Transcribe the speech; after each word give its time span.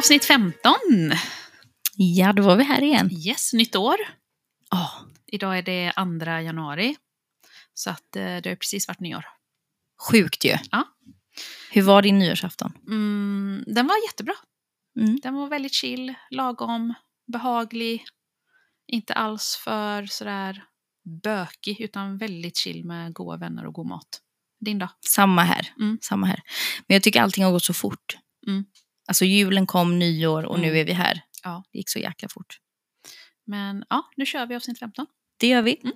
Avsnitt 0.00 0.24
15. 0.24 0.72
Ja, 1.96 2.32
då 2.32 2.42
var 2.42 2.56
vi 2.56 2.64
här 2.64 2.82
igen. 2.82 3.10
Yes, 3.12 3.52
nytt 3.52 3.76
år. 3.76 3.96
Oh, 4.72 4.92
Idag 5.26 5.58
är 5.58 5.62
det 5.62 5.92
2 6.24 6.30
januari. 6.30 6.96
Så 7.74 7.90
att 7.90 8.16
eh, 8.16 8.36
det 8.36 8.48
har 8.48 8.56
precis 8.56 8.88
varit 8.88 9.00
nyår. 9.00 9.24
sjukt 10.10 10.44
ju. 10.44 10.56
Ja. 10.70 10.84
Hur 11.70 11.82
var 11.82 12.02
din 12.02 12.18
nyårsafton? 12.18 12.72
Mm, 12.86 13.64
den 13.66 13.86
var 13.86 13.96
jättebra. 14.06 14.34
Mm. 15.00 15.20
Den 15.22 15.34
var 15.34 15.48
väldigt 15.48 15.74
chill, 15.74 16.14
lagom, 16.30 16.94
behaglig. 17.32 18.04
Inte 18.86 19.14
alls 19.14 19.60
för 19.64 20.06
sådär 20.06 20.64
bökig, 21.22 21.80
utan 21.80 22.18
väldigt 22.18 22.56
chill 22.56 22.84
med 22.84 23.12
goda 23.12 23.36
vänner 23.36 23.66
och 23.66 23.74
god 23.74 23.86
mat. 23.86 24.20
Din 24.60 24.78
då? 24.78 24.88
Samma 25.06 25.42
här. 25.42 25.72
Mm. 25.80 25.98
Samma 26.02 26.26
här. 26.26 26.42
Men 26.86 26.94
jag 26.94 27.02
tycker 27.02 27.22
allting 27.22 27.44
har 27.44 27.52
gått 27.52 27.64
så 27.64 27.74
fort. 27.74 28.16
Mm. 29.10 29.12
Alltså 29.12 29.24
julen 29.24 29.66
kom, 29.66 29.98
nyår 29.98 30.42
och 30.44 30.60
nu 30.60 30.66
Mm. 30.68 30.80
är 30.80 30.84
vi 30.84 30.92
här. 30.92 31.20
Ja. 31.44 31.64
Det 31.72 31.78
gick 31.78 31.90
så 31.90 31.98
jäkla 31.98 32.28
fort. 32.28 32.56
Men 33.46 33.84
ja, 33.90 34.10
nu 34.16 34.26
kör 34.26 34.46
vi 34.46 34.54
avsnitt 34.54 34.78
15. 34.78 35.06
Det 35.40 35.46
gör 35.48 35.62
vi. 35.62 35.76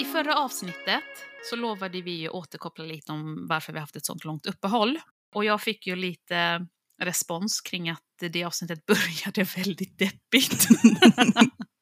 I 0.00 0.04
förra 0.04 0.34
avsnittet 0.36 1.04
så 1.50 1.56
lovade 1.56 2.02
vi 2.02 2.10
ju 2.10 2.28
återkoppla 2.28 2.84
lite 2.84 3.12
om 3.12 3.46
varför 3.48 3.72
vi 3.72 3.78
haft 3.78 3.96
ett 3.96 4.06
sånt 4.06 4.24
långt 4.24 4.46
uppehåll. 4.46 4.98
Och 5.34 5.44
jag 5.44 5.60
fick 5.62 5.86
ju 5.86 5.96
lite 5.96 6.66
respons 7.02 7.60
kring 7.60 7.90
att 7.90 8.02
det 8.18 8.44
avsnittet 8.44 8.86
började 8.86 9.42
väldigt 9.56 9.98
deppigt. 9.98 10.68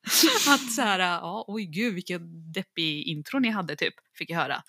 att 0.48 0.72
så 0.72 0.82
här, 0.82 0.98
ja, 0.98 1.44
oj 1.48 1.64
gud 1.64 1.94
vilken 1.94 2.52
deppig 2.52 3.02
intro 3.02 3.38
ni 3.38 3.50
hade 3.50 3.76
typ, 3.76 3.94
fick 4.18 4.30
jag 4.30 4.38
höra. 4.38 4.62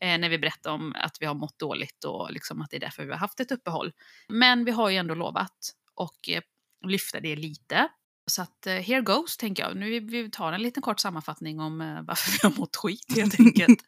Eh, 0.00 0.18
när 0.18 0.28
vi 0.28 0.38
berättade 0.38 0.74
om 0.74 0.94
att 0.96 1.16
vi 1.20 1.26
har 1.26 1.34
mått 1.34 1.58
dåligt 1.58 2.04
och 2.04 2.32
liksom 2.32 2.62
att 2.62 2.70
det 2.70 2.76
är 2.76 2.80
därför 2.80 3.04
vi 3.04 3.10
har 3.10 3.18
haft 3.18 3.40
ett 3.40 3.52
uppehåll. 3.52 3.92
Men 4.28 4.64
vi 4.64 4.70
har 4.70 4.90
ju 4.90 4.96
ändå 4.96 5.14
lovat 5.14 5.58
och 5.94 6.28
eh, 6.28 6.42
lyfta 6.86 7.20
det 7.20 7.36
lite. 7.36 7.88
Så 8.26 8.42
att 8.42 8.66
eh, 8.66 8.74
here 8.74 9.00
goes, 9.00 9.36
tänker 9.36 9.62
jag. 9.62 9.76
Nu 9.76 10.00
vi, 10.00 10.30
tar 10.30 10.52
en 10.52 10.62
liten 10.62 10.82
kort 10.82 11.00
sammanfattning 11.00 11.60
om 11.60 11.80
eh, 11.80 12.02
varför 12.06 12.32
vi 12.32 12.38
har 12.48 12.58
mått 12.58 12.76
skit 12.76 13.16
helt 13.16 13.40
enkelt. 13.40 13.80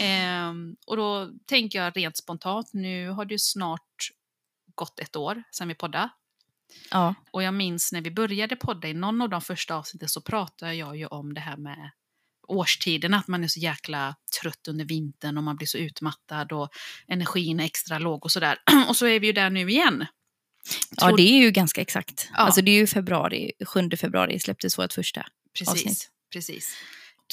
Ehm, 0.00 0.76
och 0.86 0.96
då 0.96 1.30
tänker 1.46 1.82
jag 1.82 1.96
rent 1.96 2.16
spontant, 2.16 2.72
nu 2.72 3.08
har 3.08 3.24
det 3.24 3.34
ju 3.34 3.38
snart 3.38 4.10
gått 4.74 5.00
ett 5.00 5.16
år 5.16 5.42
sedan 5.50 5.68
vi 5.68 5.74
poddade. 5.74 6.10
Ja. 6.90 7.14
Och 7.30 7.42
jag 7.42 7.54
minns 7.54 7.92
när 7.92 8.00
vi 8.00 8.10
började 8.10 8.56
podda 8.56 8.88
i 8.88 8.94
någon 8.94 9.22
av 9.22 9.28
de 9.28 9.40
första 9.40 9.74
avsnitten 9.74 10.08
så 10.08 10.20
pratade 10.20 10.74
jag 10.74 10.96
ju 10.96 11.06
om 11.06 11.34
det 11.34 11.40
här 11.40 11.56
med 11.56 11.90
årstiderna, 12.48 13.16
att 13.16 13.28
man 13.28 13.44
är 13.44 13.48
så 13.48 13.60
jäkla 13.60 14.16
trött 14.40 14.68
under 14.68 14.84
vintern 14.84 15.36
och 15.38 15.44
man 15.44 15.56
blir 15.56 15.66
så 15.66 15.78
utmattad 15.78 16.52
och 16.52 16.68
energin 17.08 17.60
är 17.60 17.64
extra 17.64 17.98
låg 17.98 18.24
och 18.24 18.32
sådär. 18.32 18.58
Och 18.88 18.96
så 18.96 19.06
är 19.06 19.20
vi 19.20 19.26
ju 19.26 19.32
där 19.32 19.50
nu 19.50 19.70
igen. 19.70 20.06
ja, 20.96 21.06
Tror- 21.06 21.16
det 21.16 21.22
är 21.22 21.38
ju 21.42 21.50
ganska 21.50 21.80
exakt. 21.80 22.28
Ja. 22.32 22.38
Alltså 22.38 22.62
det 22.62 22.70
är 22.70 22.76
ju 22.76 22.86
februari, 22.86 23.52
7 23.66 23.90
februari 23.96 24.40
släpptes 24.40 24.78
vårt 24.78 24.92
första. 24.92 25.26
Precis, 25.58 25.68
avsnitt. 25.74 26.10
precis. 26.32 26.76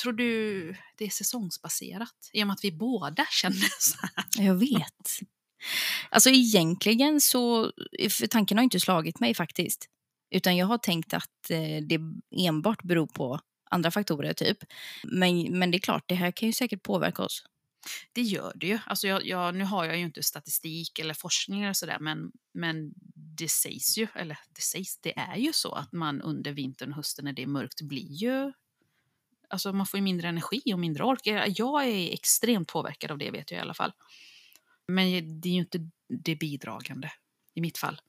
Tror 0.02 0.13
du 0.13 0.75
det 0.98 1.06
är 1.06 1.09
säsongsbaserat? 1.09 2.30
I 2.34 2.44
och 2.44 2.48
med 2.48 2.53
att 2.53 2.63
vi 2.63 2.72
båda 2.72 3.25
känner 3.31 3.69
så 3.80 3.98
här. 4.02 4.46
Jag 4.46 4.56
vet. 4.56 5.19
Alltså 6.10 6.30
egentligen 6.30 7.22
så, 7.22 7.72
för 8.10 8.28
tanken 8.28 8.58
har 8.58 8.64
inte 8.64 8.80
slagit 8.80 9.20
mig 9.20 9.34
faktiskt. 9.34 9.86
Utan 10.32 10.58
jag 10.58 10.66
har 10.66 10.78
tänkt 10.78 11.14
att 11.14 11.50
eh, 11.50 11.84
det 11.84 12.00
enbart 12.48 12.84
beror 12.84 13.08
på 13.08 13.40
andra 13.72 13.92
faktorer 13.92 14.34
typ. 14.34 14.58
Men, 15.04 15.60
men 15.60 15.72
det 15.72 15.78
är 15.78 15.80
klart, 15.80 16.04
det 16.08 16.16
här 16.16 16.32
kan 16.32 16.48
ju 16.48 16.54
säkert 16.54 16.84
påverka 16.84 17.24
oss. 17.24 17.44
Det 18.14 18.22
gör 18.22 18.52
det 18.56 18.68
ju. 18.68 18.80
Alltså 18.86 19.08
jag, 19.08 19.26
jag, 19.26 19.56
nu 19.56 19.64
har 19.64 19.86
jag 19.86 19.98
ju 19.98 20.04
inte 20.04 20.24
statistik 20.24 21.00
eller 21.00 21.14
forskning 21.14 21.64
eller 21.64 21.74
sådär, 21.74 21.98
men, 22.00 22.32
men 22.54 22.94
det 23.38 23.50
sägs 23.50 23.98
ju, 23.98 24.08
eller 24.16 24.38
det 24.56 24.62
sägs, 24.62 24.98
det 24.98 25.20
är 25.20 25.38
ju 25.38 25.54
så 25.54 25.72
att 25.72 25.92
man 25.92 26.22
under 26.22 26.52
vintern 26.52 26.90
och 26.90 26.96
hösten 26.96 27.26
när 27.26 27.34
det 27.34 27.44
är 27.44 27.48
mörkt 27.48 27.82
blir 27.82 28.12
ju 28.12 28.52
Alltså 29.50 29.74
man 29.74 29.86
får 29.86 29.98
ju 29.98 30.04
mindre 30.04 30.28
energi 30.28 30.62
och 30.74 30.80
mindre 30.80 31.04
ork. 31.04 31.28
Jag 31.28 31.50
jag 31.56 31.88
är 31.88 32.14
extremt 32.14 32.68
påverkad 32.68 33.12
av 33.12 33.18
det 33.18 33.32
vet 33.32 33.52
jag 33.52 33.58
i 33.58 33.62
alla 33.62 33.74
fall. 33.74 33.92
Men 34.94 35.41
det 35.41 35.50
är 35.50 35.53
ju 35.53 35.59
inte 35.59 35.90
det 36.09 36.35
bidragande 36.35 37.12
i 37.53 37.62
mitt 37.62 37.78
fall. 37.78 38.02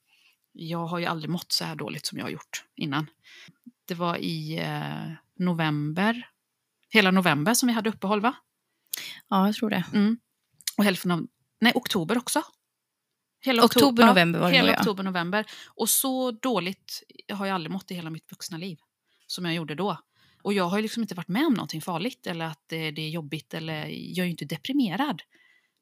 Jag 0.51 0.85
har 0.85 0.99
ju 0.99 1.05
aldrig 1.05 1.29
mått 1.29 1.51
så 1.51 1.65
här 1.65 1.75
dåligt 1.75 2.05
som 2.05 2.17
jag 2.17 2.25
har 2.25 2.31
gjort 2.31 2.65
innan. 2.75 3.09
Det 3.85 3.93
var 3.93 4.17
i 4.17 4.59
eh, 4.59 5.11
november, 5.39 6.29
hela 6.89 7.11
november 7.11 7.53
som 7.53 7.67
vi 7.67 7.73
hade 7.73 7.89
uppehåll 7.89 8.21
va? 8.21 8.35
Ja, 9.29 9.45
jag 9.45 9.55
tror 9.55 9.69
det. 9.69 9.83
Mm. 9.93 10.17
Och 10.77 10.83
hälften 10.83 11.11
av, 11.11 11.27
nej 11.61 11.71
oktober 11.75 12.17
också. 12.17 12.43
Hela 13.45 13.63
Oktober, 13.63 14.03
ja, 14.03 14.09
november 14.09 14.39
var 14.39 14.49
det 14.49 14.55
Hela 14.55 14.67
nog, 14.67 14.75
ja. 14.75 14.79
oktober, 14.79 15.03
november. 15.03 15.45
Och 15.67 15.89
så 15.89 16.31
dåligt 16.31 17.03
har 17.33 17.45
jag 17.45 17.55
aldrig 17.55 17.71
mått 17.71 17.91
i 17.91 17.95
hela 17.95 18.09
mitt 18.09 18.31
vuxna 18.31 18.57
liv. 18.57 18.77
Som 19.27 19.45
jag 19.45 19.53
gjorde 19.53 19.75
då. 19.75 19.97
Och 20.43 20.53
jag 20.53 20.63
har 20.63 20.77
ju 20.77 20.81
liksom 20.81 21.03
inte 21.03 21.15
varit 21.15 21.27
med 21.27 21.45
om 21.45 21.53
någonting 21.53 21.81
farligt 21.81 22.27
eller 22.27 22.45
att 22.45 22.63
det, 22.67 22.91
det 22.91 23.01
är 23.01 23.09
jobbigt 23.09 23.53
eller 23.53 23.85
jag 23.87 24.17
är 24.17 24.25
ju 24.25 24.31
inte 24.31 24.45
deprimerad. 24.45 25.21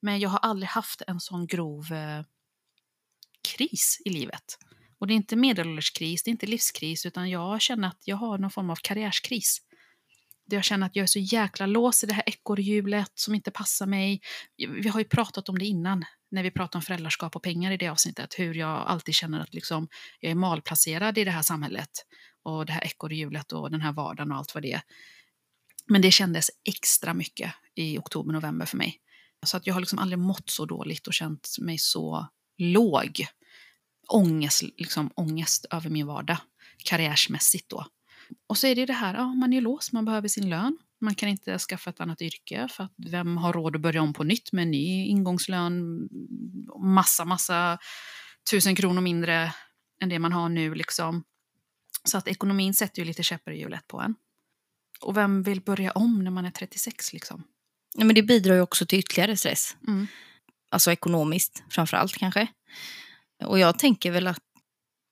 Men 0.01 0.19
jag 0.19 0.29
har 0.29 0.39
aldrig 0.39 0.69
haft 0.69 1.01
en 1.07 1.19
sån 1.19 1.47
grov 1.47 1.91
eh, 1.91 2.23
kris 3.57 4.01
i 4.05 4.09
livet. 4.09 4.57
Och 4.99 5.07
det 5.07 5.13
är 5.13 5.15
inte 5.15 5.35
medelålderskris, 5.35 6.23
det 6.23 6.29
är 6.29 6.31
inte 6.31 6.45
livskris, 6.45 7.05
utan 7.05 7.29
jag 7.29 7.61
känner 7.61 7.87
att 7.87 8.01
jag 8.05 8.15
har 8.15 8.37
någon 8.37 8.51
form 8.51 8.69
av 8.69 8.75
karriärskris. 8.75 9.61
Där 10.45 10.57
jag 10.57 10.63
känner 10.63 10.85
att 10.87 10.95
jag 10.95 11.03
är 11.03 11.07
så 11.07 11.19
jäkla 11.19 11.65
låst 11.65 12.03
i 12.03 12.07
det 12.07 12.13
här 12.13 12.23
ekorrhjulet 12.25 13.11
som 13.15 13.35
inte 13.35 13.51
passar 13.51 13.85
mig. 13.85 14.21
Vi 14.57 14.89
har 14.89 14.99
ju 14.99 15.05
pratat 15.05 15.49
om 15.49 15.59
det 15.59 15.65
innan, 15.65 16.05
när 16.31 16.43
vi 16.43 16.51
pratade 16.51 16.77
om 16.77 16.81
föräldraskap 16.81 17.35
och 17.35 17.43
pengar 17.43 17.71
i 17.71 17.77
det 17.77 17.87
avsnittet. 17.87 18.39
Hur 18.39 18.53
jag 18.53 18.87
alltid 18.87 19.15
känner 19.15 19.39
att 19.39 19.53
liksom, 19.53 19.87
jag 20.19 20.31
är 20.31 20.35
malplacerad 20.35 21.17
i 21.17 21.23
det 21.23 21.31
här 21.31 21.41
samhället. 21.41 21.89
Och 22.43 22.65
det 22.65 22.73
här 22.73 22.83
ekorrhjulet 22.83 23.51
och 23.51 23.71
den 23.71 23.81
här 23.81 23.91
vardagen 23.91 24.31
och 24.31 24.37
allt 24.37 24.53
vad 24.53 24.63
det 24.63 24.73
är. 24.73 24.81
Men 25.87 26.01
det 26.01 26.11
kändes 26.11 26.49
extra 26.63 27.13
mycket 27.13 27.53
i 27.75 27.97
oktober, 27.97 28.33
november 28.33 28.65
för 28.65 28.77
mig. 28.77 29.01
Så 29.45 29.57
att 29.57 29.67
jag 29.67 29.73
har 29.73 29.81
liksom 29.81 29.99
aldrig 29.99 30.19
mått 30.19 30.49
så 30.49 30.65
dåligt 30.65 31.07
och 31.07 31.13
känt 31.13 31.55
mig 31.59 31.77
så 31.77 32.27
låg. 32.57 33.25
Ångest, 34.07 34.63
liksom, 34.77 35.11
ångest 35.15 35.65
över 35.71 35.89
min 35.89 36.07
vardag, 36.07 36.37
karriärsmässigt 36.77 37.69
då. 37.69 37.85
Och 38.47 38.57
så 38.57 38.67
är 38.67 38.75
det 38.75 38.81
ju 38.81 38.85
det 38.85 38.93
här, 38.93 39.13
ja, 39.13 39.33
man 39.33 39.53
är 39.53 39.61
låst, 39.61 39.91
man 39.91 40.05
behöver 40.05 40.27
sin 40.27 40.49
lön. 40.49 40.77
Man 41.01 41.15
kan 41.15 41.29
inte 41.29 41.59
skaffa 41.59 41.89
ett 41.89 41.99
annat 41.99 42.21
yrke 42.21 42.67
för 42.71 42.83
att 42.83 42.93
vem 42.97 43.37
har 43.37 43.53
råd 43.53 43.75
att 43.75 43.81
börja 43.81 44.01
om 44.01 44.13
på 44.13 44.23
nytt 44.23 44.51
med 44.51 44.61
en 44.63 44.71
ny 44.71 45.05
ingångslön, 45.05 46.09
massa, 46.79 47.25
massa 47.25 47.77
tusen 48.51 48.75
kronor 48.75 49.01
mindre 49.01 49.53
än 50.01 50.09
det 50.09 50.19
man 50.19 50.31
har 50.31 50.49
nu 50.49 50.75
liksom. 50.75 51.23
Så 52.03 52.17
att 52.17 52.27
ekonomin 52.27 52.73
sätter 52.73 53.01
ju 53.01 53.05
lite 53.05 53.23
käppar 53.23 53.51
i 53.51 53.59
hjulet 53.59 53.87
på 53.87 54.01
en. 54.01 54.15
Och 55.01 55.17
vem 55.17 55.43
vill 55.43 55.61
börja 55.61 55.91
om 55.91 56.23
när 56.23 56.31
man 56.31 56.45
är 56.45 56.51
36 56.51 57.13
liksom? 57.13 57.43
Nej, 57.95 58.05
men 58.07 58.15
det 58.15 58.23
bidrar 58.23 58.55
ju 58.55 58.61
också 58.61 58.85
till 58.85 58.99
ytterligare 58.99 59.37
stress. 59.37 59.75
Mm. 59.87 60.07
Alltså 60.71 60.91
ekonomiskt 60.91 61.63
framför 61.69 61.97
allt 61.97 62.13
kanske. 62.17 62.47
Och 63.45 63.59
jag 63.59 63.79
tänker 63.79 64.11
väl 64.11 64.27
att 64.27 64.39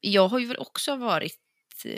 jag 0.02 0.28
har 0.28 0.40
ju 0.40 0.46
väl 0.46 0.58
också 0.58 0.96
varit 0.96 1.36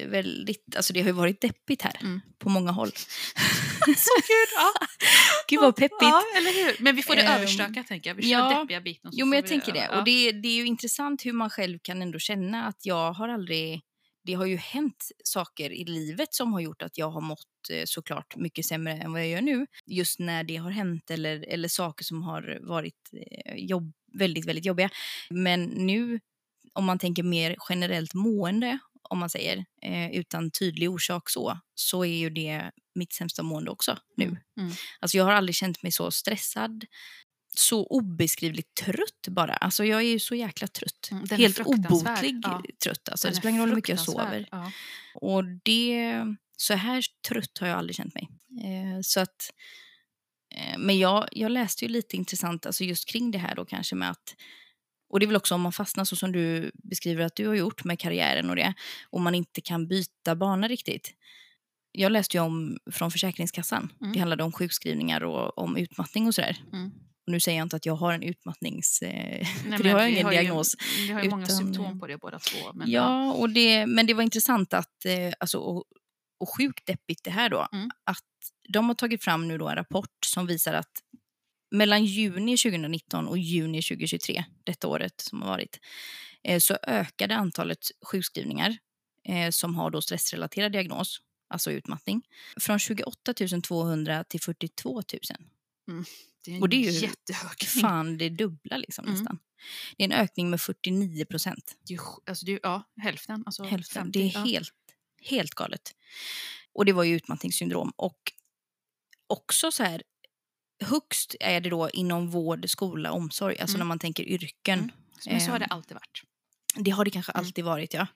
väldigt, 0.07 0.75
alltså 0.75 0.93
det 0.93 0.99
har 0.99 1.07
ju 1.07 1.13
varit 1.13 1.41
deppigt 1.41 1.81
här 1.81 1.97
Mm. 2.01 2.21
på 2.39 2.49
många 2.49 2.71
håll. 2.71 2.91
Så 3.85 4.21
kul! 4.27 4.47
Ja. 4.55 4.73
Gud 5.47 5.59
vad 5.61 5.75
peppigt. 5.75 5.97
Ja, 6.01 6.23
eller 6.37 6.65
hur? 6.65 6.83
Men 6.83 6.95
vi 6.95 7.03
får 7.03 7.15
det 7.15 7.21
Ehm, 7.21 7.35
överstökat 7.35 7.87
tänker 7.87 8.09
jag. 8.09 8.15
Vi 8.15 8.23
kör 8.23 8.29
ja. 8.29 8.59
deppiga 8.59 8.81
biten. 8.81 9.11
Jo 9.13 9.25
men 9.25 9.39
jag 9.39 9.47
tänker 9.47 9.71
det. 9.73 9.87
ja. 9.91 9.99
Och 9.99 10.05
det, 10.05 10.31
det 10.31 10.47
är 10.47 10.55
ju 10.55 10.65
intressant 10.65 11.25
hur 11.25 11.33
man 11.33 11.49
själv 11.49 11.79
kan 11.83 12.01
ändå 12.01 12.19
känna 12.19 12.65
att 12.67 12.85
jag 12.85 13.13
har 13.13 13.29
aldrig, 13.29 13.81
det 14.23 14.33
har 14.33 14.45
ju 14.45 14.55
hänt 14.55 15.11
saker 15.23 15.71
i 15.71 15.83
livet 15.85 16.33
som 16.33 16.53
har 16.53 16.59
gjort 16.59 16.81
att 16.81 16.97
jag 16.97 17.09
har 17.09 17.21
mått 17.21 17.69
eh, 17.71 17.83
såklart 17.85 18.35
mycket 18.35 18.65
sämre 18.65 18.93
än 18.93 19.11
vad 19.11 19.21
jag 19.21 19.29
gör 19.29 19.41
nu. 19.41 19.67
Just 19.85 20.19
när 20.19 20.43
det 20.43 20.57
har 20.57 20.71
hänt 20.71 21.11
eller, 21.11 21.45
eller 21.47 21.67
saker 21.67 22.03
som 22.03 22.23
har 22.23 22.59
varit 22.61 23.09
eh, 23.13 23.55
jobb, 23.55 23.93
väldigt, 24.13 24.45
väldigt 24.45 24.65
jobbiga. 24.65 24.89
Men 25.29 25.63
nu, 25.63 26.19
om 26.73 26.85
man 26.85 26.99
tänker 26.99 27.23
mer 27.23 27.55
generellt 27.69 28.13
mående, 28.13 28.79
om 29.09 29.19
man 29.19 29.29
säger, 29.29 29.65
eh, 29.81 30.11
utan 30.11 30.51
tydlig 30.51 30.89
orsak 30.89 31.29
så, 31.29 31.59
så 31.75 32.05
är 32.05 32.17
ju 32.17 32.29
det 32.29 32.71
mitt 32.95 33.13
sämsta 33.13 33.43
mående 33.43 33.71
också 33.71 33.97
nu. 34.17 34.25
Mm. 34.25 34.71
Alltså 34.99 35.17
jag 35.17 35.25
har 35.25 35.31
aldrig 35.31 35.55
känt 35.55 35.83
mig 35.83 35.91
så 35.91 36.11
stressad, 36.11 36.85
så 37.55 37.85
obeskrivligt 37.85 38.75
trött 38.75 39.27
bara. 39.27 39.53
Alltså 39.53 39.85
jag 39.85 39.99
är 40.01 40.05
ju 40.05 40.19
så 40.19 40.35
jäkla 40.35 40.67
trött. 40.67 41.09
Mm, 41.11 41.27
Helt 41.31 41.59
obotlig 41.59 42.39
Ja. 42.43 42.63
trött. 42.83 43.09
Alltså 43.09 43.27
Den 43.27 43.33
det 43.33 43.37
spelar 43.37 43.49
ingen 43.49 43.61
roll 43.61 43.69
hur 43.69 43.75
mycket 43.75 43.89
jag 43.89 43.99
sover. 43.99 44.47
Ja. 44.51 44.71
Och 45.15 45.43
det, 45.63 46.21
så 46.57 46.73
här 46.73 47.03
trött 47.27 47.57
har 47.59 47.67
jag 47.67 47.77
aldrig 47.77 47.95
känt 47.95 48.13
mig. 48.15 48.29
Eh, 48.63 49.01
så 49.01 49.19
att, 49.19 49.49
eh, 50.55 50.77
men 50.77 50.99
jag, 50.99 51.27
jag 51.31 51.51
läste 51.51 51.85
ju 51.85 51.91
lite 51.91 52.15
intressant 52.17 52.65
alltså 52.65 52.83
just 52.83 53.09
kring 53.09 53.31
det 53.31 53.37
här 53.37 53.55
då 53.55 53.65
kanske 53.65 53.95
med 53.95 54.09
att 54.11 54.35
och 55.09 55.19
det 55.19 55.25
är 55.25 55.27
väl 55.27 55.35
också 55.35 55.55
om 55.55 55.61
man 55.61 55.71
fastnar 55.73 56.05
så 56.05 56.15
som 56.15 56.31
du 56.31 56.71
beskriver 56.73 57.25
att 57.25 57.35
du 57.35 57.47
har 57.47 57.55
gjort 57.55 57.83
med 57.83 57.99
karriären 57.99 58.49
och 58.49 58.55
det 58.55 58.73
och 59.09 59.21
man 59.21 59.35
inte 59.35 59.61
kan 59.61 59.87
byta 59.87 60.35
bana 60.35 60.67
riktigt. 60.67 61.13
jag 61.91 62.11
läste 62.11 62.37
ju 62.37 62.43
om 62.43 62.77
från 62.91 63.11
Försäkringskassan. 63.11 63.93
Mm. 64.01 64.13
Det 64.13 64.19
handlade 64.19 64.43
om 64.43 64.51
sjukskrivningar 64.51 65.23
och 65.23 65.57
om 65.57 65.77
utmattning 65.77 66.27
och 66.27 66.35
sådär. 66.35 66.57
Mm. 66.73 66.91
Och 67.27 67.31
nu 67.31 67.39
säger 67.39 67.57
jag 67.57 67.65
inte 67.65 67.75
att 67.75 67.85
jag 67.85 67.95
har 67.95 68.13
en 68.13 68.23
utmattnings... 68.23 69.01
Eh, 69.01 69.47
Nej, 69.65 69.77
för 69.77 69.83
det 69.83 69.89
har 69.89 69.99
jag 69.99 70.11
ingen 70.11 70.25
ju- 70.27 70.31
diagnos. 70.31 70.75
Vi 70.97 71.11
har 71.11 71.23
ju 71.23 71.29
många 71.29 71.43
utan- 71.43 71.57
symptom 71.57 71.99
på 71.99 72.07
det 72.07 72.17
båda 72.17 72.39
två. 72.39 72.73
Men, 72.73 72.91
ja, 72.91 73.31
och 73.33 73.49
det, 73.49 73.85
men 73.85 74.05
det 74.05 74.13
var 74.13 74.23
intressant 74.23 74.73
att, 74.73 75.05
eh, 75.05 75.33
alltså, 75.39 75.57
och, 75.57 75.83
och 76.39 76.57
sjukt 76.57 76.85
deppigt 76.85 77.23
det 77.23 77.31
här 77.31 77.49
då, 77.49 77.67
Mm. 77.73 77.89
att 78.03 78.17
de 78.69 78.87
har 78.87 78.95
tagit 78.95 79.23
fram 79.23 79.47
nu 79.47 79.57
då 79.57 79.67
en 79.69 79.75
rapport 79.75 80.25
som 80.25 80.47
visar 80.47 80.73
att 80.73 80.91
mellan 81.75 82.05
juni 82.05 82.57
2019 82.57 83.27
och 83.27 83.37
juni 83.37 83.81
2023, 83.81 84.43
detta 84.63 84.87
året 84.87 85.21
som 85.21 85.41
har 85.41 85.49
varit, 85.49 85.79
eh, 86.43 86.59
så 86.59 86.77
ökade 86.87 87.35
antalet 87.35 87.79
sjukskrivningar 88.05 88.77
eh, 89.27 89.49
som 89.49 89.75
har 89.75 89.89
då 89.91 90.01
stressrelaterad 90.01 90.71
diagnos, 90.71 91.17
alltså 91.53 91.71
utmattning, 91.71 92.21
från 92.59 92.79
28 92.79 93.33
200 93.63 94.23
till 94.23 94.41
42 94.41 94.93
000. 94.93 95.03
Det 96.45 96.51
är 96.51 96.55
en 96.55 96.61
och 96.61 96.69
det 96.69 96.75
är 96.75 96.91
ju 96.91 96.99
jättehög. 96.99 97.59
Fan, 97.81 98.17
det 98.17 98.29
dubbla 98.29 98.77
liksom 98.77 99.05
Mm. 99.05 99.17
nästan. 99.19 99.39
Det 99.97 100.03
är 100.03 100.05
en 100.05 100.11
ökning 100.11 100.49
med 100.49 100.61
49 100.61 101.25
procent. 101.25 101.75
Alltså, 102.25 102.45
det 102.45 102.51
är, 102.51 102.53
ju- 102.53 102.59
ja, 102.63 102.83
hälften. 103.01 103.43
Alltså 103.45 103.63
Hälften. 103.63 104.03
50, 104.03 104.19
Det 104.19 104.25
är 104.25 104.31
ja. 104.33 104.43
helt, 104.45 104.73
helt 105.21 105.51
galet. 105.55 105.95
Och 106.73 106.85
det 106.85 106.93
var 106.93 107.03
ju 107.03 107.15
utmattningssyndrom. 107.15 107.91
Och 107.95 108.17
också 109.27 109.71
så 109.71 109.83
här, 109.83 110.03
högst 110.83 111.35
är 111.39 111.61
det 111.61 111.69
då 111.69 111.89
inom 111.89 112.29
vård, 112.29 112.69
skola, 112.69 113.11
omsorg. 113.11 113.59
Alltså 113.59 113.75
Mm. 113.75 113.79
när 113.79 113.89
man 113.89 113.99
tänker 113.99 114.23
yrken. 114.23 114.79
Mm. 114.79 114.91
Men 115.25 115.41
så 115.41 115.51
har 115.51 115.59
det 115.59 115.65
Ehm, 115.65 115.71
alltid 115.71 115.93
varit. 115.95 116.21
Det 116.75 116.91
har 116.91 117.05
det 117.05 117.11
kanske 117.11 117.31
Mm. 117.31 117.45
alltid 117.45 117.65
varit, 117.65 117.93
ja. 117.93 118.07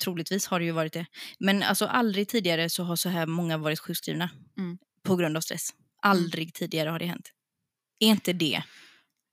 Troligtvis 0.00 0.46
har 0.46 0.58
det 0.58 0.64
ju 0.64 0.72
varit 0.72 0.92
det. 0.92 1.06
Men 1.38 1.62
alltså 1.62 1.86
aldrig 1.86 2.28
tidigare 2.28 2.70
så 2.70 2.84
har 2.84 2.96
så 2.96 3.08
här 3.08 3.26
många 3.26 3.58
varit 3.58 3.78
sjukskrivna 3.80 4.30
Mm. 4.58 4.78
på 5.02 5.16
grund 5.16 5.36
av 5.36 5.40
stress. 5.40 5.70
Aldrig 6.02 6.54
tidigare 6.54 6.90
har 6.90 6.98
det 6.98 7.06
hänt. 7.06 7.32
Är 8.02 8.08
inte 8.08 8.32
det, 8.32 8.62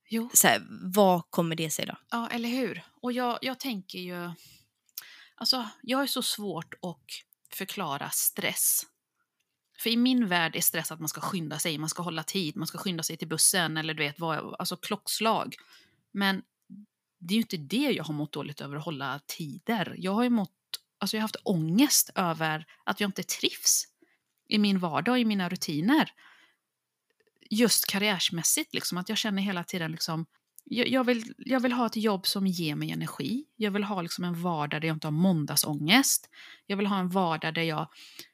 Jo. 0.10 0.30
så 0.34 0.48
här, 0.48 0.68
vad 0.94 1.32
kommer 1.32 1.56
det 1.56 1.70
sig 1.70 1.86
då? 1.86 1.98
Ja, 2.10 2.28
eller 2.28 2.50
hur? 2.50 2.84
Och 3.02 3.12
jag, 3.12 3.40
jag 3.42 3.60
tänker 3.60 4.00
ju... 4.00 4.32
Alltså, 5.36 5.70
jag 5.82 6.02
är 6.04 6.08
så 6.08 6.22
svårt 6.22 6.74
att 6.74 7.06
förklara 7.54 8.10
stress. 8.10 8.82
För 9.80 9.90
i 9.90 9.98
min 9.98 10.28
värld 10.28 10.56
är 10.56 10.62
stress 10.62 10.92
att 10.92 11.00
man 11.00 11.10
ska 11.10 11.22
skynda 11.22 11.60
sig, 11.60 11.78
man 11.78 11.90
ska 11.90 12.04
hålla 12.04 12.24
tid, 12.24 12.56
man 12.56 12.68
ska 12.68 12.78
skynda 12.78 13.04
sig 13.04 13.18
till 13.18 13.28
bussen 13.28 13.78
eller 13.78 13.94
du 13.94 14.04
vet, 14.04 14.20
vad, 14.20 14.56
alltså 14.60 14.78
klockslag. 14.78 15.56
Men 16.12 16.42
det 17.20 17.34
är 17.34 17.36
ju 17.36 17.42
inte 17.42 17.58
det 17.58 17.92
jag 17.92 18.04
har 18.04 18.14
mått 18.14 18.32
dåligt 18.32 18.62
över 18.62 18.78
att 18.78 18.86
hålla 18.86 19.20
tider. 19.26 19.96
Jag 19.98 20.14
har 20.14 20.24
ju 20.24 20.30
mått, 20.30 20.52
alltså 21.00 21.18
jag 21.18 21.22
har 21.22 21.24
haft 21.24 21.42
ångest 21.44 22.10
över 22.16 22.66
att 22.84 23.00
jag 23.00 23.08
inte 23.08 23.24
trivs 23.24 23.84
i 24.48 24.58
min 24.58 24.80
vardag 24.80 25.12
och 25.12 25.20
i 25.20 25.26
mina 25.26 25.50
rutiner. 25.50 26.12
Just 27.50 27.86
karriärsmässigt, 27.86 28.74
liksom, 28.74 28.98
att 28.98 29.10
jag 29.10 29.18
känner 29.18 29.42
hela 29.42 29.64
tiden 29.64 29.92
liksom, 29.92 30.26
jag, 30.70 30.88
jag, 30.88 31.04
vill, 31.04 31.34
jag 31.38 31.60
vill 31.60 31.72
ha 31.72 31.86
ett 31.86 31.96
jobb 31.96 32.28
som 32.28 32.48
ger 32.48 32.76
mig 32.76 32.92
energi. 32.92 33.46
Jag 33.56 33.72
vill 33.72 33.84
ha 33.84 34.02
liksom 34.02 34.24
en 34.24 34.42
vardag 34.42 34.82
där 34.82 34.88
jag 34.88 34.96
inte 34.96 35.08
har 35.08 35.12
måndagsångest. 35.12 36.30
Jag 36.66 36.78
vill 36.78 36.88
ha 36.88 37.00
en 37.00 37.10
vardag 37.10 37.54
där 37.54 37.62
jag... 37.62 37.88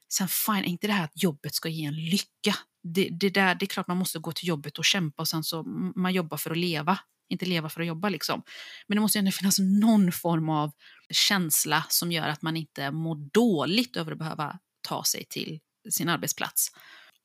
Sen 0.09 0.27
fine, 0.27 0.63
inte 0.63 0.87
det 0.87 0.93
här 0.93 1.03
att 1.03 1.23
jobbet 1.23 1.55
ska 1.55 1.69
ge 1.69 1.85
en 1.85 1.95
lycka. 1.95 2.55
Det, 2.83 3.09
det, 3.11 3.29
där, 3.29 3.55
det 3.55 3.65
är 3.65 3.67
klart 3.67 3.87
man 3.87 3.97
måste 3.97 4.19
gå 4.19 4.31
till 4.31 4.47
jobbet 4.47 4.77
och 4.77 4.85
kämpa 4.85 5.21
och 5.21 5.27
sen 5.27 5.43
så 5.43 5.63
man 5.95 6.13
jobbar 6.13 6.37
för 6.37 6.51
att 6.51 6.57
leva. 6.57 6.99
Inte 7.29 7.45
leva 7.45 7.69
för 7.69 7.81
att 7.81 7.87
jobba 7.87 8.09
liksom. 8.09 8.43
Men 8.87 8.95
det 8.95 9.01
måste 9.01 9.17
ju 9.17 9.19
ändå 9.19 9.31
finnas 9.31 9.59
någon 9.59 10.11
form 10.11 10.49
av 10.49 10.71
känsla 11.09 11.83
som 11.89 12.11
gör 12.11 12.27
att 12.27 12.41
man 12.41 12.57
inte 12.57 12.91
mår 12.91 13.15
dåligt 13.15 13.97
över 13.97 14.11
att 14.11 14.17
behöva 14.17 14.59
ta 14.81 15.03
sig 15.03 15.25
till 15.29 15.59
sin 15.89 16.09
arbetsplats. 16.09 16.71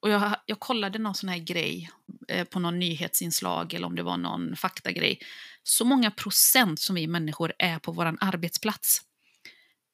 Och 0.01 0.11
jag, 0.11 0.37
jag 0.47 0.61
kollade 0.61 0.99
någon 0.99 1.15
sån 1.15 1.29
här 1.29 1.39
grej 1.39 1.91
eh, 2.29 2.45
på 2.45 2.61
någon 2.61 2.79
nyhetsinslag 2.79 3.75
eller 3.75 3.87
om 3.87 3.95
det 3.95 4.03
var 4.03 4.17
någon 4.17 4.57
faktagrej. 4.57 5.19
Så 5.63 5.85
många 5.85 6.11
procent 6.11 6.81
som 6.81 6.97
vi 6.97 7.07
människor 7.07 7.53
är 7.59 7.79
på 7.79 7.93
vår 7.93 8.17
arbetsplats. 8.21 9.03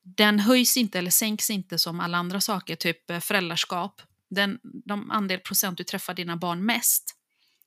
Den 0.03 0.39
höjs 0.39 0.77
inte 0.77 0.99
eller 0.99 1.11
sänks 1.11 1.51
inte 1.51 1.79
som 1.79 2.01
alla 2.01 2.19
andra 2.19 2.41
saker, 2.41 2.77
typ 2.77 3.11
eh, 3.11 3.21
föräldraskap. 3.21 4.03
Den, 4.31 4.59
de 4.63 5.11
andel 5.11 5.41
procent 5.41 5.79
du 5.79 5.85
träffar 5.85 6.15
dina 6.15 6.37
barn 6.37 6.67
mest, 6.67 7.15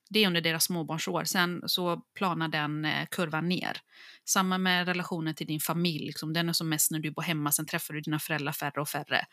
det 0.09 0.23
är 0.23 0.27
under 0.27 0.41
deras 0.41 0.63
småbarnsår. 0.63 1.23
Sen 1.23 1.61
så 1.65 1.97
planar 2.15 2.47
den 2.47 2.85
eh, 2.85 3.05
kurvan 3.11 3.49
ner. 3.49 3.81
Samma 4.25 4.57
med 4.57 4.87
relationen 4.87 5.35
till 5.35 5.47
din 5.47 5.59
familj. 5.59 6.05
Liksom. 6.05 6.33
Den 6.33 6.49
är 6.49 6.53
som 6.53 6.69
mest 6.69 6.91
när 6.91 6.99
du 6.99 7.11
bor 7.11 7.21
hemma, 7.21 7.51
sen 7.51 7.65
träffar 7.65 7.93
du 7.93 8.01
dina 8.01 8.19
föräldrar 8.19 8.51
färre 8.51 8.81
och 8.81 8.89
färre. 8.89 9.25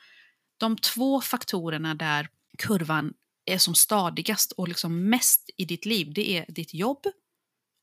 De 0.56 0.76
två 0.76 1.20
faktorerna 1.20 1.94
där 1.94 2.28
kurvan 2.58 3.14
är 3.46 3.58
som 3.58 3.74
stadigast 3.74 4.52
och 4.52 4.68
liksom 4.68 5.08
mest 5.08 5.50
i 5.56 5.64
ditt 5.64 5.84
liv, 5.86 6.12
det 6.14 6.36
är 6.38 6.44
ditt 6.48 6.74
jobb 6.74 7.06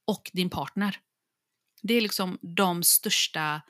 och 0.07 0.29
din 0.33 0.49
partner. 0.49 0.99
Det 1.81 1.93
är 1.93 2.01
liksom 2.01 2.37
de 2.41 2.83
största 2.83 3.61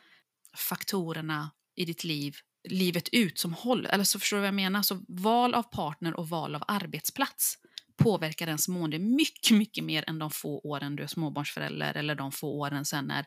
faktorerna 0.57 1.51
i 1.75 1.85
ditt 1.85 2.03
liv, 2.03 2.35
livet 2.69 3.09
ut, 3.11 3.39
som 3.39 3.53
håller. 3.53 3.89
Eller 3.89 4.03
så 4.03 4.19
förstår 4.19 4.37
du 4.37 4.41
vad 4.41 4.47
jag 4.47 4.53
menar? 4.55 4.81
Så 4.81 5.01
val 5.07 5.53
av 5.53 5.63
partner 5.63 6.13
och 6.13 6.29
val 6.29 6.55
av 6.55 6.63
arbetsplats 6.67 7.57
påverkar 7.97 8.47
ens 8.47 8.67
mående 8.67 8.99
mycket, 8.99 9.57
mycket 9.57 9.83
mer 9.83 10.03
än 10.07 10.19
de 10.19 10.31
få 10.31 10.59
åren 10.59 10.95
du 10.95 11.03
är 11.03 11.07
småbarnsförälder 11.07 11.93
eller 11.93 12.15
de 12.15 12.31
få 12.31 12.47
åren 12.47 12.85
sen 12.85 13.05
när... 13.05 13.25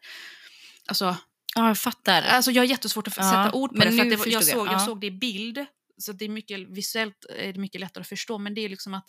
Alltså, 0.87 1.17
Ja, 1.57 1.67
jag 1.69 1.79
fattar. 1.79 2.23
Alltså 2.23 2.51
jag 2.51 2.63
har 2.63 2.67
jättesvårt 2.67 3.09
att 3.09 3.17
Ja, 3.17 3.23
sätta 3.23 3.53
ord 3.53 3.71
på 3.71 3.77
det. 3.77 3.93
För 3.93 4.05
det 4.05 4.17
var, 4.17 4.27
jag, 4.27 4.33
jag. 4.33 4.45
såg, 4.45 4.67
jag 4.67 4.75
Ja. 4.75 4.79
såg 4.79 5.01
det 5.01 5.07
i 5.07 5.11
bild, 5.11 5.67
så 5.99 6.13
det 6.13 6.25
är 6.25 6.29
mycket 6.29 6.61
visuellt 6.69 7.27
är 7.31 7.53
det 7.53 7.61
mycket 7.61 7.81
lättare 7.81 8.03
att 8.03 8.09
förstå. 8.09 8.39
Men 8.39 8.55
det 8.55 8.61
är 8.61 8.69
liksom 8.69 8.95
att 8.95 9.07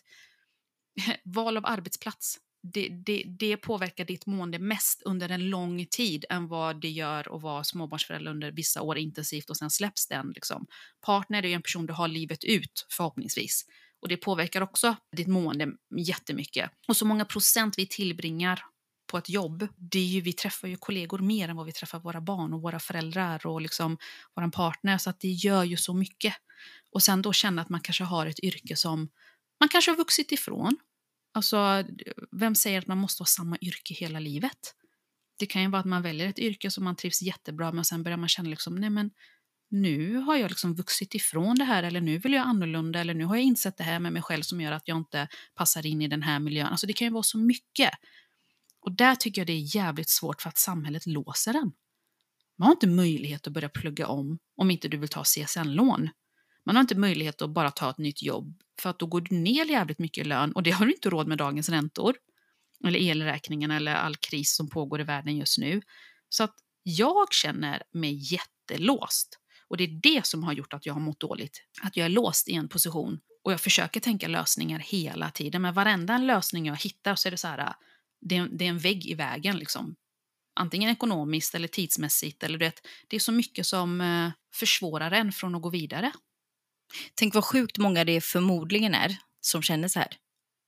val 1.24 1.58
av 1.58 1.66
arbetsplats, 1.66 2.40
det, 2.74 2.90
det, 3.06 3.24
det 3.40 3.58
påverkar 3.58 4.06
ditt 4.06 4.26
mående 4.26 4.60
mest 4.60 5.02
under 5.06 5.30
en 5.30 5.50
lång 5.50 5.86
tid 5.86 6.26
än 6.30 6.48
vad 6.48 6.82
det 6.82 6.90
gör 6.90 7.36
att 7.36 7.42
vara 7.42 7.64
småbarnsförälder 7.64 8.32
under 8.32 8.52
vissa 8.52 8.82
år 8.82 8.98
intensivt 8.98 9.50
och 9.50 9.58
sen 9.58 9.70
släpps 9.70 10.08
den. 10.08 10.32
Liksom. 10.36 10.68
Partner 11.06 11.44
är 11.44 11.48
ju 11.48 11.54
en 11.54 11.62
person 11.62 11.86
du 11.86 11.94
har 11.94 12.08
livet 12.08 12.44
ut 12.44 12.88
förhoppningsvis. 12.90 13.66
Och 14.02 14.08
det 14.08 14.18
påverkar 14.18 14.62
också 14.62 14.96
ditt 15.18 15.28
mående 15.28 15.68
jättemycket. 15.98 16.72
Och 16.88 16.98
så 16.98 17.06
många 17.06 17.26
procent 17.26 17.78
vi 17.78 17.88
tillbringar 17.88 18.62
på 19.08 19.18
ett 19.18 19.30
jobb, 19.30 19.68
det 19.78 20.00
är 20.00 20.06
ju, 20.06 20.22
vi 20.22 20.34
träffar 20.34 20.68
ju 20.68 20.78
kollegor 20.78 21.20
mer 21.20 21.50
än 21.50 21.56
vad 21.56 21.66
vi 21.66 21.72
träffar 21.72 22.00
våra 22.00 22.22
barn 22.22 22.54
och 22.54 22.62
våra 22.62 22.80
föräldrar 22.80 23.48
och 23.48 23.62
liksom 23.62 23.98
vår 24.36 24.52
partner. 24.52 24.98
Så 24.98 25.10
att 25.10 25.20
det 25.20 25.28
gör 25.28 25.64
ju 25.64 25.78
så 25.78 25.94
mycket. 25.94 26.34
Och 26.92 27.04
sen 27.04 27.22
då 27.22 27.34
känna 27.34 27.62
att 27.62 27.70
man 27.70 27.82
kanske 27.82 28.04
har 28.04 28.26
ett 28.28 28.40
yrke 28.40 28.76
som 28.76 29.10
man 29.60 29.70
kanske 29.70 29.92
har 29.92 29.98
vuxit 29.98 30.32
ifrån. 30.32 30.78
Alltså, 31.34 31.84
vem 32.32 32.56
säger 32.56 32.80
att 32.80 32.88
man 32.88 32.98
måste 32.98 33.22
ha 33.22 33.26
samma 33.26 33.58
yrke 33.62 33.94
hela 33.94 34.20
livet? 34.20 34.76
Det 35.40 35.46
kan 35.46 35.62
ju 35.62 35.68
vara 35.68 35.80
att 35.80 35.86
man 35.86 36.02
väljer 36.02 36.28
ett 36.28 36.40
yrke 36.40 36.72
som 36.72 36.84
man 36.84 36.96
trivs 36.96 37.22
jättebra 37.22 37.72
med 37.72 37.80
och 37.80 37.86
sen 37.86 38.04
börjar 38.04 38.18
man 38.18 38.30
känna 38.30 38.50
liksom, 38.50 38.76
nej 38.76 38.90
men 38.90 39.12
nu 39.70 40.16
har 40.18 40.36
jag 40.36 40.50
liksom 40.50 40.76
vuxit 40.76 41.16
ifrån 41.16 41.56
det 41.56 41.64
här 41.64 41.84
eller 41.84 42.02
nu 42.02 42.18
vill 42.18 42.34
jag 42.34 42.48
annorlunda 42.48 43.00
eller 43.00 43.14
nu 43.14 43.26
har 43.26 43.36
jag 43.36 43.44
insett 43.44 43.78
det 43.78 43.84
här 43.84 44.00
med 44.00 44.14
mig 44.14 44.22
själv 44.22 44.42
som 44.42 44.62
gör 44.62 44.72
att 44.72 44.88
jag 44.88 44.98
inte 44.98 45.28
passar 45.56 45.86
in 45.86 46.02
i 46.02 46.08
den 46.08 46.22
här 46.22 46.40
miljön. 46.40 46.68
Alltså 46.68 46.88
det 46.88 46.94
kan 46.94 47.08
ju 47.08 47.14
vara 47.14 47.24
så 47.24 47.38
mycket. 47.38 47.90
Och 48.86 48.92
där 48.92 49.16
tycker 49.16 49.42
jag 49.42 49.48
det 49.48 49.54
är 49.54 49.76
jävligt 49.76 50.10
svårt 50.10 50.42
för 50.42 50.50
att 50.50 50.58
samhället 50.58 51.06
låser 51.06 51.54
den. 51.54 51.72
Man 52.58 52.66
har 52.66 52.72
inte 52.72 52.88
möjlighet 52.88 53.48
att 53.48 53.54
börja 53.54 53.70
plugga 53.70 54.08
om 54.08 54.40
om 54.58 54.72
inte 54.72 54.88
du 54.88 54.98
vill 54.98 55.10
ta 55.10 55.24
CSN-lån. 55.24 56.10
Man 56.66 56.76
har 56.76 56.82
inte 56.82 56.96
möjlighet 56.96 57.42
att 57.42 57.50
bara 57.50 57.72
ta 57.72 57.90
ett 57.90 57.98
nytt 57.98 58.24
jobb 58.24 58.62
för 58.82 58.90
att 58.90 59.00
då 59.00 59.06
går 59.06 59.22
du 59.22 59.36
ner 59.36 59.66
jävligt 59.66 60.00
mycket 60.00 60.26
i 60.26 60.28
lön 60.28 60.52
och 60.52 60.64
det 60.64 60.72
har 60.72 60.86
du 60.86 60.92
inte 60.92 61.10
råd 61.10 61.28
med 61.28 61.38
dagens 61.38 61.70
räntor. 61.70 62.16
Eller 62.86 63.00
elräkningen 63.00 63.72
eller 63.72 63.96
all 63.96 64.16
kris 64.16 64.56
som 64.56 64.70
pågår 64.70 65.02
i 65.02 65.04
världen 65.04 65.38
just 65.38 65.58
nu. 65.58 65.82
Så 66.30 66.44
att 66.44 66.56
jag 66.84 67.34
känner 67.34 67.84
mig 67.92 68.34
jättelåst. 68.34 69.40
Och 69.68 69.78
det 69.78 69.84
är 69.84 70.00
det 70.04 70.26
som 70.26 70.44
har 70.44 70.54
gjort 70.54 70.74
att 70.74 70.86
jag 70.86 70.94
har 70.94 71.02
mått 71.02 71.20
dåligt. 71.20 71.62
Att 71.82 71.98
jag 71.98 72.06
är 72.06 72.10
låst 72.10 72.50
i 72.50 72.54
en 72.54 72.68
position 72.68 73.20
och 73.44 73.52
jag 73.52 73.62
försöker 73.62 74.00
tänka 74.00 74.28
lösningar 74.28 74.80
hela 74.80 75.32
tiden. 75.32 75.62
Men 75.62 75.74
varenda 75.74 76.18
lösning 76.18 76.66
jag 76.66 76.76
hittar 76.76 77.16
så 77.16 77.28
är 77.28 77.32
det 77.32 77.38
så 77.38 77.48
här, 77.48 77.76
det 78.30 78.38
är, 78.38 78.48
det 78.52 78.66
är 78.66 78.70
en 78.70 78.80
vägg 78.80 79.06
i 79.06 79.14
vägen 79.14 79.58
liksom. 79.58 79.96
Antingen 80.60 80.90
ekonomiskt 80.90 81.56
eller 81.56 81.68
tidsmässigt. 81.68 82.44
Eller 82.44 82.58
du 82.58 82.66
vet, 82.66 82.88
det 83.08 83.16
är 83.16 83.20
så 83.20 83.32
mycket 83.32 83.66
som 83.68 84.02
eh, 84.02 84.32
försvårar 84.54 85.12
en 85.12 85.32
från 85.32 85.56
att 85.56 85.62
gå 85.62 85.70
vidare. 85.70 86.12
Tänk 87.16 87.34
vad 87.34 87.46
sjukt 87.46 87.78
många 87.78 88.04
det 88.06 88.22
förmodligen 88.22 88.96
är 88.96 89.18
som 89.42 89.62
känner 89.62 89.88
så 89.88 90.00
här. 90.00 90.18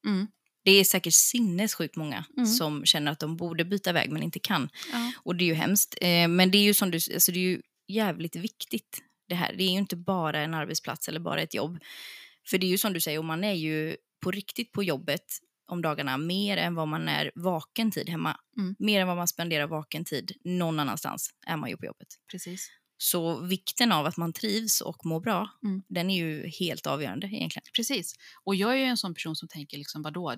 Mm. 0.05 0.27
Det 0.63 0.71
är 0.71 0.83
säkert 0.83 1.13
sinnessjukt 1.13 1.95
många 1.95 2.25
Mm. 2.37 2.47
som 2.47 2.85
känner 2.85 3.11
att 3.11 3.19
de 3.19 3.37
borde 3.37 3.65
byta 3.65 3.93
väg 3.93 4.11
men 4.11 4.23
inte 4.23 4.39
kan. 4.39 4.69
Ja. 4.91 5.11
Och 5.23 5.35
det 5.35 5.43
är 5.43 5.47
ju 5.47 5.53
hemskt. 5.53 5.95
Eh, 6.01 6.27
men 6.27 6.51
det 6.51 6.57
är 6.57 6.63
ju 6.63 6.73
som 6.73 6.91
du 6.91 6.97
alltså 7.13 7.31
det 7.31 7.39
är 7.39 7.41
ju 7.41 7.61
jävligt 7.87 8.35
viktigt 8.35 9.03
det 9.29 9.35
här. 9.35 9.53
Det 9.57 9.63
är 9.63 9.71
ju 9.71 9.77
inte 9.77 9.95
bara 9.95 10.39
en 10.41 10.53
arbetsplats 10.53 11.07
eller 11.07 11.19
bara 11.19 11.41
ett 11.41 11.53
jobb. 11.53 11.79
För 12.49 12.57
det 12.57 12.65
är 12.65 12.69
ju 12.69 12.77
som 12.77 12.93
du 12.93 13.01
säger, 13.01 13.19
och 13.19 13.25
man 13.25 13.43
är 13.43 13.53
ju 13.53 13.97
på 14.23 14.31
riktigt 14.31 14.71
på 14.71 14.83
jobbet 14.83 15.23
om 15.67 15.81
dagarna 15.81 16.17
mer 16.17 16.57
än 16.57 16.75
vad 16.75 16.87
man 16.87 17.07
är 17.09 17.31
vaken 17.35 17.91
tid 17.91 18.09
hemma. 18.09 18.37
Mm. 18.57 18.75
Mer 18.79 19.01
än 19.01 19.07
vad 19.07 19.17
man 19.17 19.27
spenderar 19.27 19.67
vaken 19.67 20.05
tid 20.05 20.31
någon 20.43 20.79
annanstans 20.79 21.29
är 21.47 21.57
man 21.57 21.69
ju 21.69 21.77
på 21.77 21.85
jobbet. 21.85 22.07
Precis. 22.31 22.69
Så 22.99 23.39
vikten 23.39 23.91
av 23.91 24.05
att 24.05 24.17
man 24.17 24.33
trivs 24.33 24.81
och 24.81 25.05
mår 25.05 25.19
bra, 25.19 25.49
Mm. 25.63 25.81
den 25.89 26.09
är 26.09 26.17
ju 26.17 26.47
helt 26.59 26.87
avgörande 26.87 27.27
egentligen. 27.27 27.63
Precis. 27.75 28.13
Och 28.43 28.55
jag 28.55 28.71
är 28.71 28.75
ju 28.75 28.83
en 28.83 28.97
sån 28.97 29.13
person 29.13 29.35
som 29.35 29.47
tänker 29.47 29.77
liksom, 29.77 30.01
vadå, 30.01 30.35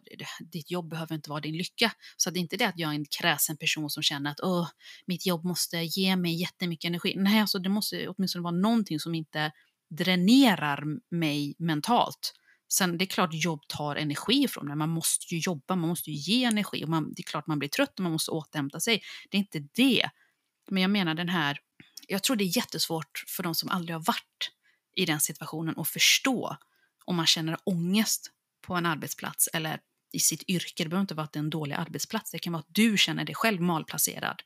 ditt 0.51 0.71
jobb 0.71 0.89
behöver 0.89 1.15
inte 1.15 1.29
vara 1.29 1.39
din 1.39 1.57
lycka. 1.57 1.91
Så 2.17 2.29
det 2.29 2.39
är 2.39 2.41
inte 2.41 2.57
det 2.57 2.65
att 2.67 2.79
jag 2.79 2.89
är 2.91 2.95
en 2.95 3.05
kräsen 3.19 3.57
person 3.57 3.89
som 3.89 4.03
känner 4.03 4.31
att 4.31 4.39
Åh, 4.39 4.69
mitt 5.05 5.25
jobb 5.25 5.45
måste 5.45 5.77
ge 5.77 6.15
mig 6.15 6.41
jättemycket 6.41 6.89
energi. 6.89 7.13
Nej, 7.17 7.39
alltså 7.41 7.59
det 7.59 7.69
måste 7.69 8.07
åtminstone 8.07 8.43
vara 8.43 8.55
någonting 8.55 8.99
som 8.99 9.15
inte 9.15 9.51
dränerar 9.89 10.83
mig 11.15 11.55
mentalt. 11.59 12.33
Sen 12.69 12.97
det 12.97 13.03
är 13.03 13.07
klart 13.07 13.29
jobb 13.33 13.67
tar 13.67 13.95
energi 13.95 14.47
från 14.47 14.67
det. 14.67 14.75
Man 14.75 14.89
måste 14.89 15.35
ju 15.35 15.41
jobba, 15.41 15.75
man 15.75 15.89
måste 15.89 16.11
ju 16.11 16.17
ge 16.17 16.43
energi. 16.43 16.83
Och 16.83 16.89
man, 16.89 17.13
det 17.13 17.21
är 17.21 17.23
klart 17.23 17.47
man 17.47 17.59
blir 17.59 17.69
trött 17.69 17.99
och 17.99 18.03
man 18.03 18.11
måste 18.11 18.31
återhämta 18.31 18.79
sig. 18.79 19.01
Det 19.29 19.37
är 19.37 19.39
inte 19.39 19.59
det. 19.59 20.09
Men 20.71 20.81
jag 20.81 20.91
menar 20.91 21.13
den 21.13 21.29
här, 21.29 21.59
jag 22.07 22.23
tror 22.23 22.35
det 22.35 22.43
är 22.43 22.57
jättesvårt 22.57 23.23
för 23.27 23.43
de 23.43 23.55
som 23.55 23.69
aldrig 23.69 23.95
har 23.95 24.03
varit 24.03 24.51
i 24.95 25.05
den 25.05 25.19
situationen 25.19 25.79
att 25.79 25.89
förstå 25.89 26.57
om 27.05 27.15
man 27.15 27.25
känner 27.25 27.57
ångest 27.63 28.31
på 28.61 28.75
en 28.75 28.85
arbetsplats 28.85 29.49
eller 29.53 29.79
i 30.11 30.19
sitt 30.19 30.43
yrke. 30.49 30.83
Det 30.83 30.89
behöver 30.89 31.01
inte 31.01 31.13
vara 31.13 31.23
att 31.23 31.33
det 31.33 31.39
är 31.39 31.43
en 31.43 31.49
dålig 31.49 31.75
arbetsplats. 31.75 32.31
Det 32.31 32.39
kan 32.39 32.53
vara 32.53 32.59
att 32.59 32.75
du 32.75 32.97
känner 32.97 33.25
dig 33.25 33.35
själv 33.35 33.61
malplacerad 33.61 34.41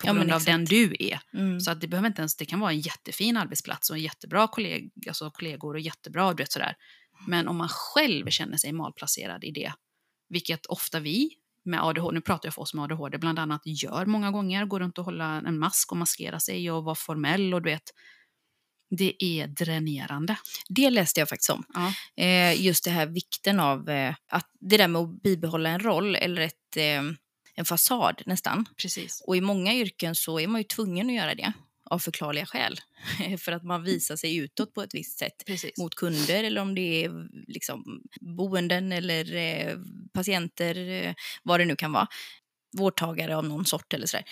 på 0.00 0.06
Ja, 0.06 0.12
grund 0.12 0.32
av 0.32 0.44
den 0.44 0.64
du 0.64 0.96
är. 0.98 1.20
Mm. 1.32 1.60
Så 1.60 1.70
att 1.70 1.80
det 1.80 1.88
behöver 1.88 2.08
inte 2.08 2.22
ens, 2.22 2.36
det 2.36 2.46
kan 2.46 2.60
vara 2.60 2.72
en 2.72 2.80
jättefin 2.80 3.36
arbetsplats 3.36 3.90
och 3.90 3.96
en 3.96 4.02
jättebra 4.02 4.48
kolleg, 4.48 4.92
alltså 5.08 5.30
kollegor 5.30 5.74
och 5.74 5.80
jättebra, 5.80 6.32
du 6.32 6.42
vet 6.42 6.52
sådär. 6.52 6.76
Men 7.26 7.48
om 7.48 7.56
man 7.56 7.68
själv 7.68 8.30
känner 8.30 8.56
sig 8.56 8.72
malplacerad 8.72 9.44
i 9.44 9.50
det, 9.50 9.72
vilket 10.28 10.66
ofta 10.66 11.00
vi 11.00 11.30
med 11.64 11.84
ADHD, 11.84 12.14
nu 12.14 12.20
pratar 12.20 12.46
jag 12.46 12.54
för 12.54 12.62
oss 12.62 12.74
med 12.74 12.84
ADHD, 12.84 13.18
bland 13.18 13.38
annat 13.38 13.62
gör 13.64 14.06
många 14.06 14.30
gånger, 14.30 14.64
går 14.64 14.80
runt 14.80 14.98
och 14.98 15.04
hålla 15.04 15.42
en 15.46 15.58
mask 15.58 15.92
och 15.92 15.98
maskera 15.98 16.40
sig 16.40 16.70
och 16.70 16.84
vara 16.84 16.94
formell 16.94 17.54
och 17.54 17.62
du 17.62 17.70
vet, 17.70 17.92
det 18.90 19.24
är 19.24 19.46
dränerande. 19.46 20.36
Det 20.68 20.90
läste 20.90 21.20
jag 21.20 21.28
faktiskt 21.28 21.50
om. 21.50 21.64
Ja. 21.74 21.92
Eh, 22.24 22.62
just 22.62 22.84
det 22.84 22.90
här 22.90 23.06
vikten 23.06 23.60
av 23.60 23.88
eh, 23.88 24.14
att 24.28 24.50
det 24.60 24.76
där 24.76 24.88
med 24.88 25.02
att 25.02 25.22
bibehålla 25.22 25.70
en 25.70 25.80
roll 25.80 26.16
eller 26.16 26.42
ett, 26.42 26.76
eh, 26.76 27.02
en 27.54 27.64
fasad 27.64 28.22
nästan. 28.26 28.68
Precis. 28.82 29.22
Och 29.26 29.36
i 29.36 29.40
många 29.40 29.74
yrken 29.74 30.14
så 30.14 30.40
är 30.40 30.46
man 30.46 30.60
ju 30.60 30.64
tvungen 30.64 31.08
att 31.08 31.14
göra 31.14 31.34
det 31.34 31.52
av 31.90 31.98
förklarliga 31.98 32.46
skäl. 32.46 32.80
För 33.38 33.52
att 33.52 33.64
man 33.64 33.82
visar 33.82 34.16
sig 34.16 34.36
utåt 34.36 34.74
på 34.74 34.82
ett 34.82 34.94
visst 34.94 35.18
sätt 35.18 35.42
Precis. 35.46 35.78
mot 35.78 35.94
kunder 35.94 36.44
eller 36.44 36.60
om 36.60 36.74
det 36.74 37.04
är 37.04 37.28
liksom, 37.46 38.02
boenden 38.20 38.92
eller 38.92 39.34
eh, 39.34 39.78
patienter, 40.12 40.88
eh, 40.88 41.14
vad 41.42 41.60
det 41.60 41.64
nu 41.64 41.76
kan 41.76 41.92
vara. 41.92 42.06
Vårdtagare 42.76 43.36
av 43.36 43.44
någon 43.44 43.66
sort 43.66 43.94
eller 43.94 44.06
sådär. 44.06 44.26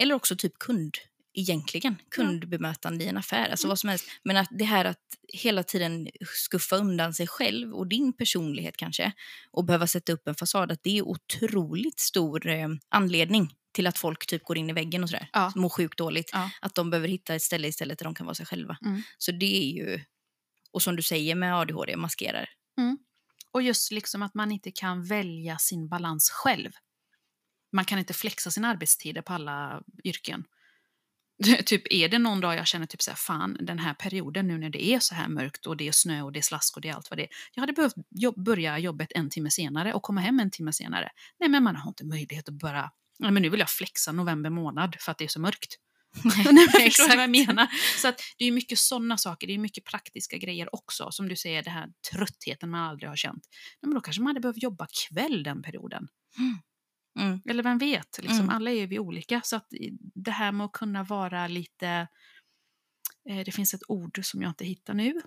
Eller 0.00 0.14
också 0.14 0.36
typ 0.36 0.58
kund 0.58 0.94
egentligen. 1.34 1.96
Kundbemötande 2.10 3.04
i 3.04 3.08
en 3.08 3.16
affär, 3.16 3.48
alltså 3.50 3.66
Mm. 3.66 3.68
vad 3.68 3.78
som 3.78 3.90
helst. 3.90 4.06
Men 4.22 4.36
att 4.36 4.48
det 4.50 4.64
här 4.64 4.84
att 4.84 4.98
hela 5.32 5.62
tiden 5.62 6.08
skuffa 6.26 6.76
undan 6.76 7.14
sig 7.14 7.26
själv 7.26 7.74
och 7.74 7.86
din 7.86 8.12
personlighet 8.12 8.76
kanske 8.76 9.12
och 9.50 9.64
behöva 9.64 9.86
sätta 9.86 10.12
upp 10.12 10.28
en 10.28 10.34
fasad, 10.34 10.72
att 10.72 10.82
det 10.82 10.98
är 10.98 11.02
otroligt 11.02 12.00
stor 12.00 12.46
eh, 12.46 12.68
anledning 12.88 13.54
till 13.72 13.86
att 13.86 13.98
folk 13.98 14.26
typ 14.26 14.44
går 14.44 14.58
in 14.58 14.70
i 14.70 14.72
väggen 14.72 15.02
och 15.02 15.10
sådär. 15.10 15.28
Ja. 15.32 15.52
Mår 15.56 15.68
sjukt 15.68 15.98
dåligt. 15.98 16.30
Ja. 16.32 16.50
Att 16.60 16.74
de 16.74 16.90
behöver 16.90 17.08
hitta 17.08 17.34
ett 17.34 17.42
ställe 17.42 17.68
istället 17.68 17.98
där 17.98 18.04
de 18.04 18.14
kan 18.14 18.26
vara 18.26 18.34
sig 18.34 18.46
själva. 18.46 18.76
Mm. 18.84 19.02
Så 19.18 19.32
det 19.32 19.56
är 19.56 19.70
ju, 19.72 20.00
och 20.72 20.82
som 20.82 20.96
du 20.96 21.02
säger 21.02 21.34
med 21.34 21.56
ADHD, 21.56 21.96
maskerar. 21.96 22.48
Och 23.52 23.62
just 23.62 23.92
liksom 23.92 24.22
att 24.22 24.34
man 24.34 24.52
inte 24.52 24.70
kan 24.70 25.04
välja 25.04 25.58
sin 25.58 25.88
balans 25.88 26.30
själv. 26.30 26.70
Man 27.72 27.84
kan 27.84 27.98
inte 27.98 28.14
flexa 28.14 28.50
sina 28.50 28.68
arbetstider 28.68 29.22
på 29.22 29.32
alla 29.32 29.82
yrken. 30.04 30.44
typ 31.64 31.82
är 31.92 32.08
det 32.08 32.18
någon 32.18 32.40
dag 32.40 32.56
jag 32.56 32.66
känner 32.66 32.86
typ 32.86 33.02
så 33.02 33.10
här, 33.10 33.16
fan 33.16 33.56
den 33.60 33.78
här 33.78 33.94
perioden 33.94 34.46
nu 34.48 34.58
när 34.58 34.70
det 34.70 34.84
är 34.84 34.98
så 34.98 35.14
här 35.14 35.28
mörkt 35.28 35.66
och 35.66 35.76
det 35.76 35.88
är 35.88 35.92
snö 35.92 36.22
och 36.22 36.32
det 36.32 36.40
är 36.40 36.42
slask 36.42 36.76
och 36.76 36.82
det 36.82 36.88
är 36.88 36.94
allt 36.94 37.10
vad 37.10 37.18
det 37.18 37.22
är. 37.22 37.28
Jag 37.54 37.62
hade 37.62 37.72
behövt 37.72 37.94
jobb, 38.10 38.44
börja 38.44 38.78
jobbet 38.78 39.12
en 39.14 39.30
timme 39.30 39.50
senare 39.50 39.94
och 39.94 40.02
komma 40.02 40.20
hem 40.20 40.40
en 40.40 40.50
timme 40.50 40.72
senare. 40.72 41.10
Nej 41.40 41.48
men 41.48 41.62
man 41.62 41.76
har 41.76 41.88
inte 41.88 42.04
möjlighet 42.04 42.48
att 42.48 42.54
bara, 42.54 42.90
nej 43.18 43.30
men 43.30 43.42
nu 43.42 43.48
vill 43.48 43.60
jag 43.60 43.70
flexa 43.70 44.12
november 44.12 44.50
månad 44.50 44.96
för 45.00 45.12
att 45.12 45.18
det 45.18 45.24
är 45.24 45.28
så 45.28 45.40
mörkt. 45.40 45.78
Nej, 46.24 46.44
men 46.52 46.68
förstår 46.68 47.08
du 47.08 47.16
vad 47.16 47.22
jag 47.22 47.30
menar? 47.30 47.68
Så 48.02 48.08
att 48.08 48.20
det 48.38 48.44
är 48.44 48.52
mycket 48.52 48.78
sådana 48.78 49.18
saker, 49.18 49.46
det 49.46 49.54
är 49.54 49.58
mycket 49.58 49.84
praktiska 49.84 50.38
grejer 50.38 50.74
också. 50.74 51.10
Som 51.10 51.28
du 51.28 51.36
säger, 51.36 51.62
det 51.62 51.70
här 51.70 51.88
tröttheten 52.12 52.70
man 52.70 52.80
aldrig 52.80 53.08
har 53.08 53.16
känt. 53.16 53.42
Nej, 53.82 53.88
men 53.88 53.94
då 53.94 54.00
kanske 54.00 54.22
man 54.22 54.26
hade 54.26 54.40
behövt 54.40 54.62
jobba 54.62 54.86
kväll 55.08 55.42
den 55.42 55.62
perioden. 55.62 56.08
Mm. 56.38 56.58
Eller 57.50 57.62
vem 57.62 57.78
vet, 57.78 58.18
liksom, 58.18 58.40
Mm. 58.40 58.50
alla 58.50 58.70
är 58.70 58.86
vi 58.86 58.98
olika. 58.98 59.40
Så 59.44 59.56
att 59.56 59.66
det 60.14 60.30
här 60.30 60.52
med 60.52 60.64
att 60.64 60.72
kunna 60.72 61.02
vara 61.02 61.48
lite... 61.48 62.08
Eh, 63.28 63.44
det 63.44 63.52
finns 63.52 63.74
ett 63.74 63.82
ord 63.88 64.20
som 64.24 64.42
jag 64.42 64.50
inte 64.50 64.64
hittar 64.64 64.94
nu. 64.94 65.22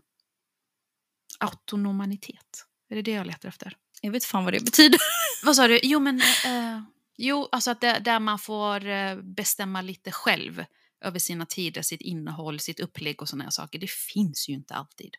Autonomanitet. 1.39 2.65
Är 2.89 2.95
det 2.95 3.01
det 3.01 3.11
jag 3.11 3.27
letar 3.27 3.49
efter? 3.49 3.77
Jag 4.01 4.11
vet 4.11 4.23
fan 4.23 4.43
vad 4.43 4.53
det 4.53 4.65
betyder. 4.65 4.99
Vad 5.43 5.55
sa 5.55 5.67
du? 5.67 5.79
Jo, 5.83 5.99
men... 5.99 6.21
Eh, 6.45 6.81
jo, 7.17 7.49
alltså 7.51 7.71
att 7.71 7.81
det, 7.81 7.99
där 7.99 8.19
man 8.19 8.39
får 8.39 8.85
eh, 8.87 9.15
bestämma 9.15 9.81
lite 9.81 10.11
själv 10.11 10.65
över 11.01 11.19
sina 11.19 11.45
tider, 11.45 11.81
sitt 11.81 12.01
innehåll, 12.01 12.59
sitt 12.59 12.79
upplägg 12.79 13.21
och 13.21 13.29
här 13.41 13.49
saker. 13.49 13.79
Det 13.79 13.89
finns 13.89 14.49
ju 14.49 14.53
inte 14.53 14.75
alltid. 14.75 15.15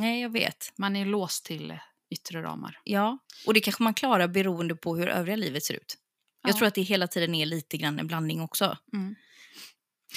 Nej, 0.00 0.20
jag 0.20 0.30
vet. 0.30 0.72
Man 0.76 0.96
är 0.96 1.04
låst 1.04 1.44
till 1.44 1.70
eh, 1.70 1.78
yttre 2.10 2.42
ramar. 2.42 2.80
Ja, 2.84 3.18
och 3.46 3.54
det 3.54 3.60
kanske 3.60 3.82
man 3.82 3.94
klarar 3.94 4.28
beroende 4.28 4.74
på 4.76 4.96
hur 4.96 5.06
övriga 5.08 5.36
livet 5.36 5.64
ser 5.64 5.74
ut. 5.74 5.96
Jag 6.42 6.50
Ja. 6.54 6.58
tror 6.58 6.68
att 6.68 6.74
det 6.74 6.82
hela 6.82 7.06
tiden 7.08 7.34
är 7.34 7.46
lite 7.46 7.76
grann 7.76 7.98
en 7.98 8.06
blandning 8.06 8.40
också. 8.40 8.78
Mm. 8.92 9.14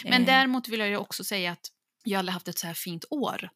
Men 0.03 0.21
Eh, 0.21 0.25
däremot 0.25 0.67
vill 0.67 0.79
jag 0.79 0.89
ju 0.89 0.97
också 0.97 1.23
säga 1.23 1.51
att 1.51 1.67
jag 2.03 2.19
aldrig 2.19 2.33
haft 2.33 2.47
ett 2.47 2.57
så 2.59 2.67
här 2.67 2.73
fint 2.73 3.05
år 3.09 3.49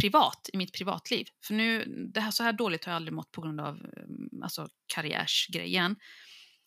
privat, 0.00 0.50
i 0.52 0.56
mitt 0.56 0.72
privatliv. 0.72 1.26
För 1.44 1.54
nu, 1.54 1.84
det 2.14 2.20
här, 2.20 2.30
så 2.30 2.42
här 2.42 2.52
dåligt 2.52 2.84
har 2.84 2.92
jag 2.92 2.96
aldrig 2.96 3.14
mått 3.14 3.32
på 3.32 3.40
grund 3.40 3.60
av 3.60 3.76
eh, 3.76 4.42
alltså, 4.42 4.68
karriärsgrejen. 4.86 5.96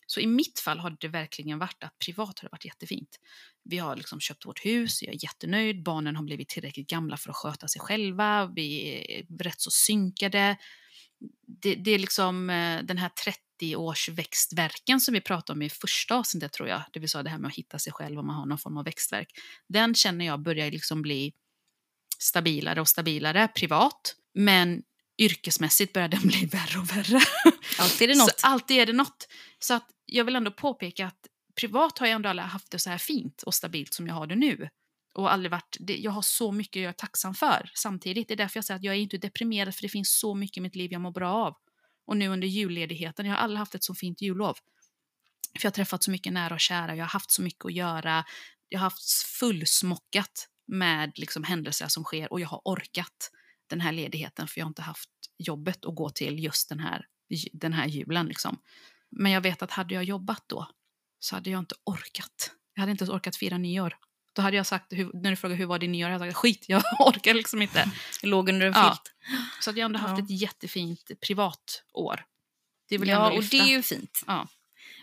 Så 0.06 0.20
i 0.20 0.26
mitt 0.26 0.58
fall 0.58 0.78
har 0.78 0.96
det 1.00 1.08
verkligen 1.08 1.58
varit 1.58 1.84
att 1.84 1.98
privat 1.98 2.38
har 2.38 2.48
det 2.48 2.52
varit 2.52 2.64
jättefint. 2.64 3.18
Vi 3.64 3.78
har 3.78 3.96
liksom 3.96 4.20
köpt 4.20 4.46
vårt 4.46 4.64
hus, 4.64 5.02
jag 5.02 5.14
är 5.14 5.24
jättenöjd, 5.24 5.82
barnen 5.82 6.16
har 6.16 6.24
blivit 6.24 6.48
tillräckligt 6.48 6.88
gamla 6.90 7.16
för 7.16 7.30
att 7.30 7.36
sköta 7.36 7.68
sig 7.68 7.80
själva, 7.80 8.46
vi 8.46 8.88
är 9.14 9.42
rätt 9.44 9.60
så 9.60 9.70
synkade. 9.70 10.56
Det, 11.46 11.74
det 11.74 11.90
är 11.90 11.98
liksom 11.98 12.50
eh, 12.50 12.82
den 12.82 12.98
här 12.98 13.10
30-års 13.60 14.08
växtverken 14.08 15.00
som 15.00 15.14
vi 15.14 15.20
pratade 15.20 15.56
om 15.56 15.62
i 15.62 15.70
första 15.70 16.14
avsnittet 16.14 16.52
tror 16.52 16.68
jag, 16.68 16.82
det 16.92 17.00
vill 17.00 17.08
säga 17.08 17.22
det 17.22 17.30
här 17.30 17.38
med 17.38 17.48
att 17.48 17.54
hitta 17.54 17.78
sig 17.78 17.92
själv 17.92 18.18
om 18.18 18.26
man 18.26 18.36
har 18.36 18.46
någon 18.46 18.58
form 18.58 18.76
av 18.76 18.84
växtverk. 18.84 19.28
Den 19.68 19.94
känner 19.94 20.24
jag 20.24 20.42
börjar 20.42 20.70
liksom 20.70 21.02
bli 21.02 21.32
stabilare 22.18 22.80
och 22.80 22.88
stabilare 22.88 23.48
privat, 23.48 24.16
men 24.34 24.82
yrkesmässigt 25.18 25.92
börjar 25.92 26.08
den 26.08 26.20
bli 26.28 26.46
värre 26.46 26.78
och 26.78 26.96
värre. 26.96 27.20
Alltid 27.78 28.10
är 28.10 28.14
det 28.14 28.18
något. 28.18 28.40
Så 28.40 28.46
alltid 28.46 28.76
är 28.76 28.86
det 28.86 28.92
något. 28.92 29.28
Så 29.58 29.74
att 29.74 29.86
jag 30.06 30.24
vill 30.24 30.36
ändå 30.36 30.50
påpeka 30.50 31.06
att 31.06 31.26
privat 31.54 31.98
har 31.98 32.06
jag 32.06 32.14
ändå 32.14 32.28
aldrig 32.28 32.48
haft 32.48 32.70
det 32.70 32.78
så 32.78 32.90
här 32.90 32.98
fint 32.98 33.42
och 33.42 33.54
stabilt 33.54 33.94
som 33.94 34.06
jag 34.06 34.14
har 34.14 34.26
det 34.26 34.36
nu. 34.36 34.68
Och 35.14 35.32
aldrig 35.32 35.50
varit, 35.50 35.76
det, 35.80 35.96
jag 35.96 36.10
har 36.10 36.22
så 36.22 36.52
mycket 36.52 36.82
jag 36.82 36.88
är 36.88 36.92
tacksam 36.92 37.34
för 37.34 37.70
samtidigt. 37.74 38.28
Det 38.28 38.34
är 38.34 38.36
därför 38.36 38.58
jag 38.58 38.64
säger 38.64 38.78
att 38.78 38.84
jag 38.84 38.94
är 38.94 38.98
inte 38.98 39.18
deprimerad 39.18 39.74
för 39.74 39.82
det 39.82 39.88
finns 39.88 40.18
så 40.18 40.34
mycket 40.34 40.56
i 40.56 40.60
mitt 40.60 40.76
liv 40.76 40.92
jag 40.92 41.00
mår 41.00 41.10
bra 41.10 41.32
av. 41.32 41.54
Och 42.06 42.16
nu 42.16 42.28
under 42.28 42.48
julledigheten, 42.48 43.26
jag 43.26 43.32
har 43.32 43.38
aldrig 43.38 43.58
haft 43.58 43.74
ett 43.74 43.84
så 43.84 43.94
fint 43.94 44.20
jullov. 44.20 44.54
För 45.58 45.66
jag 45.66 45.70
har 45.70 45.74
träffat 45.74 46.02
så 46.02 46.10
mycket 46.10 46.32
nära 46.32 46.54
och 46.54 46.60
kära, 46.60 46.96
jag 46.96 47.04
har 47.04 47.10
haft 47.10 47.30
så 47.30 47.42
mycket 47.42 47.64
att 47.64 47.72
göra. 47.72 48.24
Jag 48.68 48.78
har 48.78 48.84
haft 48.84 49.12
fullsmockat 49.12 50.48
med 50.66 51.18
liksom 51.18 51.44
händelser 51.44 51.88
som 51.88 52.04
sker 52.04 52.32
och 52.32 52.40
jag 52.40 52.48
har 52.48 52.60
orkat 52.64 53.30
den 53.66 53.80
här 53.80 53.92
ledigheten 53.92 54.48
för 54.48 54.60
jag 54.60 54.64
har 54.64 54.70
inte 54.70 54.82
haft 54.82 55.10
jobbet 55.38 55.84
att 55.84 55.94
gå 55.94 56.10
till 56.10 56.44
just 56.44 56.68
den 56.68 56.80
här, 56.80 57.06
den 57.52 57.72
här 57.72 57.86
julen. 57.86 58.26
Liksom. 58.26 58.58
Men 59.10 59.32
jag 59.32 59.40
vet 59.40 59.62
att 59.62 59.70
hade 59.70 59.94
jag 59.94 60.04
jobbat 60.04 60.44
då 60.46 60.66
så 61.18 61.34
hade 61.36 61.50
jag 61.50 61.58
inte 61.58 61.74
orkat. 61.84 62.50
Jag 62.74 62.80
hade 62.80 62.92
inte 62.92 63.04
ens 63.04 63.14
orkat 63.14 63.36
fira 63.36 63.58
nyår. 63.58 63.96
Då 64.32 64.42
hade 64.42 64.56
jag 64.56 64.66
sagt, 64.66 64.92
hur, 64.92 65.10
när 65.14 65.30
du 65.30 65.36
frågar 65.36 65.56
hur 65.56 65.66
var 65.66 65.78
din 65.78 65.92
nyår, 65.92 66.10
jag 66.10 66.18
hade 66.18 66.30
sagt 66.30 66.36
skit, 66.38 66.64
jag 66.68 66.82
orkar 66.98 67.34
liksom 67.34 67.62
inte. 67.62 67.90
Låg 68.22 68.48
under 68.48 68.66
en 68.66 68.72
Ja. 68.72 68.90
filt. 68.90 69.14
Så 69.60 69.70
att 69.70 69.76
jag 69.76 69.82
har 69.84 69.86
ändå 69.86 69.98
haft 69.98 70.18
Ja. 70.18 70.24
ett 70.24 70.40
jättefint 70.40 71.10
privat 71.26 71.82
år. 71.92 72.24
Det 72.88 72.98
vill 72.98 73.08
jag 73.08 73.20
Ja, 73.20 73.26
ändå 73.26 73.36
och 73.38 73.44
det 73.44 73.58
är 73.58 73.66
ju 73.66 73.82
fint. 73.82 74.22
Ja. 74.26 74.48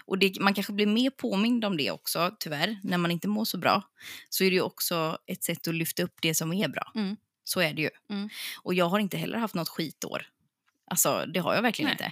Och 0.05 0.17
det, 0.17 0.39
man 0.39 0.53
kanske 0.53 0.73
blir 0.73 0.85
mer 0.85 1.09
påmind 1.09 1.65
om 1.65 1.77
det 1.77 1.91
också, 1.91 2.35
tyvärr, 2.39 2.79
när 2.83 2.97
man 2.97 3.11
inte 3.11 3.27
mår 3.27 3.45
så 3.45 3.57
bra. 3.57 3.83
Så 4.29 4.43
är 4.43 4.49
det 4.49 4.55
ju 4.55 4.61
också 4.61 5.17
ett 5.27 5.43
sätt 5.43 5.67
att 5.67 5.75
lyfta 5.75 6.03
upp 6.03 6.15
det 6.21 6.35
som 6.35 6.53
är 6.53 6.67
bra. 6.67 6.91
Mm. 6.95 7.17
Så 7.43 7.61
är 7.61 7.73
det 7.73 7.81
ju. 7.81 7.89
Mm. 8.09 8.29
Och 8.61 8.73
jag 8.73 8.85
har 8.89 8.99
inte 8.99 9.17
heller 9.17 9.37
haft 9.37 9.53
något 9.55 9.69
skitår. 9.69 10.25
Alltså, 10.91 11.25
det 11.33 11.39
har 11.39 11.55
jag 11.55 11.61
verkligen 11.61 11.87
Nej. 11.99 12.05
inte. 12.05 12.11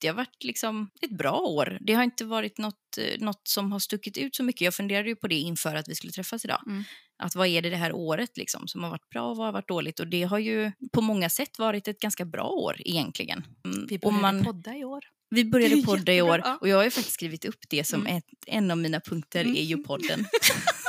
Det 0.00 0.06
har 0.08 0.14
varit 0.14 0.44
liksom 0.44 0.90
ett 1.02 1.10
bra 1.10 1.32
år. 1.40 1.78
Det 1.80 1.94
har 1.94 2.02
inte 2.02 2.24
varit 2.24 2.58
något, 2.58 2.98
eh, 2.98 3.20
något 3.20 3.48
som 3.48 3.72
har 3.72 3.78
stuckit 3.78 4.18
ut 4.18 4.34
så 4.36 4.42
mycket. 4.42 4.60
Jag 4.60 4.74
funderade 4.74 5.08
ju 5.08 5.16
på 5.16 5.28
det 5.28 5.34
inför 5.34 5.74
att 5.76 5.88
vi 5.88 5.94
skulle 5.94 6.12
träffas 6.12 6.44
idag. 6.44 6.62
Mm. 6.66 6.84
Att 7.22 7.34
vad 7.34 7.46
är 7.46 7.62
det 7.62 7.70
det 7.70 7.76
här 7.76 7.92
året 7.92 8.36
liksom, 8.36 8.68
som 8.68 8.82
har 8.82 8.90
varit 8.90 9.08
bra 9.10 9.22
och 9.30 9.36
vad 9.36 9.46
har 9.46 9.52
varit 9.52 9.68
dåligt? 9.68 10.00
Och 10.00 10.06
det 10.06 10.22
har 10.22 10.38
ju 10.38 10.72
på 10.92 11.00
många 11.00 11.30
sätt 11.30 11.58
varit 11.58 11.88
ett 11.88 12.00
ganska 12.00 12.24
bra 12.24 12.48
år 12.48 12.76
egentligen. 12.78 13.44
Mm, 13.64 13.86
Vi 13.88 13.98
började 13.98 14.20
man- 14.22 14.44
podda 14.44 14.76
i 14.76 14.84
år. 14.84 15.04
vi 15.30 15.44
började 15.44 15.82
podda 15.86 16.12
i 16.14 16.22
år 16.22 16.42
och 16.60 16.68
jag 16.68 16.76
har 16.76 16.84
ju 16.84 16.90
faktiskt 16.90 17.14
skrivit 17.14 17.44
upp 17.44 17.58
det 17.70 17.84
som 17.84 18.00
Mm. 18.00 18.16
ett, 18.16 18.24
en 18.46 18.70
av 18.70 18.78
mina 18.78 19.00
punkter 19.00 19.40
Mm. 19.44 19.56
är 19.56 19.62
ju 19.62 19.76
podden. 19.76 20.26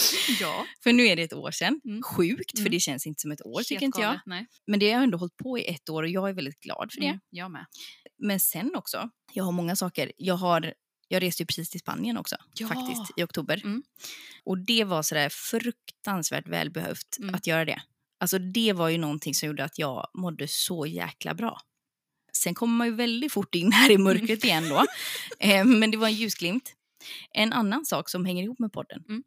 ja. 0.40 0.66
För 0.82 0.92
nu 0.92 1.06
är 1.06 1.16
det 1.16 1.22
ett 1.22 1.32
år 1.32 1.50
sedan. 1.50 1.80
Mm. 1.84 2.02
Sjukt, 2.02 2.50
för 2.50 2.58
Mm. 2.58 2.70
det 2.72 2.80
känns 2.80 3.06
inte 3.06 3.20
som 3.20 3.32
ett 3.32 3.46
år 3.46 3.56
Helt 3.58 3.68
tycker 3.68 3.84
inte 3.86 4.00
jag. 4.00 4.18
galet. 4.26 4.46
Men 4.66 4.80
det 4.80 4.92
har 4.92 5.02
ändå 5.02 5.18
hållit 5.18 5.36
på 5.36 5.58
i 5.58 5.64
ett 5.66 5.88
år 5.88 6.02
och 6.02 6.08
jag 6.08 6.28
är 6.28 6.32
väldigt 6.32 6.60
glad 6.60 6.92
för 6.92 7.00
det. 7.00 7.06
Mm, 7.06 7.20
jag 7.30 7.50
med. 7.50 7.66
Men 8.18 8.40
sen 8.40 8.74
också, 8.76 9.10
jag 9.32 9.44
har 9.44 9.52
många 9.52 9.76
saker. 9.76 10.12
Jag, 10.16 10.34
har, 10.34 10.74
jag 11.08 11.22
reste 11.22 11.42
ju 11.42 11.46
precis 11.46 11.70
till 11.70 11.80
Spanien 11.80 12.16
också, 12.18 12.36
Ja. 12.58 12.68
faktiskt, 12.68 13.02
i 13.16 13.22
oktober. 13.22 13.60
Mm. 13.64 13.82
Och 14.44 14.58
det 14.58 14.84
var 14.84 15.02
sådär 15.02 15.28
fruktansvärt 15.28 16.48
välbehövt 16.48 17.16
Mm. 17.18 17.34
att 17.34 17.46
göra 17.46 17.64
det. 17.64 17.82
Alltså 18.20 18.38
det 18.38 18.72
var 18.72 18.88
ju 18.88 18.98
någonting 18.98 19.34
som 19.34 19.46
gjorde 19.46 19.64
att 19.64 19.78
jag 19.78 20.10
mådde 20.14 20.48
så 20.48 20.86
jäkla 20.86 21.34
bra. 21.34 21.60
Sen 22.32 22.54
kommer 22.54 22.74
man 22.76 22.86
ju 22.86 22.94
väldigt 22.94 23.32
fort 23.32 23.54
in 23.54 23.72
här 23.72 23.90
i 23.90 23.98
mörkret 23.98 24.44
igen 24.44 24.68
då. 24.68 24.84
Eh, 25.40 25.64
men 25.64 25.90
det 25.90 25.96
var 25.96 26.08
en 26.08 26.14
ljusglimt. 26.14 26.74
En 27.30 27.52
annan 27.52 27.84
sak 27.86 28.08
som 28.10 28.24
hänger 28.24 28.42
ihop 28.44 28.58
med 28.58 28.72
podden, 28.72 29.04
Mm. 29.08 29.22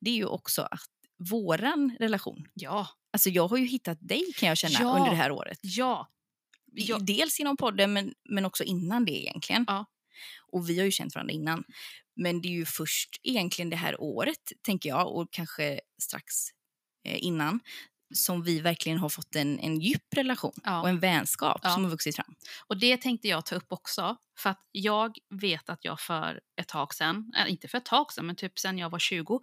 Det 0.00 0.10
är 0.10 0.14
ju 0.14 0.26
också 0.26 0.62
att 0.62 0.90
våran 1.30 1.96
relation, 2.00 2.46
Ja. 2.54 2.88
alltså 3.12 3.30
jag 3.30 3.48
har 3.48 3.56
ju 3.56 3.66
hittat 3.66 3.98
dig 4.00 4.32
kan 4.36 4.48
jag 4.48 4.58
känna 4.58 4.78
Ja. 4.80 4.96
under 4.98 5.10
det 5.10 5.16
här 5.16 5.30
året. 5.30 5.58
Ja. 5.62 6.08
Ja. 6.72 6.98
Dels 6.98 7.40
inom 7.40 7.56
podden 7.56 7.92
men, 7.92 8.14
men 8.28 8.44
också 8.44 8.64
innan 8.64 9.04
det 9.04 9.22
egentligen. 9.22 9.64
Ja. 9.68 9.84
Och 10.52 10.68
vi 10.70 10.78
har 10.78 10.84
ju 10.84 10.90
känt 10.90 11.14
varandra 11.14 11.32
innan. 11.34 11.64
Men 12.16 12.40
det 12.40 12.48
är 12.48 12.52
ju 12.52 12.64
först 12.66 13.20
egentligen 13.22 13.70
det 13.70 13.76
här 13.76 14.00
året, 14.00 14.52
tänker 14.62 14.88
jag, 14.88 15.16
och 15.16 15.28
kanske 15.32 15.80
strax 16.02 16.34
eh, 17.04 17.24
innan, 17.24 17.60
som 18.14 18.42
vi 18.42 18.60
verkligen 18.60 18.98
har 18.98 19.08
fått 19.08 19.36
en, 19.36 19.58
en 19.58 19.80
djup 19.80 20.14
relation 20.16 20.52
Ja. 20.64 20.80
och 20.80 20.88
en 20.88 21.00
vänskap 21.00 21.60
Ja. 21.62 21.70
som 21.70 21.84
har 21.84 21.90
vuxit 21.90 22.16
fram. 22.16 22.34
Och 22.66 22.76
det 22.80 22.96
tänkte 22.96 23.28
jag 23.28 23.46
ta 23.46 23.54
upp 23.54 23.72
också. 23.72 24.16
För 24.38 24.50
att 24.50 24.68
jag 24.72 25.16
vet 25.30 25.68
att 25.70 25.84
jag 25.84 26.00
för 26.00 26.40
ett 26.60 26.68
tag 26.68 26.94
sedan, 26.94 27.32
äh, 27.38 27.50
inte 27.50 27.68
för 27.68 27.78
ett 27.78 27.84
tag 27.84 28.12
sedan, 28.12 28.26
men 28.26 28.36
typ 28.36 28.58
sen 28.58 28.78
jag 28.78 28.90
var 28.90 28.98
20, 28.98 29.40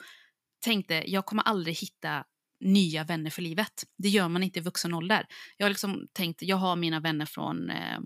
tänkte 0.63 1.03
jag 1.07 1.25
kommer 1.25 1.43
aldrig 1.43 1.75
hitta 1.77 2.23
nya 2.59 3.03
vänner 3.03 3.29
för 3.29 3.41
livet. 3.41 3.83
Det 3.97 4.09
gör 4.09 4.27
man 4.27 4.43
inte 4.43 4.59
i 4.59 4.61
vuxen 4.61 4.93
ålder. 4.93 5.25
Jag 5.57 5.65
har 5.65 5.69
liksom 5.69 6.07
tänkt, 6.13 6.41
jag 6.41 6.57
har 6.57 6.75
mina 6.75 6.99
vänner 6.99 7.25
från, 7.25 7.69
eh, 7.69 7.99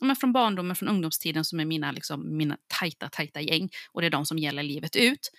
men 0.00 0.16
från 0.16 0.32
barndomen, 0.32 0.76
från 0.76 0.88
ungdomstiden 0.88 1.44
som 1.44 1.60
är 1.60 1.64
mina, 1.64 1.92
liksom, 1.92 2.36
mina 2.36 2.56
tajta, 2.80 3.08
tajta 3.08 3.40
gäng. 3.40 3.70
Och 3.92 4.00
det 4.00 4.06
är 4.06 4.10
de 4.10 4.26
som 4.26 4.38
gäller 4.38 4.62
livet 4.62 4.96
ut. 4.96 5.30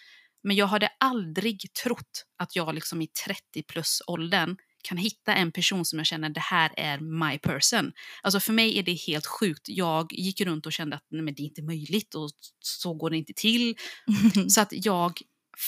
Men 0.44 0.56
jag 0.56 0.68
hade 0.68 0.90
aldrig 1.00 1.74
trott 1.84 2.26
att 2.38 2.56
jag 2.56 2.76
liksom 2.76 3.02
i 3.02 3.08
30 3.08 3.64
plus 3.64 4.02
åldern 4.08 4.58
kan 4.84 4.98
hitta 4.98 5.34
en 5.34 5.52
person 5.52 5.86
som 5.86 6.00
jag 6.00 6.06
känner 6.06 6.30
det 6.30 6.40
här 6.40 6.72
är 6.78 7.00
my 7.00 7.38
person. 7.38 7.92
Alltså 8.22 8.40
för 8.40 8.54
mig 8.54 8.80
är 8.80 8.84
det 8.84 8.94
helt 8.94 9.26
sjukt. 9.26 9.70
Jag 9.70 10.14
gick 10.14 10.42
runt 10.42 10.66
och 10.66 10.74
kände 10.74 10.96
att 10.96 11.06
nej, 11.10 11.22
men 11.22 11.34
det 11.34 11.42
är 11.42 11.46
inte 11.46 11.62
möjligt 11.62 12.16
och 12.16 12.30
så 12.60 12.94
går 12.94 13.10
det 13.10 13.18
inte 13.18 13.34
till. 13.36 13.76
Så 14.50 14.62
att 14.62 14.70
jag 14.72 15.22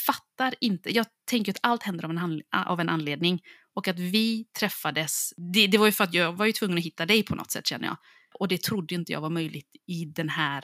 fattar 0.07 0.55
inte. 0.61 0.95
Jag 0.95 1.05
tänker 1.29 1.51
att 1.51 1.59
allt 1.63 1.83
händer 1.83 2.05
av 2.05 2.11
en, 2.11 2.41
av 2.55 2.79
en 2.79 2.89
anledning. 2.89 3.41
Och 3.75 3.87
att 3.87 3.99
vi 3.99 4.45
träffades, 4.59 5.33
det, 5.53 5.67
det 5.67 5.77
var 5.77 5.85
ju 5.85 5.91
för 5.91 6.03
att 6.03 6.13
jag 6.13 6.33
var 6.33 6.45
ju 6.45 6.51
tvungen 6.51 6.77
att 6.77 6.83
hitta 6.83 7.05
dig 7.05 7.23
på 7.23 7.35
något 7.35 7.51
sätt 7.51 7.67
känner 7.67 7.87
jag. 7.87 7.97
Och 8.33 8.47
det 8.47 8.61
trodde 8.61 8.95
inte 8.95 9.11
jag 9.11 9.21
var 9.21 9.29
möjligt 9.29 9.69
i 9.87 10.05
den 10.05 10.29
här 10.29 10.63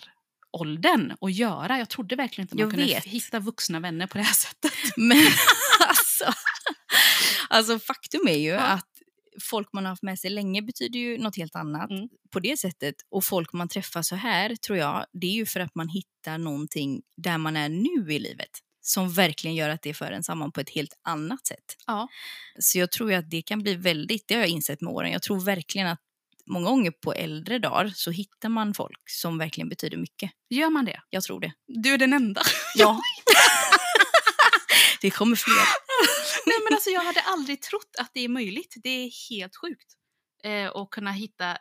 åldern 0.52 1.14
att 1.22 1.34
göra. 1.34 1.78
Jag 1.78 1.90
trodde 1.90 2.16
verkligen 2.16 2.44
inte 2.46 2.56
man 2.56 2.60
Jag 2.62 2.70
kunde 2.72 2.86
vet. 2.86 3.04
hitta 3.06 3.40
vuxna 3.40 3.80
vänner 3.80 4.08
på 4.08 4.18
det 4.18 4.24
här 4.24 4.34
sättet. 4.34 4.72
Men 4.98 5.18
alltså, 5.88 6.26
alltså 7.50 7.80
faktum 7.80 8.28
är 8.28 8.38
ju 8.38 8.50
Ja. 8.50 8.60
att 8.60 8.88
folk 9.50 9.68
man 9.74 9.86
har 9.86 9.90
haft 9.90 10.04
med 10.04 10.20
sig 10.20 10.30
länge 10.30 10.62
betyder 10.62 11.00
ju 11.00 11.18
något 11.18 11.38
helt 11.38 11.56
annat 11.56 11.92
Mm. 11.92 12.08
på 12.32 12.40
det 12.40 12.60
sättet. 12.60 12.96
Och 13.12 13.24
folk 13.24 13.54
man 13.54 13.68
träffar 13.68 14.02
så 14.02 14.16
här 14.16 14.56
tror 14.56 14.78
jag, 14.78 15.06
det 15.14 15.28
är 15.28 15.32
ju 15.34 15.46
för 15.46 15.60
att 15.60 15.76
man 15.76 15.90
hittar 15.90 16.38
någonting 16.38 17.02
där 17.18 17.38
man 17.38 17.58
är 17.58 17.70
nu 17.70 18.14
i 18.14 18.20
livet 18.20 18.50
som 18.90 19.14
verkligen 19.14 19.56
gör 19.56 19.70
att 19.70 19.82
det 19.82 19.94
för 19.94 20.12
en 20.12 20.24
samman 20.24 20.52
på 20.52 20.62
ett 20.62 20.70
helt 20.70 20.94
annat 21.04 21.48
sätt. 21.48 21.76
Ja. 21.88 22.08
Så 22.60 22.80
jag 22.80 22.92
tror 22.92 23.14
att 23.14 23.30
det 23.30 23.42
kan 23.42 23.62
bli 23.62 23.76
väldigt, 23.76 24.28
det 24.28 24.34
har 24.34 24.42
jag 24.42 24.50
insett 24.50 24.82
med 24.82 24.94
åren, 24.94 25.12
jag 25.12 25.22
tror 25.22 25.40
verkligen 25.40 25.88
att 25.88 26.00
många 26.46 26.70
gånger 26.70 26.92
på 26.92 27.14
äldre 27.14 27.60
dagar 27.60 27.92
så 27.96 28.12
hittar 28.12 28.50
man 28.50 28.74
folk 28.74 29.10
som 29.10 29.38
verkligen 29.38 29.70
betyder 29.70 29.98
mycket. 29.98 30.32
Gör 30.50 30.70
man 30.70 30.86
det? 30.86 31.02
Jag 31.10 31.24
tror 31.24 31.40
det. 31.40 31.54
Du 31.68 31.94
är 31.94 31.98
den 31.98 32.14
enda. 32.14 32.42
Ja. 32.76 33.00
det 35.02 35.10
kommer 35.10 35.36
fler. 35.36 35.68
Nej, 36.46 36.58
men 36.64 36.74
alltså, 36.74 36.90
jag 36.90 37.02
hade 37.02 37.22
aldrig 37.22 37.62
trott 37.62 37.96
att 38.00 38.12
det 38.14 38.20
är 38.20 38.30
möjligt. 38.30 38.76
Det 38.84 38.90
är 38.90 39.30
helt 39.30 39.56
sjukt. 39.56 39.94
Eh, 40.44 40.68
att 40.68 40.90
kunna 40.90 41.12
hitta, 41.12 41.58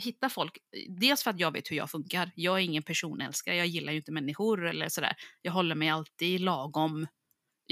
hitta 0.00 0.28
folk. 0.28 0.58
Dels 0.88 1.22
för 1.22 1.30
att 1.30 1.40
jag 1.40 1.52
vet 1.52 1.70
hur 1.70 1.76
jag 1.76 1.90
funkar. 1.90 2.30
Jag 2.34 2.54
är 2.58 2.62
ingen 2.62 2.82
personälskare. 2.82 3.56
Jag 3.56 3.66
gillar 3.66 3.92
ju 3.92 3.98
inte 3.98 4.12
människor 4.12 4.66
eller 4.66 4.88
sådär. 4.88 5.16
Jag 5.42 5.52
håller 5.52 5.74
mig 5.74 5.88
alltid 5.88 6.40
lagom 6.40 7.06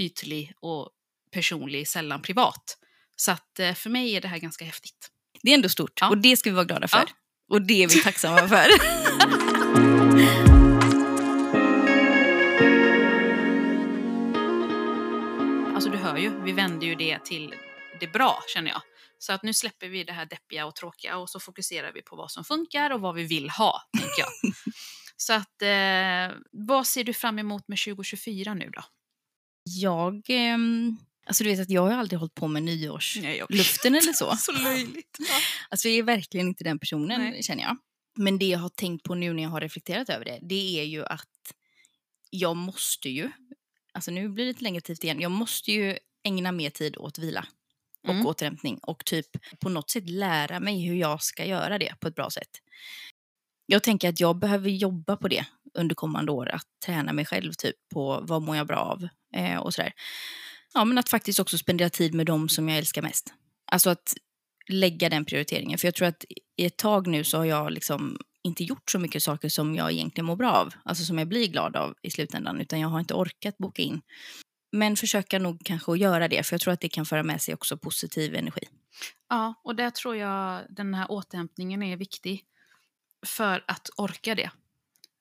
ytlig 0.00 0.52
och 0.60 0.90
personlig, 1.32 1.88
sällan 1.88 2.22
privat. 2.22 2.78
Så 3.16 3.32
att 3.32 3.58
eh, 3.58 3.74
för 3.74 3.90
mig 3.90 4.16
är 4.16 4.20
det 4.20 4.28
här 4.28 4.38
ganska 4.38 4.64
häftigt. 4.64 5.10
Det 5.42 5.50
är 5.50 5.54
ändå 5.54 5.68
stort 5.68 5.98
Ja. 6.00 6.08
och 6.08 6.18
det 6.18 6.36
ska 6.36 6.50
vi 6.50 6.54
vara 6.56 6.64
glada 6.64 6.88
för. 6.88 6.98
Ja. 6.98 7.06
Och 7.48 7.62
det 7.62 7.82
är 7.82 7.88
vi 7.88 8.02
tacksamma 8.02 8.48
för. 8.48 8.66
Alltså 15.74 15.90
du 15.90 15.96
hör 15.96 16.16
ju, 16.16 16.42
vi 16.44 16.52
vänder 16.52 16.86
ju 16.86 16.94
det 16.94 17.24
till 17.24 17.54
det 18.00 18.06
bra 18.12 18.38
känner 18.54 18.70
jag. 18.70 18.82
Så 19.18 19.32
att 19.32 19.42
nu 19.42 19.54
släpper 19.54 19.88
vi 19.88 20.04
det 20.04 20.12
här 20.12 20.26
deppiga 20.26 20.66
och 20.66 20.74
tråkiga 20.74 21.16
och 21.16 21.30
så 21.30 21.40
fokuserar 21.40 21.92
vi 21.92 22.02
på 22.02 22.16
vad 22.16 22.30
som 22.30 22.44
funkar 22.44 22.90
och 22.90 23.00
vad 23.00 23.14
vi 23.14 23.24
vill 23.24 23.50
ha, 23.50 23.82
tänker 23.92 24.18
jag. 24.18 24.52
Så 25.16 25.32
att, 25.32 25.62
eh, 25.62 26.38
vad 26.52 26.86
ser 26.86 27.04
du 27.04 27.14
fram 27.14 27.38
emot 27.38 27.68
med 27.68 27.78
2024 27.78 28.54
nu 28.54 28.70
då? 28.70 28.84
Jag, 29.64 30.22
ehm, 30.28 30.96
alltså 31.26 31.44
du 31.44 31.50
vet 31.50 31.60
att 31.60 31.70
jag 31.70 31.82
har 31.82 31.92
aldrig 31.92 32.18
hållit 32.18 32.34
på 32.34 32.48
med 32.48 32.62
nyårsluften 32.62 33.94
eller 33.94 34.12
så. 34.12 34.36
Så 34.38 34.52
löjligt. 34.52 35.16
Ja. 35.18 35.34
Alltså 35.70 35.88
jag 35.88 35.98
är 35.98 36.02
verkligen 36.02 36.48
inte 36.48 36.64
den 36.64 36.78
personen 36.78 37.20
Nej. 37.20 37.42
känner 37.42 37.62
jag. 37.62 37.76
Men 38.16 38.38
det 38.38 38.46
jag 38.46 38.58
har 38.58 38.68
tänkt 38.68 39.02
på 39.02 39.14
nu 39.14 39.32
när 39.32 39.42
jag 39.42 39.50
har 39.50 39.60
reflekterat 39.60 40.08
över 40.08 40.24
det, 40.24 40.38
det 40.42 40.80
är 40.80 40.84
ju 40.84 41.04
att 41.04 41.52
jag 42.30 42.56
måste 42.56 43.08
ju, 43.08 43.30
alltså 43.92 44.10
nu 44.10 44.28
blir 44.28 44.44
det 44.44 44.50
lite 44.50 44.64
längre 44.64 44.80
tid 44.80 45.04
igen, 45.04 45.20
jag 45.20 45.30
måste 45.30 45.72
ju 45.72 45.98
ägna 46.24 46.52
mer 46.52 46.70
tid 46.70 46.96
åt 46.96 47.18
vila 47.18 47.46
och 48.08 48.14
Mm. 48.14 48.26
återhämtning 48.26 48.78
och 48.82 49.04
typ 49.04 49.26
på 49.60 49.68
något 49.68 49.90
sätt 49.90 50.10
lära 50.10 50.60
mig 50.60 50.86
hur 50.86 50.94
jag 50.96 51.22
ska 51.22 51.44
göra 51.44 51.78
det 51.78 51.94
på 52.00 52.08
ett 52.08 52.14
bra 52.14 52.30
sätt. 52.30 52.50
Jag 53.66 53.82
tänker 53.82 54.08
att 54.08 54.20
jag 54.20 54.38
behöver 54.38 54.70
jobba 54.70 55.16
på 55.16 55.28
det 55.28 55.46
under 55.74 55.94
kommande 55.94 56.32
år, 56.32 56.48
att 56.48 56.66
träna 56.86 57.12
mig 57.12 57.24
själv 57.26 57.52
typ 57.52 57.76
på 57.94 58.20
vad 58.22 58.42
mår 58.42 58.56
jag 58.56 58.66
bra 58.66 58.76
av 58.76 59.08
eh, 59.36 59.56
och 59.58 59.74
sådär. 59.74 59.92
Ja, 60.74 60.84
men 60.84 60.98
att 60.98 61.08
faktiskt 61.08 61.40
också 61.40 61.58
spendera 61.58 61.90
tid 61.90 62.14
med 62.14 62.26
dem 62.26 62.48
som 62.48 62.68
jag 62.68 62.78
älskar 62.78 63.02
mest. 63.02 63.34
Alltså 63.72 63.90
att 63.90 64.14
lägga 64.68 65.08
den 65.08 65.24
prioriteringen. 65.24 65.78
För 65.78 65.86
jag 65.86 65.94
tror 65.94 66.08
att 66.08 66.24
i 66.56 66.66
ett 66.66 66.76
tag 66.76 67.06
nu 67.06 67.24
så 67.24 67.38
har 67.38 67.44
jag 67.44 67.72
liksom 67.72 68.18
inte 68.42 68.64
gjort 68.64 68.90
så 68.90 68.98
mycket 68.98 69.22
saker 69.22 69.48
som 69.48 69.74
jag 69.74 69.92
egentligen 69.92 70.26
mår 70.26 70.36
bra 70.36 70.52
av. 70.52 70.74
Alltså 70.84 71.04
som 71.04 71.18
jag 71.18 71.28
blir 71.28 71.46
glad 71.48 71.76
av 71.76 71.94
i 72.02 72.10
slutändan. 72.10 72.60
Utan 72.60 72.80
jag 72.80 72.88
har 72.88 73.00
inte 73.00 73.14
orkat 73.14 73.58
boka 73.58 73.82
in. 73.82 74.00
Men 74.76 74.96
försöka 74.96 75.38
nog 75.38 75.60
kanske 75.64 75.92
att 75.92 75.98
göra 75.98 76.28
det. 76.28 76.42
För 76.42 76.54
jag 76.54 76.60
tror 76.60 76.72
att 76.72 76.80
det 76.80 76.88
kan 76.88 77.06
föra 77.06 77.22
med 77.22 77.42
sig 77.42 77.54
också 77.54 77.76
positiv 77.76 78.34
energi. 78.34 78.68
ja, 79.28 79.54
och 79.64 79.76
där 79.76 79.90
tror 79.90 80.16
jag 80.16 80.62
den 80.68 80.94
här 80.94 81.10
återhämtningen 81.10 81.82
är 81.82 81.96
viktig 81.96 82.44
för 83.26 83.64
att 83.66 83.90
orka 83.96 84.34
det. 84.34 84.50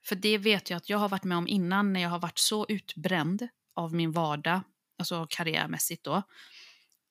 För 0.05 0.15
det 0.15 0.37
vet 0.37 0.69
jag 0.69 0.77
att 0.77 0.89
jag 0.89 0.97
har 0.97 1.09
varit 1.09 1.23
med 1.23 1.37
om 1.37 1.47
innan 1.47 1.93
när 1.93 2.01
jag 2.01 2.09
har 2.09 2.19
varit 2.19 2.37
så 2.37 2.65
utbränd 2.69 3.47
av 3.75 3.93
min 3.93 4.11
vardag, 4.11 4.61
alltså 4.99 5.27
karriärmässigt 5.29 6.03
då, 6.03 6.23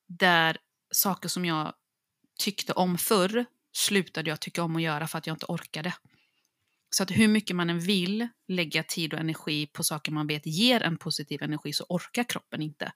där 0.07 0.57
saker 0.91 1.29
som 1.29 1.45
jag 1.45 1.73
tyckte 2.39 2.73
om 2.73 2.97
förr 2.97 3.45
slutade 3.71 4.29
jag 4.29 4.39
tycka 4.39 4.63
om 4.63 4.75
att 4.75 4.81
göra 4.81 5.07
för 5.07 5.17
att 5.17 5.27
jag 5.27 5.33
inte 5.33 5.45
orkade. 5.45 5.93
Så 6.97 7.03
att 7.03 7.11
hur 7.11 7.27
mycket 7.27 7.55
man 7.55 7.69
än 7.69 7.79
vill 7.79 8.27
lägga 8.47 8.83
tid 8.83 9.13
och 9.13 9.19
energi 9.19 9.67
på 9.67 9.83
saker 9.83 10.11
man 10.11 10.27
vet 10.27 10.45
ger 10.45 10.83
en 10.83 10.97
positiv 10.97 11.43
energi 11.43 11.73
så 11.73 11.85
orkar 11.89 12.23
kroppen 12.23 12.61
inte. 12.61 12.91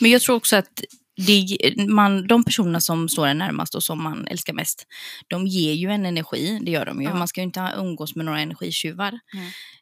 Men 0.00 0.10
jag 0.10 0.22
tror 0.22 0.36
också 0.36 0.56
att 0.56 0.84
det, 1.26 1.74
man, 1.88 2.26
de 2.26 2.44
personerna 2.44 2.80
som 2.80 3.08
står 3.08 3.26
en 3.26 3.38
närmast 3.38 3.74
och 3.74 3.82
som 3.82 4.02
man 4.02 4.26
älskar 4.26 4.52
mest, 4.52 4.86
de 5.28 5.46
ger 5.46 5.72
ju 5.72 5.90
en 5.90 6.06
energi, 6.06 6.58
det 6.62 6.70
gör 6.70 6.86
de 6.86 7.02
ju. 7.02 7.08
Ja. 7.08 7.14
Man 7.14 7.28
ska 7.28 7.40
ju 7.40 7.44
inte 7.44 7.74
umgås 7.76 8.16
med 8.16 8.24
några 8.24 8.40
energitjuvar. 8.40 9.12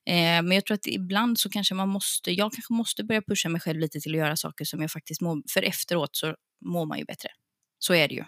Eh, 0.06 0.42
men 0.42 0.52
jag 0.52 0.64
tror 0.64 0.74
att 0.74 0.86
ibland 0.86 1.38
så 1.38 1.50
kanske 1.50 1.74
man 1.74 1.88
måste, 1.88 2.32
jag 2.32 2.52
kanske 2.52 2.72
måste 2.72 3.04
börja 3.04 3.22
pusha 3.22 3.48
mig 3.48 3.60
själv 3.60 3.80
lite 3.80 4.00
till 4.00 4.12
att 4.12 4.18
göra 4.18 4.36
saker 4.36 4.64
som 4.64 4.80
jag 4.80 4.90
faktiskt 4.90 5.20
mår, 5.20 5.42
för 5.52 5.62
efteråt 5.62 6.16
så 6.16 6.34
mår 6.64 6.86
man 6.86 6.98
ju 6.98 7.04
bättre. 7.04 7.28
Så 7.78 7.94
är 7.94 8.08
det 8.08 8.14
ju. 8.14 8.24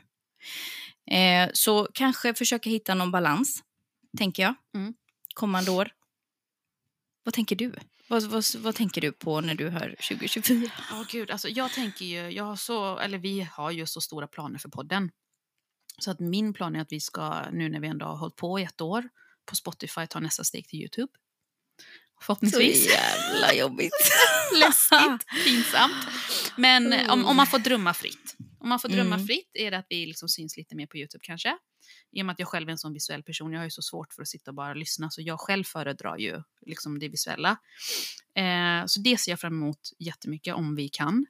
Eh, 1.17 1.51
så 1.53 1.89
kanske 1.95 2.35
försöka 2.35 2.71
hitta 2.71 2.95
någon 2.95 3.11
balans, 3.11 3.63
tänker 4.19 4.43
jag, 4.43 4.55
Mm. 4.75 4.95
Kommande 5.35 5.71
år. 5.71 5.91
Vad 7.25 7.35
tänker 7.35 7.57
du? 7.57 7.75
Vad, 8.09 8.23
vad, 8.23 8.45
vad 8.59 8.75
tänker 8.75 9.01
du 9.01 9.13
på 9.13 9.41
när 9.41 9.55
du 9.55 9.69
hör 9.69 9.89
2024? 10.09 10.71
Ja, 10.91 11.05
gud. 11.11 11.31
Alltså, 11.31 11.49
jag 11.49 11.73
tänker 11.73 12.05
ju, 12.05 12.31
jag 12.31 12.45
har 12.45 12.57
så, 12.57 12.99
eller 12.99 13.19
vi 13.19 13.41
har 13.53 13.71
ju 13.71 13.87
så 13.87 14.01
stora 14.01 14.27
planer 14.27 14.59
för 14.59 14.69
podden. 14.69 15.11
Så 15.99 16.11
att 16.11 16.21
min 16.21 16.53
plan 16.53 16.77
är 16.77 16.81
att 16.81 16.93
vi 16.93 17.01
ska, 17.01 17.51
nu 17.53 17.69
när 17.69 17.81
vi 17.81 17.89
ändå 17.89 18.07
har 18.07 18.17
hållit 18.17 18.37
på 18.37 18.59
i 18.61 18.63
ett 18.63 18.81
år, 18.81 19.09
på 19.45 19.57
Spotify 19.57 20.07
ta 20.07 20.21
nästa 20.21 20.45
steg 20.45 20.69
till 20.69 20.79
YouTube. 20.79 21.13
Så 22.19 22.25
Förhoppningsvis. 22.25 22.89
jävla 22.91 23.55
jobbigt. 23.55 23.93
Läskigt, 24.61 25.45
pinsamt. 25.45 25.95
Men 26.57 26.93
eh, 26.93 27.13
om, 27.13 27.25
Oh. 27.25 27.31
om 27.31 27.37
man 27.37 27.47
får 27.47 27.59
drömma 27.59 27.95
fritt. 27.95 28.37
Om 28.61 28.69
man 28.69 28.81
får 28.81 28.89
drömma 28.89 29.15
Mm. 29.15 29.27
fritt 29.27 29.51
är 29.55 29.71
det 29.71 29.79
att 29.79 29.87
vi 29.89 30.07
liksom 30.07 30.29
syns 30.29 30.57
lite 30.57 30.77
mer 30.77 30.87
på 30.87 30.97
Youtube 30.97 31.23
kanske. 31.25 31.59
I 32.13 32.23
och 32.23 32.27
med 32.27 32.33
att 32.33 32.39
jag 32.39 32.49
själv 32.49 32.69
är 32.69 32.73
en 32.73 32.79
sån 32.79 32.93
visuell 32.93 33.23
person. 33.23 33.53
Jag 33.53 33.61
har 33.61 33.65
ju 33.65 33.71
så 33.71 33.83
svårt 33.83 34.13
för 34.13 34.23
att 34.23 34.29
sitta 34.29 34.51
och 34.51 34.55
bara 34.55 34.75
lyssna. 34.75 35.11
Så 35.11 35.23
jag 35.23 35.41
själv 35.41 35.65
föredrar 35.65 36.19
ju 36.19 36.43
liksom 36.67 36.99
det 36.99 37.09
visuella. 37.09 37.57
Eh, 38.35 38.87
så 38.87 39.01
det 39.01 39.17
ser 39.17 39.33
jag 39.33 39.41
fram 39.41 39.53
emot 39.53 39.81
jättemycket 39.99 40.55
om 40.55 40.77
vi 40.77 40.89
kan. 40.89 41.27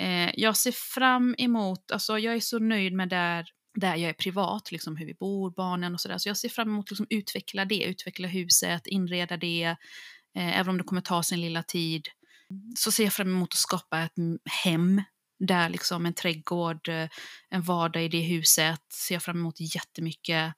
Eh, 0.00 0.30
jag 0.34 0.56
ser 0.56 0.72
fram 0.72 1.34
emot, 1.38 1.90
alltså 1.90 2.18
jag 2.18 2.34
är 2.34 2.40
så 2.40 2.58
nöjd 2.58 2.92
med 2.92 3.08
där, 3.08 3.46
där 3.74 3.96
jag 3.96 4.08
är 4.10 4.14
privat, 4.14 4.72
liksom 4.72 4.96
hur 4.96 5.06
vi 5.06 5.14
bor, 5.14 5.50
barnen 5.50 5.94
och 5.94 6.00
sådär. 6.00 6.18
Så 6.18 6.28
jag 6.28 6.36
ser 6.36 6.48
fram 6.48 6.68
emot 6.68 6.86
att 6.86 6.90
liksom 6.90 7.06
utveckla 7.10 7.64
det, 7.64 7.84
utveckla 7.84 8.28
huset, 8.28 8.86
inreda 8.86 9.36
det. 9.36 9.76
Eh, 10.34 10.58
även 10.58 10.68
om 10.68 10.78
det 10.78 10.84
kommer 10.84 11.02
ta 11.02 11.22
sin 11.22 11.40
lilla 11.40 11.62
tid. 11.62 12.08
Så 12.76 12.92
ser 12.92 13.04
jag 13.04 13.12
fram 13.12 13.28
emot 13.28 13.52
att 13.52 13.58
skapa 13.58 14.00
ett 14.00 14.12
hem 14.64 15.02
där 15.46 15.68
liksom 15.68 16.06
en 16.06 16.14
trädgård, 16.14 16.88
eh, 16.88 17.08
en 17.50 17.62
vardag 17.62 18.04
i 18.04 18.08
det 18.08 18.20
huset. 18.20 18.80
Ser 18.92 19.14
jag 19.14 19.22
fram 19.22 19.36
emot 19.36 19.60
jättemycket. 19.60 20.54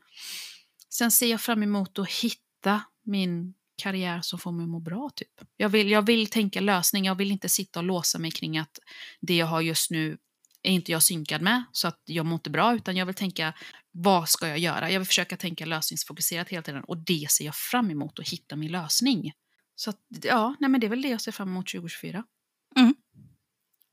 Sen 0.88 1.10
ser 1.10 1.30
jag 1.30 1.40
fram 1.40 1.62
emot 1.62 1.98
att 1.98 2.10
hitta 2.10 2.82
min 3.04 3.54
karriär 3.82 4.20
som 4.22 4.38
får 4.38 4.52
mig 4.52 4.64
att 4.64 4.70
må 4.70 4.80
bra. 4.80 5.10
Typ. 5.14 5.28
Jag, 5.56 5.68
vill, 5.68 5.90
jag 5.90 6.06
vill 6.06 6.26
tänka 6.26 6.60
lösning, 6.60 7.04
jag 7.04 7.14
vill 7.14 7.30
inte 7.30 7.48
sitta 7.48 7.80
och 7.80 7.84
låsa 7.84 8.18
mig 8.18 8.30
kring 8.30 8.58
att 8.58 8.78
det 9.20 9.36
jag 9.36 9.46
har 9.46 9.60
just 9.60 9.90
nu 9.90 10.18
är 10.62 10.72
inte 10.72 10.92
jag 10.92 11.02
synkad 11.02 11.42
med, 11.42 11.64
så 11.72 11.88
att 11.88 12.02
jag 12.04 12.26
mår 12.26 12.34
inte 12.34 12.50
bra, 12.50 12.74
utan 12.74 12.96
jag 12.96 13.06
vill 13.06 13.14
tänka 13.14 13.54
vad 13.90 14.28
ska 14.28 14.48
jag 14.48 14.58
göra? 14.58 14.90
Jag 14.90 15.00
vill 15.00 15.06
försöka 15.06 15.36
tänka 15.36 15.66
lösningsfokuserat 15.66 16.48
hela 16.48 16.62
tiden 16.62 16.84
och 16.84 16.98
det 16.98 17.30
ser 17.30 17.44
jag 17.44 17.54
fram 17.54 17.90
emot 17.90 18.18
att 18.18 18.28
hitta 18.28 18.56
min 18.56 18.72
lösning. 18.72 19.32
Så 19.76 19.90
att, 19.90 20.00
ja, 20.22 20.56
nej, 20.60 20.70
men 20.70 20.80
det 20.80 20.86
är 20.86 20.88
väl 20.88 21.02
det 21.02 21.08
jag 21.08 21.20
ser 21.20 21.32
fram 21.32 21.48
emot 21.48 21.66
2024. 21.66 22.24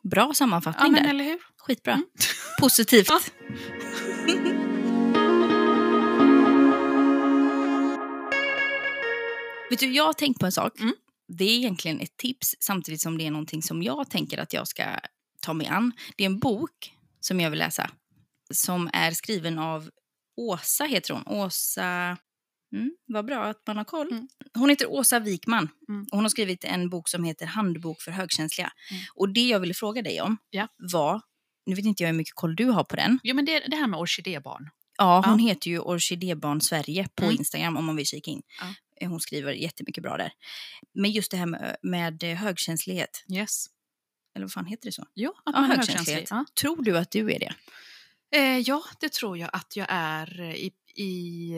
Bra 0.04 0.28
Ja, 0.30 0.34
sammanfattning 0.34 0.92
men 0.92 1.04
där. 1.04 1.10
eller 1.10 1.24
hur? 1.24 1.40
Skitbra. 1.58 1.94
Mm. 1.94 2.06
Positivt. 2.60 3.08
Ja. 3.10 3.20
Vet 9.70 9.80
du, 9.80 9.92
jag 9.94 10.06
har 10.06 10.14
tänkt 10.14 10.40
på 10.40 10.46
en 10.46 10.52
sak. 10.52 10.80
Mm. 10.80 10.94
Det 11.38 11.44
är 11.44 11.58
egentligen 11.58 12.00
ett 12.00 12.18
tips 12.18 12.56
samtidigt 12.60 13.02
som 13.02 13.18
det 13.18 13.28
är 13.28 13.32
någonting 13.32 13.62
som 13.62 13.84
jag 13.84 14.10
tänker 14.10 14.38
att 14.38 14.54
jag 14.54 14.68
ska 14.68 14.84
ta 15.42 15.54
mig 15.54 15.68
an. 15.68 15.92
Det 16.16 16.24
är 16.24 16.26
en 16.26 16.40
bok 16.40 16.94
som 17.20 17.40
jag 17.40 17.50
vill 17.50 17.60
läsa. 17.60 17.90
Som 18.54 18.90
är 18.94 19.12
skriven 19.12 19.60
av 19.60 19.90
Åsa, 20.38 20.84
heter 20.84 21.14
hon. 21.14 21.28
Åsa... 21.28 22.18
Mm, 22.74 22.92
vad 23.08 23.26
bra 23.26 23.44
att 23.46 23.68
man 23.68 23.78
har 23.78 23.84
koll. 23.84 24.12
Mm. 24.12 24.28
Hon 24.54 24.70
heter 24.70 24.90
Åsa 24.92 25.20
Wikman. 25.20 25.70
Mm. 25.90 26.02
Och 26.12 26.18
hon 26.18 26.26
har 26.26 26.30
skrivit 26.30 26.64
en 26.64 26.90
bok 26.90 27.10
som 27.10 27.24
heter 27.24 27.46
Handbok 27.46 28.02
för 28.02 28.12
högkänsliga. 28.12 28.72
Mm. 28.92 29.04
Och 29.16 29.30
det 29.34 29.48
jag 29.48 29.60
ville 29.60 29.74
fråga 29.74 30.02
dig 30.02 30.22
om 30.22 30.38
Ja. 30.50 30.68
var... 30.78 31.22
Nu 31.66 31.76
vet 31.76 31.86
inte 31.86 32.04
jag 32.04 32.08
hur 32.08 32.18
mycket 32.18 32.36
koll 32.36 32.56
du 32.56 32.66
har 32.66 32.84
på 32.84 32.96
den. 32.96 33.20
Jo, 33.24 33.36
men 33.36 33.46
det, 33.46 33.60
det 33.68 33.76
här 33.76 33.88
med 33.88 34.00
orkidébarn. 34.00 34.70
Ja, 34.98 35.24
hon 35.26 35.40
Ja. 35.40 35.48
heter 35.50 35.70
ju 35.70 35.80
Orkidébarn 35.80 36.62
Sverige 36.62 37.08
på 37.16 37.24
Mm. 37.24 37.36
Instagram 37.38 37.78
om 37.78 37.86
man 37.86 37.96
vill 37.96 38.06
kika 38.06 38.32
in. 38.32 38.42
Ja. 38.62 38.74
Eh, 39.02 39.10
Hon 39.10 39.20
skriver 39.20 39.52
jättemycket 39.54 40.04
bra 40.04 40.18
där. 40.18 40.32
Men 40.94 41.12
just 41.12 41.32
det 41.32 41.38
här 41.38 41.46
med, 41.46 41.76
med 41.82 42.24
eh, 42.24 42.36
högkänslighet, 42.36 43.24
Yes. 43.34 43.66
eller 44.36 44.46
vad 44.46 44.52
fan 44.52 44.66
heter 44.66 44.86
det 44.86 44.92
så? 44.92 45.06
Jo, 45.16 45.30
att 45.32 45.42
Ja, 45.46 45.62
man 45.62 45.72
är 45.72 45.76
högkänslighet. 45.76 46.08
högkänslig. 46.30 46.38
Ja. 46.38 46.46
Tror 46.62 46.84
du 46.84 46.98
att 46.98 47.12
du 47.12 47.32
är 47.34 47.40
det? 47.40 47.54
Eh, 48.38 48.58
ja, 48.60 48.84
det 49.00 49.12
tror 49.14 49.38
jag 49.38 49.50
att 49.54 49.76
jag 49.76 49.88
är 49.90 50.40
eh, 50.42 50.56
i, 50.56 50.72
i, 50.96 51.52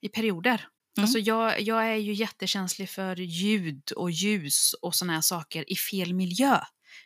i 0.00 0.08
perioder. 0.08 0.68
Mm. 0.96 1.04
Alltså 1.04 1.18
jag, 1.18 1.60
jag 1.60 1.86
är 1.86 1.96
ju 1.96 2.12
jättekänslig 2.12 2.90
för 2.90 3.16
ljud 3.16 3.92
och 3.96 4.10
ljus 4.10 4.74
och 4.82 4.94
såna 4.94 5.12
här 5.12 5.20
saker 5.20 5.72
i 5.72 5.76
fel 5.76 6.14
miljö. 6.14 6.60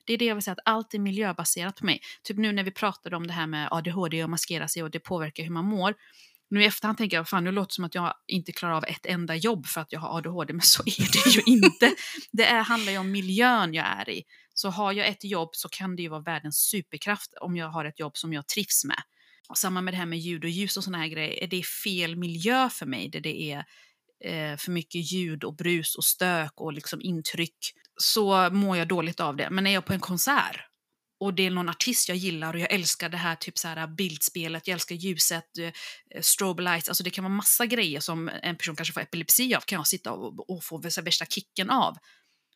Det 0.04 0.12
är 0.12 0.18
det 0.18 0.24
jag 0.24 0.34
vill 0.34 0.44
säga, 0.44 0.52
att 0.52 0.58
allt 0.64 0.94
är 0.94 0.98
miljöbaserat 0.98 1.76
på 1.76 1.86
mig. 1.86 2.00
Typ 2.22 2.36
nu 2.36 2.52
när 2.52 2.64
vi 2.64 2.70
pratade 2.70 3.16
om 3.16 3.26
det 3.26 3.32
här 3.32 3.46
med 3.46 3.68
ADHD 3.70 4.24
och 4.24 4.30
maskera 4.30 4.68
sig 4.68 4.82
och 4.82 4.90
det 4.90 5.00
påverkar 5.00 5.42
hur 5.44 5.50
man 5.50 5.64
mår. 5.64 5.94
Nu 6.50 6.62
i 6.62 6.66
efterhand 6.66 6.98
tänker 6.98 7.16
jag, 7.16 7.28
fan 7.28 7.44
nu 7.44 7.52
låter 7.52 7.68
det 7.68 7.74
som 7.74 7.84
att 7.84 7.94
jag 7.94 8.14
inte 8.26 8.52
klarar 8.52 8.74
av 8.74 8.84
ett 8.84 9.06
enda 9.06 9.36
jobb 9.36 9.66
för 9.66 9.80
att 9.80 9.92
jag 9.92 10.00
har 10.00 10.18
ADHD, 10.18 10.52
men 10.52 10.62
så 10.62 10.82
är 10.82 11.12
det 11.12 11.30
ju 11.30 11.42
inte. 11.46 11.94
Det 12.32 12.44
är, 12.44 12.62
handlar 12.62 12.92
ju 12.92 12.98
om 12.98 13.10
miljön 13.10 13.74
jag 13.74 13.86
är 13.86 14.10
i. 14.10 14.22
Så 14.54 14.70
har 14.70 14.92
jag 14.92 15.08
ett 15.08 15.24
jobb 15.24 15.50
så 15.52 15.68
kan 15.68 15.96
det 15.96 16.02
ju 16.02 16.08
vara 16.08 16.20
världens 16.20 16.56
superkraft 16.56 17.34
om 17.40 17.56
jag 17.56 17.68
har 17.68 17.84
ett 17.84 18.00
jobb 18.00 18.16
som 18.16 18.32
jag 18.32 18.46
trivs 18.46 18.84
med. 18.84 19.02
Och 19.50 19.58
samma 19.58 19.80
med 19.80 19.94
det 19.94 19.98
här 19.98 20.06
med 20.06 20.18
ljud 20.18 20.44
och 20.44 20.50
ljus 20.50 20.76
och 20.76 20.84
såna 20.84 20.98
här 20.98 21.08
grejer. 21.08 21.42
Är 21.42 21.46
det 21.46 21.66
fel 21.66 22.16
miljö 22.16 22.70
för 22.70 22.86
mig 22.86 23.08
där 23.08 23.20
det 23.20 23.52
är 23.52 23.58
eh, 24.24 24.56
för 24.56 24.70
mycket 24.70 25.12
ljud 25.12 25.44
och 25.44 25.56
brus 25.56 25.96
och 25.96 26.04
stök 26.04 26.52
och 26.60 26.72
liksom 26.72 27.00
intryck 27.00 27.56
så 28.00 28.50
mår 28.50 28.76
jag 28.76 28.88
dåligt 28.88 29.20
av 29.20 29.36
det. 29.36 29.50
Men 29.50 29.66
är 29.66 29.70
jag 29.70 29.84
på 29.84 29.92
en 29.92 30.00
konsert 30.00 30.60
och 31.20 31.34
det 31.34 31.46
är 31.46 31.50
någon 31.50 31.68
artist 31.68 32.08
jag 32.08 32.18
gillar 32.18 32.54
och 32.54 32.60
jag 32.60 32.72
älskar 32.72 33.08
det 33.08 33.16
här 33.16 33.36
typ 33.36 33.58
så 33.58 33.68
här 33.68 33.86
bildspelet, 33.86 34.66
jag 34.68 34.74
älskar 34.74 34.94
ljuset, 34.94 35.58
eh, 35.58 35.64
eh, 36.10 36.20
strobe 36.20 36.62
lights, 36.62 36.88
alltså 36.88 37.04
det 37.04 37.10
kan 37.10 37.24
vara 37.24 37.34
massa 37.34 37.66
grejer 37.66 38.00
som 38.00 38.30
en 38.42 38.56
person 38.56 38.76
kanske 38.76 38.94
får 38.94 39.00
epilepsi 39.00 39.54
av, 39.54 39.60
kan 39.60 39.76
jag 39.76 39.86
sitta 39.86 40.12
och, 40.12 40.50
och 40.50 40.64
få 40.64 40.78
värsta 40.78 41.26
kicken 41.26 41.70
av. 41.70 41.96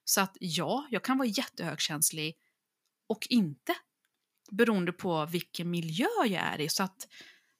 Så 0.05 0.21
att 0.21 0.37
ja, 0.41 0.87
jag 0.91 1.05
kan 1.05 1.19
vara 1.19 1.29
jättehögkänslig 1.29 2.35
och 3.09 3.27
inte 3.31 3.75
beroende 4.57 4.93
på 4.93 5.27
vilken 5.27 5.71
miljö 5.71 6.07
jag 6.27 6.33
är 6.33 6.61
i. 6.61 6.69
Så 6.69 6.83
att 6.83 7.09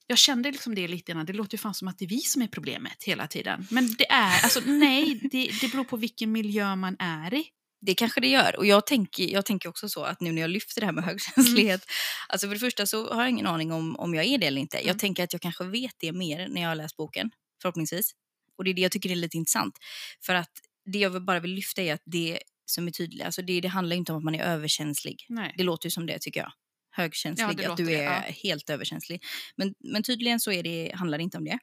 jag 0.07 0.17
kände 0.17 0.51
liksom 0.51 0.75
det 0.75 0.87
lite 0.87 1.11
grann, 1.11 1.25
det 1.25 1.33
låter 1.33 1.53
ju 1.53 1.57
fan 1.57 1.73
som 1.73 1.87
att 1.87 1.97
det 1.97 2.05
är 2.05 2.09
vi 2.09 2.19
som 2.19 2.41
är 2.41 2.47
problemet 2.47 3.03
hela 3.03 3.27
tiden. 3.27 3.67
Men 3.71 3.95
det 3.97 4.11
är, 4.11 4.43
alltså 4.43 4.59
nej, 4.65 5.19
det, 5.31 5.49
det 5.61 5.71
beror 5.71 5.83
på 5.83 5.97
vilken 5.97 6.31
miljö 6.31 6.75
man 6.75 6.95
är 6.99 7.33
i. 7.33 7.45
Det 7.81 7.95
kanske 7.95 8.21
det 8.21 8.27
gör. 8.27 8.55
Och 8.57 8.65
jag 8.65 8.85
tänker, 8.87 9.23
jag 9.23 9.45
tänker 9.45 9.69
också 9.69 9.89
så 9.89 10.03
att 10.03 10.21
nu 10.21 10.31
när 10.31 10.41
jag 10.41 10.49
lyfter 10.49 10.81
det 10.81 10.85
här 10.85 10.93
med 10.93 11.03
högkänslighet. 11.03 11.85
Mm. 11.85 11.95
Alltså 12.29 12.47
för 12.47 12.53
det 12.53 12.59
första 12.59 12.85
så 12.85 13.13
har 13.13 13.21
jag 13.21 13.29
ingen 13.29 13.47
aning 13.47 13.71
om, 13.71 13.95
om 13.95 14.13
jag 14.13 14.25
är 14.25 14.37
det 14.37 14.47
eller 14.47 14.61
inte. 14.61 14.77
Mm. 14.77 14.87
Jag 14.87 14.99
tänker 14.99 15.23
att 15.23 15.33
jag 15.33 15.41
kanske 15.41 15.63
vet 15.63 15.95
det 15.99 16.11
mer 16.11 16.47
när 16.47 16.61
jag 16.61 16.69
har 16.69 16.75
läst 16.75 16.97
boken. 16.97 17.31
Förhoppningsvis. 17.61 18.11
Och 18.57 18.63
det 18.63 18.69
är 18.69 18.73
det 18.73 18.81
jag 18.81 18.91
tycker 18.91 19.11
är 19.11 19.15
lite 19.15 19.37
intressant. 19.37 19.77
För 20.25 20.35
att 20.35 20.51
det 20.85 20.99
jag 20.99 21.25
bara 21.25 21.39
vill 21.39 21.51
lyfta 21.51 21.81
är 21.81 21.93
att 21.93 22.03
det 22.05 22.39
som 22.65 22.87
är 22.87 22.91
tydligt, 22.91 23.25
alltså 23.25 23.41
det, 23.41 23.61
det 23.61 23.67
handlar 23.67 23.95
inte 23.95 24.11
om 24.11 24.17
att 24.17 24.23
man 24.23 24.35
är 24.35 24.43
överkänslig. 24.43 25.25
Nej. 25.29 25.53
Det 25.57 25.63
låter 25.63 25.85
ju 25.85 25.91
som 25.91 26.05
det 26.05 26.19
tycker 26.19 26.39
jag. 26.39 26.51
Högkänslig, 26.95 27.45
Ja, 27.45 27.53
det 27.53 27.65
att 27.65 27.77
du 27.77 27.85
det, 27.85 27.95
är 27.95 28.03
ja. 28.27 28.33
helt 28.43 28.69
överkänslig. 28.69 29.23
Men, 29.55 29.73
men 29.79 30.03
tydligen 30.03 30.39
så 30.39 30.51
är 30.51 30.63
det, 30.63 30.91
handlar 30.95 31.17
det 31.17 31.23
inte 31.23 31.37
om 31.37 31.45
det. 31.45 31.59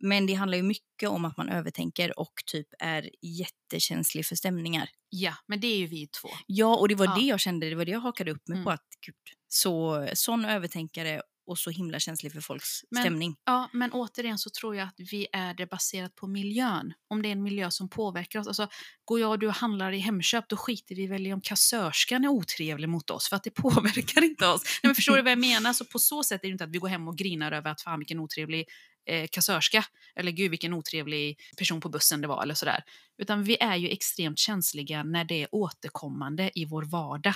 Men 0.00 0.26
det 0.26 0.34
handlar 0.34 0.56
ju 0.58 0.62
mycket 0.62 1.08
om 1.08 1.24
att 1.24 1.36
man 1.36 1.48
övertänker 1.48 2.18
och 2.18 2.32
typ 2.46 2.66
är 2.78 3.10
jättekänslig 3.22 4.26
för 4.26 4.36
stämningar. 4.36 4.88
Ja, 5.10 5.34
men 5.46 5.60
det 5.60 5.66
är 5.66 5.76
ju 5.78 5.86
vi 5.86 6.06
två. 6.06 6.28
Ja, 6.46 6.76
och 6.76 6.88
det 6.88 6.94
var 6.94 7.06
Ja. 7.06 7.14
det 7.18 7.26
jag 7.26 7.40
kände, 7.40 7.68
det 7.70 7.74
var 7.76 7.84
det 7.84 7.90
jag 7.92 8.00
hakade 8.00 8.30
upp 8.30 8.48
mig 8.48 8.56
Mm. 8.56 8.64
på. 8.64 8.70
att 8.70 8.86
gud, 9.06 9.14
så, 9.48 10.08
Sån 10.14 10.44
övertänkare 10.44 11.22
och 11.48 11.58
så 11.58 11.70
himla 11.70 12.00
känslig 12.00 12.32
för 12.32 12.40
folks 12.40 12.84
Men- 12.90 13.02
stämning. 13.02 13.36
Ja, 13.44 13.70
men 13.72 13.92
återigen 13.92 14.38
så 14.38 14.50
tror 14.50 14.76
jag 14.76 14.88
att 14.88 15.00
vi 15.10 15.26
är 15.32 15.54
det 15.54 15.66
baserat 15.66 16.14
på 16.14 16.26
miljön. 16.26 16.92
Om 17.08 17.22
det 17.22 17.28
är 17.28 17.32
en 17.32 17.42
miljö 17.42 17.70
som 17.70 17.88
påverkar 17.88 18.40
oss. 18.40 18.46
Alltså, 18.46 18.68
går 19.04 19.20
jag 19.20 19.30
och 19.30 19.38
du 19.38 19.46
och 19.46 19.54
handlar 19.54 19.92
i 19.92 19.98
Hemköp, 19.98 20.48
då 20.48 20.56
skiter 20.56 20.94
vi 20.94 21.06
väl 21.06 21.26
i 21.26 21.32
om 21.32 21.40
kassörskan 21.40 22.24
är 22.24 22.28
otrevlig 22.28 22.88
mot 22.88 23.10
oss, 23.10 23.28
för 23.28 23.36
att 23.36 23.44
det 23.44 23.50
påverkar 23.50 24.24
inte 24.24 24.46
oss. 24.46 24.62
Nej, 24.64 24.88
men 24.88 24.94
förstår 24.94 25.16
du 25.16 25.22
vad 25.22 25.32
jag 25.32 25.38
menar? 25.38 25.72
Så 25.72 25.84
på 25.84 25.98
så 25.98 26.22
sätt 26.22 26.40
är 26.44 26.48
det 26.48 26.52
inte 26.52 26.64
att 26.64 26.70
vi 26.70 26.78
går 26.78 26.88
hem 26.88 27.08
och 27.08 27.18
grinar 27.18 27.52
över 27.52 27.70
att 27.70 27.80
fan 27.80 27.98
vilken 27.98 28.20
otrevlig 28.20 28.68
eh, 29.10 29.26
kassörska, 29.32 29.84
eller 30.16 30.32
gud 30.32 30.50
vilken 30.50 30.72
otrevlig 30.72 31.40
person 31.58 31.80
på 31.80 31.88
bussen 31.88 32.20
det 32.20 32.28
var, 32.28 32.42
eller 32.42 32.54
sådär. 32.54 32.82
Utan 33.22 33.44
vi 33.44 33.56
är 33.60 33.76
ju 33.76 33.88
extremt 33.88 34.38
känsliga 34.38 35.02
när 35.02 35.24
det 35.24 35.42
är 35.42 35.48
återkommande 35.54 36.50
i 36.54 36.64
vår 36.64 36.82
vardag. 36.82 37.34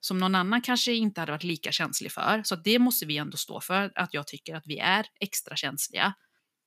Som 0.00 0.18
någon 0.18 0.34
annan 0.34 0.62
kanske 0.62 0.92
inte 0.94 1.20
hade 1.20 1.32
varit 1.32 1.44
lika 1.44 1.72
känslig 1.72 2.12
för. 2.12 2.42
Så 2.44 2.56
det 2.56 2.78
måste 2.78 3.06
vi 3.06 3.16
ändå 3.16 3.36
stå 3.36 3.60
för, 3.60 3.92
att 3.94 4.14
jag 4.14 4.26
tycker 4.26 4.54
att 4.54 4.66
vi 4.66 4.78
är 4.78 5.06
extra 5.20 5.56
känsliga. 5.56 6.14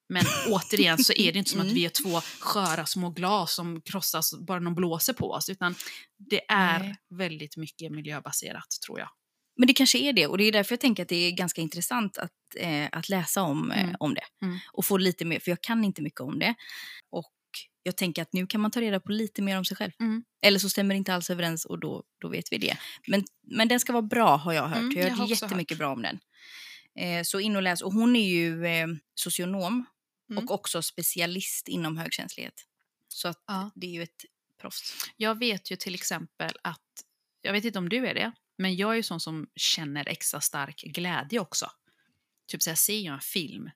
Men 0.09 0.25
återigen 0.49 0.97
så 1.03 1.13
är 1.13 1.31
det 1.31 1.39
inte 1.39 1.51
som 1.51 1.59
att 1.59 1.65
Mm. 1.65 1.75
vi 1.75 1.85
är 1.85 1.89
två 1.89 2.21
sköra 2.39 2.85
små 2.85 3.09
glas 3.09 3.55
som 3.55 3.81
krossas 3.81 4.33
bara 4.47 4.59
någon 4.59 4.75
blåser 4.75 5.13
på 5.13 5.31
oss, 5.31 5.49
utan 5.49 5.75
det 6.29 6.41
är 6.49 6.79
Nej. 6.79 6.95
väldigt 7.09 7.57
mycket 7.57 7.91
miljöbaserat 7.91 8.67
tror 8.85 8.99
jag. 8.99 9.09
Men 9.57 9.67
det 9.67 9.73
kanske 9.73 9.97
är 9.99 10.13
det 10.13 10.27
och 10.27 10.37
det 10.37 10.43
är 10.43 10.51
därför 10.51 10.73
jag 10.73 10.79
tänker 10.79 11.03
att 11.03 11.09
det 11.09 11.15
är 11.15 11.31
ganska 11.31 11.61
intressant 11.61 12.17
att, 12.17 12.31
eh, 12.57 12.87
att 12.91 13.09
läsa 13.09 13.41
om, 13.41 13.71
eh, 13.71 13.83
Mm. 13.83 13.95
om 13.99 14.13
det. 14.13 14.45
Mm. 14.45 14.59
Och 14.73 14.85
få 14.85 14.97
lite 14.97 15.25
mer, 15.25 15.39
för 15.39 15.51
jag 15.51 15.61
kan 15.61 15.83
inte 15.83 16.01
mycket 16.01 16.21
om 16.21 16.39
det. 16.39 16.55
Och 17.11 17.31
jag 17.83 17.97
tänker 17.97 18.21
att 18.21 18.33
nu 18.33 18.47
kan 18.47 18.61
man 18.61 18.71
ta 18.71 18.81
reda 18.81 18.99
på 18.99 19.11
lite 19.11 19.41
mer 19.41 19.57
om 19.57 19.65
sig 19.65 19.77
själv. 19.77 19.91
Mm. 19.99 20.23
Eller 20.41 20.59
så 20.59 20.69
stämmer 20.69 20.95
det 20.95 20.97
inte 20.97 21.13
alls 21.13 21.29
överens 21.29 21.65
och 21.65 21.79
då, 21.79 22.03
då 22.21 22.29
vet 22.29 22.51
vi 22.51 22.57
det. 22.57 22.77
Men, 23.07 23.23
men 23.41 23.67
den 23.67 23.79
ska 23.79 23.93
vara 23.93 24.01
bra 24.01 24.35
har 24.35 24.53
jag 24.53 24.67
hört. 24.67 24.77
Mm, 24.77 24.97
jag 24.97 25.09
har 25.09 25.17
hört 25.17 25.29
jättemycket 25.29 25.75
hört. 25.77 25.79
bra 25.79 25.93
om 25.93 26.01
den. 26.01 26.19
Eh, 26.95 27.23
så 27.23 27.39
in 27.39 27.55
och 27.55 27.61
läs. 27.61 27.81
Och 27.81 27.93
hon 27.93 28.15
är 28.15 28.29
ju 28.29 28.65
eh, 28.65 28.87
socionom 29.15 29.85
Mm. 30.31 30.43
och 30.43 30.51
också 30.51 30.81
specialist 30.81 31.67
inom 31.67 31.97
högkänslighet. 31.97 32.53
Så 33.07 33.27
att 33.27 33.43
Ja. 33.47 33.71
det 33.75 33.87
är 33.87 33.91
ju 33.91 34.03
ett 34.03 34.25
proffs. 34.61 34.93
Jag 35.17 35.39
vet 35.39 35.71
ju 35.71 35.75
till 35.75 35.95
exempel 35.95 36.51
att, 36.63 36.79
jag 37.41 37.53
vet 37.53 37.65
inte 37.65 37.79
om 37.79 37.89
du 37.89 38.07
är 38.07 38.13
det, 38.13 38.31
men 38.57 38.75
jag 38.75 38.91
är 38.91 38.95
ju 38.95 39.03
sån 39.03 39.19
som 39.19 39.47
känner 39.55 40.07
extra 40.09 40.41
stark 40.41 40.81
glädje 40.81 41.39
också. 41.39 41.71
Typ 42.47 42.61
så 42.61 42.69
här, 42.69 42.75
ser 42.75 42.99
jag 42.99 43.13
en 43.13 43.21
film 43.21 43.69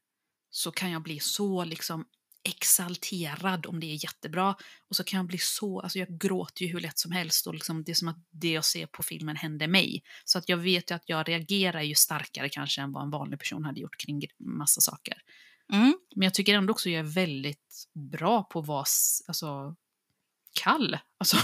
så 0.50 0.72
kan 0.72 0.92
jag 0.92 1.02
bli 1.02 1.20
så 1.20 1.64
liksom 1.64 2.06
exalterad 2.46 3.66
om 3.66 3.80
det 3.80 3.88
är 3.88 4.04
jättebra. 4.04 4.56
Och 4.90 4.96
så 4.96 5.04
kan 5.04 5.18
jag 5.18 5.26
bli 5.26 5.38
så, 5.38 5.80
alltså 5.82 6.00
jag 6.00 6.20
gråter 6.20 6.66
ju 6.66 6.72
hur 6.72 6.80
lätt 6.80 7.00
som 7.00 7.12
helst 7.12 7.48
och 7.48 7.54
liksom 7.54 7.84
det 7.84 7.92
är 7.92 7.96
som 7.96 8.08
att 8.08 8.18
det 8.32 8.52
jag 8.52 8.66
ser 8.66 8.86
på 8.86 9.04
filmen 9.04 9.36
händer 9.36 9.68
mig. 9.68 10.04
Så 10.26 10.38
att 10.38 10.50
jag 10.50 10.58
vet 10.58 10.92
ju 10.92 10.96
att 10.96 11.04
jag 11.06 11.30
reagerar 11.30 11.82
ju 11.82 11.96
starkare 11.96 12.50
kanske 12.50 12.82
än 12.82 12.92
vad 12.92 13.04
en 13.04 13.10
vanlig 13.10 13.40
person 13.40 13.66
hade 13.66 13.80
gjort 13.80 13.98
kring 13.98 14.22
massa 14.40 14.82
saker. 14.82 15.18
Mm. 15.74 15.98
Men 16.16 16.26
jag 16.26 16.34
tycker 16.34 16.54
ändå 16.56 16.72
också 16.72 16.90
att 16.90 16.94
jag 16.94 17.00
är 17.00 17.14
väldigt 17.14 17.86
bra 18.12 18.44
på 18.44 18.60
att 18.60 18.68
vara 18.68 18.86
alltså, 19.28 19.76
kall. 20.54 20.98
Alltså, 21.18 21.38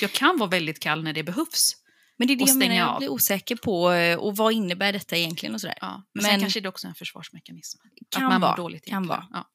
jag 0.00 0.12
kan 0.12 0.38
vara 0.38 0.50
väldigt 0.50 0.80
kall 0.80 1.02
när 1.02 1.12
det 1.12 1.24
behövs. 1.24 1.72
Men 2.16 2.28
det 2.28 2.34
är 2.34 2.36
det 2.36 2.44
jag 2.46 2.56
menar, 2.56 2.74
jag 2.74 2.88
av. 2.88 2.98
blir 2.98 3.08
osäker 3.08 3.56
på 3.56 3.92
eh, 3.92 4.18
och 4.18 4.36
vad 4.36 4.52
innebär 4.52 4.92
detta 4.92 5.16
egentligen 5.16 5.54
och 5.54 5.60
sådär. 5.60 5.78
Ja. 5.80 6.02
Men, 6.12 6.22
Men- 6.22 6.24
sen 6.24 6.40
kanske 6.40 6.60
det 6.60 6.68
också 6.68 6.86
är 6.86 6.88
en 6.88 6.94
försvarsmekanism. 6.94 7.78
Kan 8.08 8.24
att 8.24 8.30
man 8.30 8.40
vara, 8.40 8.56
dåligt 8.56 8.86
kan 8.86 9.06
vara. 9.06 9.26
Ja. 9.32 9.50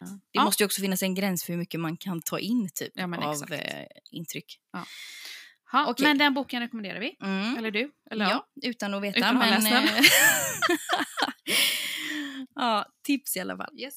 Ja. 0.00 0.06
Det 0.06 0.20
Ja. 0.32 0.44
måste 0.44 0.62
ju 0.62 0.64
också 0.64 0.80
finnas 0.80 1.02
en 1.02 1.14
gräns 1.14 1.44
för 1.44 1.52
hur 1.52 1.58
mycket 1.58 1.80
man 1.80 1.96
kan 1.96 2.22
ta 2.22 2.38
in 2.38 2.68
typ, 2.74 2.92
Ja, 2.94 3.04
av 3.04 3.52
eh, 3.52 3.86
intryck. 4.10 4.58
Ja, 4.72 4.86
Okej. 5.88 6.06
Men 6.06 6.18
den 6.18 6.34
boken 6.34 6.60
rekommenderar 6.60 7.00
vi. 7.00 7.16
Mm. 7.22 7.56
Eller 7.56 7.70
du? 7.70 7.90
Eller 8.10 8.24
ja. 8.30 8.46
utan 8.62 8.94
att 8.94 9.02
veta. 9.02 9.18
Utan 9.18 9.36
att 9.36 9.54
ha 9.54 9.60
men, 9.60 9.84
eh, 9.84 10.00
ja, 12.54 12.86
tips 13.02 13.36
i 13.36 13.40
alla 13.40 13.56
fall. 13.56 13.74
Yes. 13.78 13.94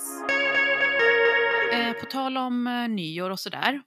Eh, 1.73 1.93
på 1.93 2.05
tal 2.05 2.37
om 2.37 2.67
eh, 2.67 2.87
nyår 2.87 3.29
och 3.29 3.39
sådär 3.39 3.81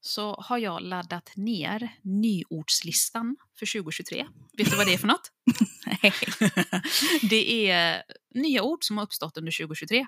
så 0.00 0.34
har 0.34 0.58
jag 0.58 0.82
laddat 0.82 1.32
ner 1.36 1.88
nyordslistan 2.02 3.36
för 3.58 3.66
2023. 3.78 4.26
Vet 4.58 4.70
du 4.70 4.76
vad 4.76 4.86
det 4.86 4.94
är 4.94 4.98
för 4.98 5.06
något? 5.06 5.30
det 7.30 7.70
är 7.70 8.02
nya 8.34 8.62
ord 8.62 8.84
som 8.84 8.98
har 8.98 9.04
uppstått 9.04 9.36
under 9.36 9.52
2023. 9.52 10.06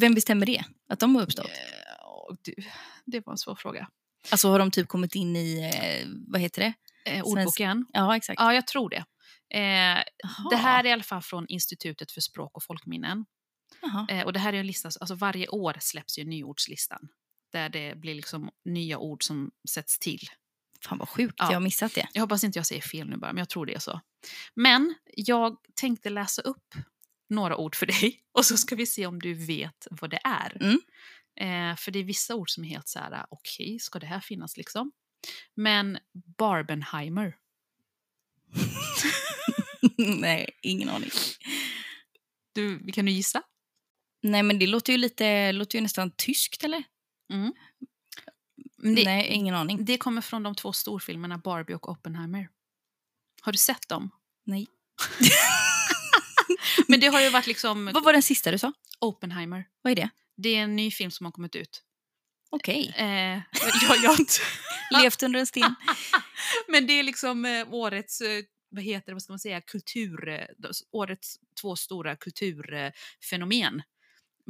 Vem 0.00 0.14
bestämmer 0.14 0.46
det? 0.46 0.64
Att 0.88 1.00
de 1.00 1.14
har 1.14 1.22
uppstått? 1.22 1.46
Eh, 1.46 2.36
du, 2.42 2.54
det 3.06 3.26
var 3.26 3.32
en 3.32 3.38
svår 3.38 3.54
fråga. 3.54 3.88
Alltså 4.30 4.48
har 4.48 4.58
de 4.58 4.70
typ 4.70 4.88
kommit 4.88 5.14
in 5.14 5.36
i, 5.36 5.70
eh, 5.74 6.08
vad 6.26 6.40
heter 6.40 6.62
det? 6.62 6.74
Eh, 7.10 7.24
ordboken? 7.24 7.86
Ja, 7.92 8.16
exakt. 8.16 8.40
Ja, 8.40 8.54
jag 8.54 8.66
tror 8.66 8.90
det. 8.90 9.04
Eh, 9.54 9.98
det 10.50 10.56
här 10.56 10.84
är 10.84 10.88
i 10.88 10.92
alla 10.92 11.02
fall 11.02 11.22
från 11.22 11.46
Institutet 11.48 12.12
för 12.12 12.20
språk 12.20 12.56
och 12.56 12.62
folkminnen. 12.62 13.24
Eh, 14.10 14.24
och 14.24 14.32
det 14.32 14.38
här 14.38 14.52
är 14.52 14.58
en 14.58 14.66
lista, 14.66 14.86
alltså 15.00 15.14
varje 15.14 15.48
år 15.48 15.76
släpps 15.80 16.18
ju 16.18 16.24
nyordslistan. 16.24 17.08
Där 17.52 17.68
det 17.68 17.96
blir 17.96 18.14
liksom 18.14 18.50
nya 18.64 18.98
ord 18.98 19.22
som 19.24 19.50
sätts 19.70 19.98
till. 19.98 20.20
Fan 20.84 20.98
vad 20.98 21.08
sjukt, 21.08 21.34
Ja. 21.38 21.44
jag 21.44 21.52
har 21.52 21.60
missat 21.60 21.94
det. 21.94 22.08
Jag 22.12 22.22
hoppas 22.22 22.44
inte 22.44 22.58
jag 22.58 22.66
säger 22.66 22.82
fel 22.82 23.08
nu 23.10 23.16
bara, 23.16 23.32
men 23.32 23.38
jag 23.38 23.48
tror 23.48 23.66
det 23.66 23.74
är 23.74 23.78
så. 23.78 24.00
Men 24.54 24.94
jag 25.16 25.56
tänkte 25.80 26.10
läsa 26.10 26.42
upp 26.42 26.74
några 27.30 27.56
ord 27.56 27.76
för 27.76 27.86
dig 27.86 28.20
och 28.32 28.46
så 28.46 28.56
ska 28.56 28.76
vi 28.76 28.86
se 28.86 29.06
om 29.06 29.18
du 29.18 29.34
vet 29.34 29.86
vad 29.90 30.10
det 30.10 30.20
är. 30.24 30.56
Mm. 30.60 30.80
Eh, 31.40 31.76
för 31.76 31.90
det 31.90 31.98
är 31.98 32.04
vissa 32.04 32.34
ord 32.34 32.50
som 32.50 32.64
är 32.64 32.68
helt 32.68 32.88
så 32.88 32.98
här, 32.98 33.26
okej, 33.30 33.78
ska 33.78 33.98
det 33.98 34.06
här 34.06 34.20
finnas 34.20 34.56
liksom? 34.56 34.92
Men 35.54 35.98
Barbenheimer, 36.38 37.36
Nej, 39.98 40.58
ingen 40.62 40.88
aning. 40.88 41.10
du, 42.52 42.92
kan 42.92 43.06
du 43.06 43.12
gissa? 43.12 43.42
Nej, 44.22 44.42
men 44.42 44.58
det 44.58 44.66
låter 44.66 44.92
ju 44.92 44.98
lite, 44.98 45.52
låter 45.52 45.78
ju 45.78 45.82
nästan 45.82 46.10
tyskt 46.10 46.64
eller? 46.64 46.84
Mm. 47.32 47.52
Det, 48.76 49.04
Nej, 49.04 49.26
ingen 49.26 49.54
aning. 49.54 49.84
det 49.84 49.98
kommer 49.98 50.20
från 50.20 50.42
de 50.42 50.54
två 50.54 50.72
storfilmerna 50.72 51.38
Barbie 51.38 51.74
och 51.74 51.88
Oppenheimer. 51.88 52.48
Har 53.42 53.52
du 53.52 53.58
sett 53.58 53.88
dem? 53.88 54.10
Nej. 54.44 54.66
Men 56.88 57.00
det 57.00 57.06
har 57.06 57.20
ju 57.20 57.30
varit 57.30 57.46
liksom 57.46 57.90
Vad 57.94 58.04
var 58.04 58.12
den 58.12 58.22
sista 58.22 58.50
du 58.50 58.58
sa? 58.58 58.72
Oppenheimer. 58.98 59.64
Vad 59.82 59.90
är 59.90 59.96
det? 59.96 60.10
Det 60.36 60.56
är 60.56 60.62
en 60.62 60.76
ny 60.76 60.90
film 60.90 61.10
som 61.10 61.26
har 61.26 61.32
kommit 61.32 61.56
ut. 61.56 61.82
Okej. 62.50 62.94
Eh, 62.96 63.40
jag, 63.82 63.96
jag, 64.02 64.18
Levt 65.02 65.22
under 65.22 65.40
en 65.40 65.46
sten. 65.46 65.74
men 66.68 66.86
det 66.86 66.92
är 66.92 67.02
liksom 67.02 67.44
eh, 67.44 67.74
årets, 67.74 68.20
eh, 68.20 68.44
vad 68.70 68.84
heter 68.84 69.06
det, 69.06 69.12
vad 69.12 69.22
ska 69.22 69.32
man 69.32 69.38
säga, 69.38 69.60
kultur, 69.60 70.28
eh, 70.28 70.46
årets 70.92 71.36
två 71.60 71.76
stora 71.76 72.16
kulturfenomen. 72.16 73.82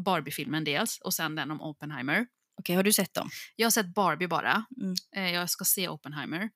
Barbie-filmen 0.04 0.64
dels 0.64 0.98
och 0.98 1.14
sen 1.14 1.34
den 1.34 1.50
om 1.50 1.60
Oppenheimer. 1.60 2.26
Okej, 2.58 2.76
har 2.76 2.82
du 2.82 2.92
sett 2.92 3.14
dem? 3.14 3.30
Jag 3.56 3.66
har 3.66 3.70
sett 3.70 3.94
Barbie 3.94 4.28
bara. 4.28 4.64
Mm. 4.80 5.34
Jag 5.34 5.50
ska 5.50 5.64
se 5.64 5.88
Oppenheimer. 5.88 6.50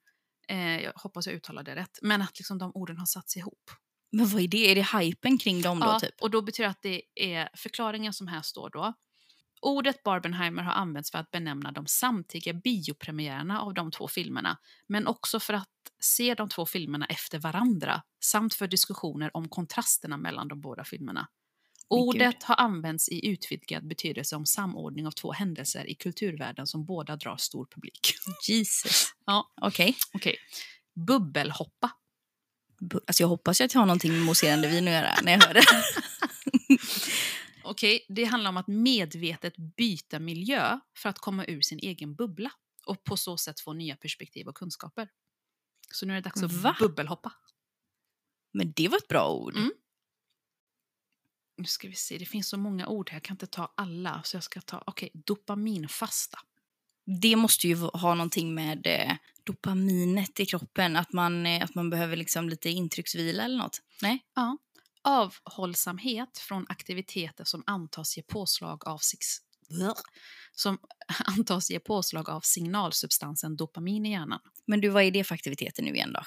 Jag 0.83 0.93
hoppas 0.95 1.27
jag 1.27 1.37
uttalar 1.37 1.63
det 1.63 1.75
rätt. 1.75 1.99
Men 2.03 2.23
att 2.23 2.39
liksom 2.39 2.59
de 2.59 2.73
orden 2.75 2.99
har 2.99 3.07
satts 3.07 3.37
ihop. 3.37 3.71
Men 4.17 4.27
vad 4.27 4.43
är 4.43 4.49
det? 4.49 4.71
Är 4.71 4.75
det 4.75 4.99
hypen 4.99 5.39
kring 5.39 5.63
dem 5.63 5.81
då 5.81 5.87
Ja, 5.87 6.01
typ? 6.01 6.15
och 6.21 6.31
då 6.31 6.43
betyder 6.43 6.71
att 6.71 6.83
det 6.83 7.03
är 7.15 7.49
förklaringen 7.57 8.13
som 8.13 8.29
här 8.29 8.43
står 8.43 8.71
då. 8.71 8.95
Ordet 9.61 10.03
Barbenheimer 10.03 10.63
har 10.63 10.73
använts 10.73 11.11
för 11.11 11.19
att 11.19 11.31
benämna 11.31 11.73
de 11.73 11.87
samtidiga 11.87 12.53
biopremiärerna 12.53 13.61
av 13.61 13.75
de 13.75 13.91
två 13.91 14.09
filmerna, 14.09 14.59
men 14.87 15.07
också 15.07 15.41
för 15.41 15.55
att 15.55 15.69
se 16.01 16.35
de 16.35 16.49
två 16.49 16.67
filmerna 16.67 17.07
efter 17.07 17.39
varandra, 17.39 18.03
samt 18.25 18.55
för 18.55 18.67
diskussioner 18.67 19.37
om 19.37 19.49
kontrasterna 19.49 20.17
mellan 20.17 20.49
de 20.49 20.61
båda 20.61 20.85
filmerna. 20.85 21.29
Ordet 21.89 22.43
har 22.43 22.57
använts 22.57 23.09
i 23.09 23.27
utvidgad 23.29 23.89
betydelse 23.89 24.37
om 24.37 24.47
samordning 24.47 25.07
av 25.07 25.11
två 25.11 25.33
händelser 25.33 25.91
i 25.91 25.95
kulturvärlden 25.95 26.67
som 26.67 26.85
båda 26.85 27.17
drar 27.17 27.37
stor 27.37 27.67
publik. 27.75 28.15
Jesus. 28.49 29.07
Ja. 29.27 29.53
Okej. 29.61 29.97
Okej. 30.15 30.37
Bubbelhoppa. 31.07 31.91
Alltså 33.07 33.23
jag 33.23 33.29
hoppas 33.29 33.61
att 33.61 33.75
jag 33.75 33.81
har 33.81 33.87
någonting 33.87 34.13
med 34.13 34.23
mousserande 34.23 34.69
vin 34.69 34.89
att 34.89 34.95
göra 34.95 35.15
när 35.23 35.33
jag 35.33 35.41
hör 35.41 35.55
det. 35.55 35.65
Okej, 37.65 38.07
det 38.09 38.25
handlar 38.25 38.49
om 38.49 38.57
att 38.57 38.67
medvetet 38.67 39.55
byta 39.57 40.19
miljö 40.19 40.79
för 40.97 41.09
att 41.09 41.19
komma 41.19 41.45
ur 41.47 41.61
sin 41.61 41.79
egen 41.79 42.15
bubbla 42.15 42.51
och 42.87 43.05
på 43.05 43.17
så 43.17 43.37
sätt 43.37 43.61
få 43.61 43.73
nya 43.73 43.97
perspektiv 43.97 44.49
och 44.49 44.57
kunskaper. 44.57 45.09
Så 45.93 46.07
nu 46.07 46.13
är 46.13 46.15
det 46.15 46.23
dags 46.23 46.43
att 46.43 46.53
Va? 46.53 46.77
bubbelhoppa. 46.81 47.33
Men 48.53 48.73
det 48.77 48.89
var 48.89 48.99
ett 48.99 49.09
bra 49.09 49.31
ord. 49.33 49.57
Mm. 49.57 49.73
Nu 51.57 51.65
ska 51.65 51.89
vi 51.89 51.95
se, 51.95 52.19
det 52.19 52.27
finns 52.27 52.49
så 52.49 52.57
många 52.57 52.87
ord 52.87 53.11
här, 53.11 53.17
jag 53.17 53.23
kan 53.23 53.35
inte 53.35 53.47
ta 53.47 53.73
alla. 53.77 54.23
Så 54.25 54.37
jag 54.37 54.45
ska 54.45 54.61
ta, 54.61 54.85
okej, 54.87 55.11
dopaminfasta. 55.15 56.39
Det 57.21 57.37
måste 57.37 57.69
ju 57.69 57.77
ha 57.77 58.15
någonting 58.15 58.55
med 58.55 58.87
eh, 58.87 59.17
dopaminet 59.45 60.41
i 60.41 60.47
kroppen. 60.47 60.97
Att 60.97 61.13
man, 61.13 61.47
eh, 61.47 61.65
att 61.65 61.75
man 61.75 61.91
behöver 61.91 62.17
liksom 62.17 62.49
lite 62.49 62.71
intrycksvila 62.71 63.45
eller 63.45 63.59
något. 63.59 63.81
Nej? 64.03 64.19
Ja. 64.35 64.59
Avhållsamhet 65.03 66.39
från 66.39 66.67
aktiviteter 66.69 67.45
som 67.45 67.63
antas 67.67 68.17
ge 68.17 68.23
påslag 68.23 68.89
av 68.89 68.99
six... 68.99 69.27
som 70.53 70.79
antas 71.39 71.71
ge 71.71 71.81
påslag 71.81 72.31
av 72.31 72.41
signalsubstansen 72.41 73.57
dopamin 73.57 74.07
i 74.07 74.11
hjärnan. 74.11 74.41
Men 74.67 74.81
du, 74.81 74.89
vad 74.89 75.03
är 75.03 75.11
det 75.11 75.25
för 75.25 75.35
aktiviteter 75.35 75.83
nu 75.83 75.95
igen 75.95 76.13
då? 76.13 76.23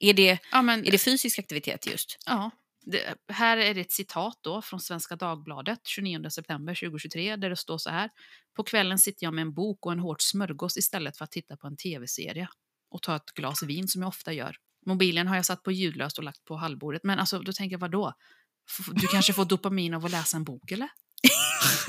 Är 0.00 0.14
det, 0.14 0.38
Ja, 0.52 0.62
men, 0.62 0.86
är 0.86 0.90
det 0.90 0.98
fysisk 0.98 1.38
aktivitet 1.38 1.86
just? 1.86 2.18
Ja, 2.26 2.50
det, 2.86 3.14
här 3.28 3.56
är 3.56 3.74
det 3.74 3.80
ett 3.80 3.92
citat 3.92 4.38
då 4.40 4.62
från 4.62 4.80
Svenska 4.80 5.16
Dagbladet 5.16 5.80
29 5.86 6.30
september 6.30 6.74
2023 6.74 7.36
där 7.36 7.50
det 7.50 7.56
står 7.56 7.78
så 7.78 7.90
här. 7.90 8.10
På 8.56 8.62
kvällen 8.64 8.98
sitter 8.98 9.26
jag 9.26 9.34
med 9.34 9.42
en 9.42 9.54
bok 9.54 9.86
och 9.86 9.92
en 9.92 9.98
hård 9.98 10.22
smörgås 10.22 10.76
istället 10.76 11.16
för 11.16 11.24
att 11.24 11.30
titta 11.30 11.56
på 11.56 11.66
en 11.66 11.76
tv-serie 11.76 12.48
och 12.90 13.02
ta 13.02 13.16
ett 13.16 13.34
glas 13.34 13.62
vin 13.62 13.88
som 13.88 14.02
jag 14.02 14.08
ofta 14.08 14.32
gör. 14.32 14.56
Mobilen 14.86 15.26
har 15.26 15.36
jag 15.36 15.46
satt 15.46 15.62
på 15.62 15.72
ljudlöst 15.72 16.18
och 16.18 16.24
lagt 16.24 16.44
på 16.44 16.56
hallbordet. 16.56 17.04
Men 17.04 17.18
alltså, 17.18 17.38
då 17.38 17.52
tänker 17.52 17.74
jag, 17.74 17.80
vadå? 17.80 18.14
Du 18.92 19.06
kanske 19.06 19.32
får 19.32 19.44
dopamin 19.44 19.94
av 19.94 20.04
att 20.04 20.10
läsa 20.10 20.36
en 20.36 20.44
bok, 20.44 20.70
eller? 20.70 20.88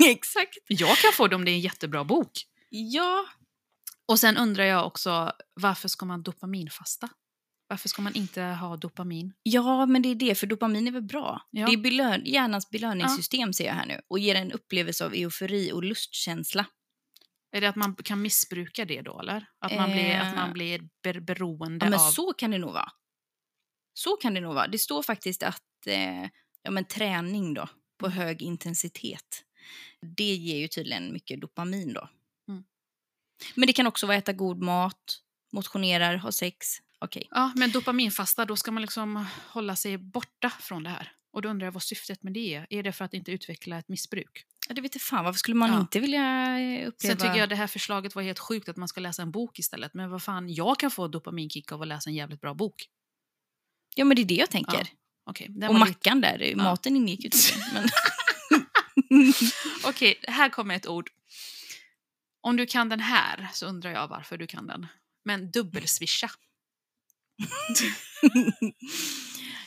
Exakt. 0.06 0.58
Jag 0.66 0.96
kan 0.96 1.12
få 1.12 1.28
det 1.28 1.36
om 1.36 1.44
det 1.44 1.50
är 1.50 1.54
en 1.54 1.60
jättebra 1.60 2.04
bok. 2.04 2.32
Ja. 2.70 3.26
Och 4.06 4.18
sen 4.18 4.36
undrar 4.36 4.64
jag 4.64 4.86
också, 4.86 5.32
varför 5.54 5.88
ska 5.88 6.06
man 6.06 6.22
dopaminfasta? 6.22 7.08
Varför 7.70 7.88
ska 7.88 8.02
man 8.02 8.14
inte 8.14 8.42
ha 8.42 8.76
dopamin? 8.76 9.32
ja, 9.42 9.86
men 9.86 10.02
det 10.02 10.08
är 10.08 10.14
det. 10.14 10.34
För 10.34 10.46
dopamin 10.46 10.86
är 10.86 10.92
väl 10.92 11.02
bra? 11.02 11.42
Ja. 11.50 11.66
Det 11.66 11.72
är 11.72 11.76
belön 11.76 12.22
hjärnans 12.26 12.70
belöningssystem 12.70 13.52
ser 13.52 13.66
jag 13.66 13.74
här 13.74 13.86
nu. 13.86 14.00
Och 14.08 14.18
ger 14.18 14.34
en 14.34 14.52
upplevelse 14.52 15.04
av 15.04 15.14
eufori 15.14 15.72
och 15.72 15.84
lustkänsla. 15.84 16.66
Är 17.52 17.60
det 17.60 17.68
att 17.68 17.76
man 17.76 17.94
kan 17.96 18.22
missbruka 18.22 18.84
det 18.84 19.02
då, 19.02 19.20
eller? 19.20 19.46
Att 19.58 19.76
man 19.76 19.92
blir, 19.92 20.14
att 20.20 20.34
man 20.36 20.48
Eh. 20.48 20.52
blir 20.52 20.88
ber- 21.02 21.20
beroende 21.20 21.86
Ja, 21.86 21.90
men 21.90 21.98
av... 22.00 22.10
så 22.10 22.32
kan 22.32 22.50
det 22.50 22.58
nog 22.58 22.72
vara. 22.72 22.88
Så 23.94 24.16
kan 24.16 24.34
det 24.34 24.40
nog 24.40 24.54
vara. 24.54 24.66
Det 24.68 24.78
står 24.78 25.02
faktiskt 25.02 25.42
att 25.42 25.86
eh, 25.86 26.22
ja, 26.62 26.70
men 26.70 26.84
träning 26.84 27.54
då, 27.54 27.68
på 27.98 28.06
Mm. 28.06 28.18
hög 28.18 28.42
intensitet, 28.42 29.44
det 30.16 30.34
ger 30.34 30.58
ju 30.58 30.68
tydligen 30.68 31.12
mycket 31.12 31.40
dopamin 31.40 31.92
då. 31.92 32.08
Mm. 32.48 32.64
Men 33.54 33.66
det 33.66 33.72
kan 33.72 33.86
också 33.86 34.06
vara 34.06 34.16
äta 34.16 34.32
god 34.32 34.62
mat, 34.62 35.18
motionerar, 35.52 36.16
ha 36.16 36.32
sex. 36.32 36.66
Okej. 37.04 37.28
Ja, 37.30 37.52
men 37.56 37.70
dopaminfasta, 37.70 38.44
då 38.44 38.56
ska 38.56 38.70
man 38.70 38.80
liksom 38.82 39.26
hålla 39.48 39.76
sig 39.76 39.98
borta 39.98 40.50
från 40.60 40.82
det 40.82 40.90
här. 40.90 41.12
Och 41.32 41.42
då 41.42 41.48
undrar 41.48 41.66
jag 41.66 41.72
vad 41.72 41.82
syftet 41.82 42.22
med 42.22 42.32
det 42.32 42.54
är. 42.54 42.66
Är 42.70 42.82
det 42.82 42.92
för 42.92 43.04
att 43.04 43.14
inte 43.14 43.32
utveckla 43.32 43.78
ett 43.78 43.88
missbruk? 43.88 44.44
Ja, 44.68 44.74
det 44.74 44.80
vet 44.80 44.94
jag 44.94 45.02
fan, 45.02 45.24
varför 45.24 45.38
skulle 45.38 45.54
man 45.56 45.70
Ja. 45.72 45.80
inte 45.80 46.00
vilja 46.00 46.20
eh, 46.60 46.88
uppleva... 46.88 47.14
Sen 47.14 47.16
tycker 47.16 47.34
jag 47.40 47.48
det 47.48 47.54
här 47.56 47.66
förslaget 47.66 48.14
var 48.14 48.22
helt 48.22 48.38
sjukt 48.38 48.68
att 48.68 48.76
man 48.76 48.88
ska 48.88 49.00
läsa 49.00 49.22
en 49.22 49.30
bok 49.30 49.58
istället. 49.58 49.94
Men 49.94 50.10
vad 50.10 50.22
fan, 50.22 50.48
jag 50.54 50.78
kan 50.78 50.90
få 50.90 51.08
dopaminkick 51.08 51.72
av 51.72 51.82
att 51.82 51.88
läsa 51.88 52.10
en 52.10 52.16
jävligt 52.16 52.40
bra 52.40 52.54
bok. 52.54 52.86
Ja, 53.94 54.04
men 54.04 54.14
det 54.16 54.22
är 54.22 54.26
det 54.26 54.34
jag 54.34 54.50
tänker. 54.50 54.86
Ja, 55.26 55.32
den 55.48 55.68
och 55.68 55.74
var 55.78 55.86
lite- 55.86 55.98
mackan 55.98 56.20
där, 56.20 56.54
maten 56.56 56.96
ingick 56.96 57.24
ju. 57.24 57.30
Men... 57.74 57.88
Okej, 59.84 60.20
här 60.28 60.48
kommer 60.48 60.74
ett 60.76 60.86
ord. 60.86 61.10
Om 62.40 62.56
du 62.56 62.66
kan 62.66 62.88
den 62.88 63.00
här 63.00 63.48
så 63.52 63.66
undrar 63.66 63.90
jag 63.90 64.08
varför 64.08 64.36
du 64.38 64.46
kan 64.46 64.66
den. 64.66 64.86
Men 65.24 65.50
dubbelswisha. 65.50 66.30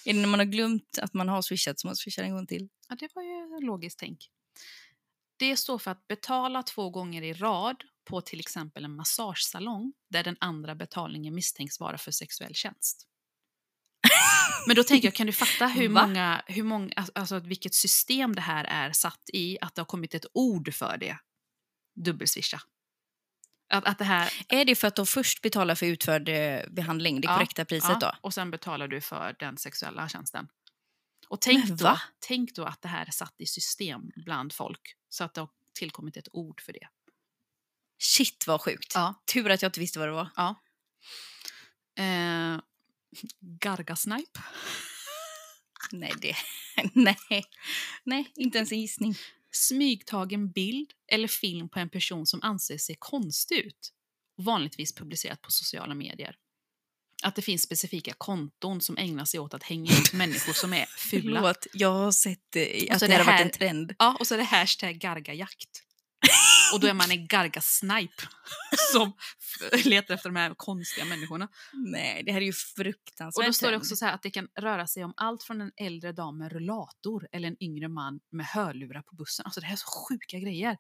Är 0.06 0.14
det 0.14 0.20
när 0.20 0.28
man 0.28 0.40
har 0.40 0.46
glömt 0.46 1.00
att 1.02 1.14
man 1.14 1.30
har 1.30 1.42
swishat 1.42 1.80
som 1.80 1.88
man 1.88 1.96
swishar 1.96 2.24
en 2.24 2.34
gång 2.34 2.48
till? 2.48 2.70
Ja, 2.90 2.96
det 2.96 3.10
var 3.16 3.24
ju 3.24 3.66
logiskt 3.66 4.00
tänk. 4.00 4.30
Det 5.38 5.58
står 5.58 5.78
för 5.80 5.92
att 5.92 6.08
betala 6.08 6.64
två 6.64 6.90
gånger 6.90 7.22
i 7.22 7.34
rad 7.34 7.84
på 8.06 8.22
till 8.22 8.40
exempel 8.40 8.86
en 8.86 8.96
massagesalong 8.96 9.94
där 10.10 10.24
den 10.24 10.38
andra 10.40 10.76
betalningen 10.76 11.36
misstänks 11.36 11.80
vara 11.80 11.98
för 11.98 12.12
sexuell 12.12 12.56
tjänst. 12.56 13.08
Men 14.68 14.76
då 14.76 14.84
tänker 14.84 15.08
jag, 15.08 15.16
kan 15.16 15.28
du 15.28 15.34
fatta 15.34 15.68
hur 15.68 15.90
Va? 15.90 16.08
många, 16.08 16.44
hur 16.48 16.64
många, 16.64 16.94
alltså- 16.96 17.12
alltså 17.16 17.40
vilket 17.40 17.74
system 17.74 18.36
det 18.36 18.42
här 18.42 18.64
är 18.66 18.92
satt 18.92 19.30
i, 19.34 19.58
att 19.62 19.76
det 19.76 19.82
har 19.82 19.86
kommit 19.86 20.14
ett 20.14 20.26
ord 20.34 20.74
för 20.74 20.98
det? 20.98 21.18
Dubbelswisha. 21.96 22.62
Att, 23.74 23.86
att 23.86 23.98
det 23.98 24.04
här, 24.04 24.34
Är 24.50 24.66
det 24.66 24.76
för 24.76 24.88
att 24.88 24.96
de 24.96 25.06
först 25.06 25.42
betalar 25.42 25.76
för 25.76 25.86
utförd 25.86 26.30
eh, 26.30 26.62
behandling, 26.70 27.22
det 27.22 27.28
Ja, 27.28 27.36
korrekta 27.36 27.66
priset 27.66 27.90
ja, 27.90 27.98
då? 28.00 28.12
och 28.22 28.34
sen 28.34 28.52
betalar 28.52 28.88
du 28.88 29.02
för 29.02 29.36
den 29.40 29.58
sexuella 29.58 30.10
tjänsten. 30.10 30.48
Och 31.28 31.42
tänk 31.42 31.68
Men 31.68 31.78
då, 31.78 32.00
tänk 32.20 32.56
då 32.56 32.64
att 32.64 32.82
det 32.82 32.88
här 32.88 33.06
är 33.06 33.12
satt 33.12 33.36
i 33.38 33.46
system 33.46 34.12
bland 34.16 34.54
folk, 34.54 34.96
så 35.10 35.24
att 35.24 35.34
det 35.34 35.42
har 35.42 35.50
tillkommit 35.74 36.18
ett 36.18 36.28
ord 36.32 36.62
för 36.62 36.74
det. 36.74 36.88
Shit 38.00 38.48
vad 38.48 38.62
sjukt. 38.62 38.92
Ja. 38.96 39.24
Tur 39.34 39.50
att 39.50 39.62
jag 39.62 39.70
inte 39.70 39.80
visste 39.80 40.00
vad 40.00 40.08
det 40.08 40.12
var. 40.14 40.30
Ja. 40.36 40.56
Eh, 42.04 42.60
Gargasnipe. 43.40 44.40
Nej, 45.92 46.14
det... 46.22 46.36
Nej. 46.94 47.44
Nej, 48.04 48.32
inte 48.36 48.58
ens 48.58 48.72
en 48.72 48.80
gissning. 48.80 49.16
Smygtagen 49.56 50.52
bild 50.52 50.92
eller 51.12 51.28
film 51.28 51.70
på 51.70 51.80
en 51.80 51.90
person 51.90 52.26
som 52.26 52.40
anser 52.44 52.78
sig 52.78 52.96
konstig 53.00 53.58
ut. 53.58 53.94
Vanligtvis 54.38 54.96
publicerat 54.96 55.42
på 55.42 55.52
sociala 55.52 55.94
medier. 55.96 56.36
Att 57.24 57.36
det 57.36 57.42
finns 57.42 57.62
specifika 57.62 58.14
konton 58.18 58.82
som 58.82 58.98
ägnar 58.98 59.26
sig 59.26 59.40
åt 59.40 59.54
att 59.54 59.64
hänga 59.64 59.92
ut 59.92 60.14
människor 60.14 60.54
som 60.54 60.74
är 60.74 60.86
fula. 60.86 61.40
Förlåt, 61.40 61.68
jag 61.74 61.92
har 61.94 62.12
sett 62.12 62.56
eh, 62.56 62.62
att 62.94 63.00
det, 63.00 63.08
det 63.08 63.14
har 63.14 63.24
varit 63.24 63.28
här- 63.28 63.42
en 63.46 63.52
trend. 63.52 63.96
Ja, 64.00 64.18
och 64.20 64.28
så 64.28 64.34
är 64.34 64.38
det 64.38 64.44
hashtag 64.44 64.96
gargajakt. 64.96 65.84
Och 66.74 66.80
då 66.80 66.88
är 66.88 66.94
man 66.94 67.12
en 67.12 67.28
gargasnipe 67.28 68.24
som 68.92 69.14
letar 69.86 70.14
efter 70.14 70.30
de 70.30 70.36
här 70.36 70.54
konstiga 70.58 71.06
människorna. 71.06 71.48
Nej, 71.74 72.24
det 72.26 72.32
här 72.32 72.42
är 72.42 72.46
ju 72.46 72.54
fruktansvärt 72.54 73.42
Och 73.42 73.46
då 73.46 73.54
står 73.54 73.72
det 73.72 73.78
också 73.78 73.96
så 73.96 74.06
här 74.06 74.14
att 74.14 74.22
det 74.22 74.32
kan 74.32 74.48
röra 74.60 74.88
sig 74.88 75.04
om 75.04 75.14
allt 75.18 75.44
från 75.44 75.62
en 75.62 75.72
äldre 75.78 76.12
dam 76.12 76.38
med 76.38 76.52
rullator 76.52 77.28
eller 77.32 77.48
en 77.48 77.64
yngre 77.64 77.88
man 77.88 78.20
med 78.32 78.46
hörlurar 78.46 79.02
på 79.02 79.16
bussen. 79.16 79.46
Alltså 79.46 79.60
det 79.60 79.66
här 79.66 79.74
är 79.74 79.78
så 79.78 80.08
sjuka 80.10 80.40
grejer. 80.40 80.78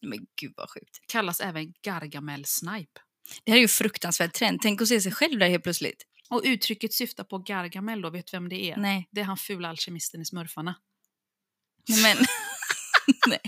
Men 0.00 0.18
gud 0.40 0.52
vad 0.56 0.70
sjukt. 0.70 0.98
Kallas 1.08 1.40
även 1.40 1.72
gargamel-snipe. 1.82 3.00
Det 3.44 3.52
här 3.52 3.58
är 3.58 3.62
ju 3.62 3.68
fruktansvärt 3.68 4.32
trend. 4.32 4.60
Tänk 4.62 4.82
att 4.82 4.88
se 4.88 5.00
sig 5.00 5.12
själv 5.12 5.38
där 5.38 5.48
helt 5.48 5.62
plötsligt. 5.62 6.06
Och 6.30 6.42
uttrycket 6.44 6.92
syftar 6.92 7.24
på 7.24 7.38
Gargamel 7.38 8.02
då, 8.02 8.10
vet 8.10 8.26
du 8.26 8.36
vem 8.36 8.48
det 8.48 8.70
är? 8.70 8.76
Nej, 8.76 9.08
Det 9.10 9.20
är 9.20 9.24
han 9.24 9.36
fula 9.36 9.68
alkemisten 9.68 10.20
i 10.20 10.24
Smurfarna. 10.24 10.74
Nej, 11.88 12.02
men... 12.02 12.16
Nej. 13.26 13.40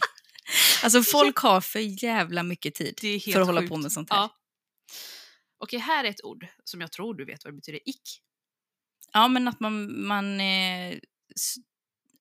Alltså 0.85 1.03
folk 1.13 1.37
har 1.39 1.61
för 1.61 2.05
jävla 2.05 2.43
mycket 2.43 2.75
tid 2.75 3.01
för 3.35 3.41
att 3.41 3.47
hålla 3.47 3.61
sjukt. 3.61 3.71
på 3.71 3.77
med 3.77 3.93
sånt 3.93 4.11
här. 4.11 4.17
Ja. 4.19 4.37
Okej, 5.59 5.79
här 5.79 6.05
är 6.05 6.09
ett 6.09 6.25
ord 6.25 6.47
som 6.65 6.81
jag 6.81 6.93
tror 6.93 7.15
du 7.15 7.25
vet 7.25 7.45
vad 7.45 7.53
det 7.53 7.57
betyder. 7.57 7.81
Ick. 7.89 8.23
Ja, 9.13 9.29
men 9.29 9.49
att 9.49 9.61
man... 9.61 10.07
man 10.07 10.41
eh, 10.41 10.99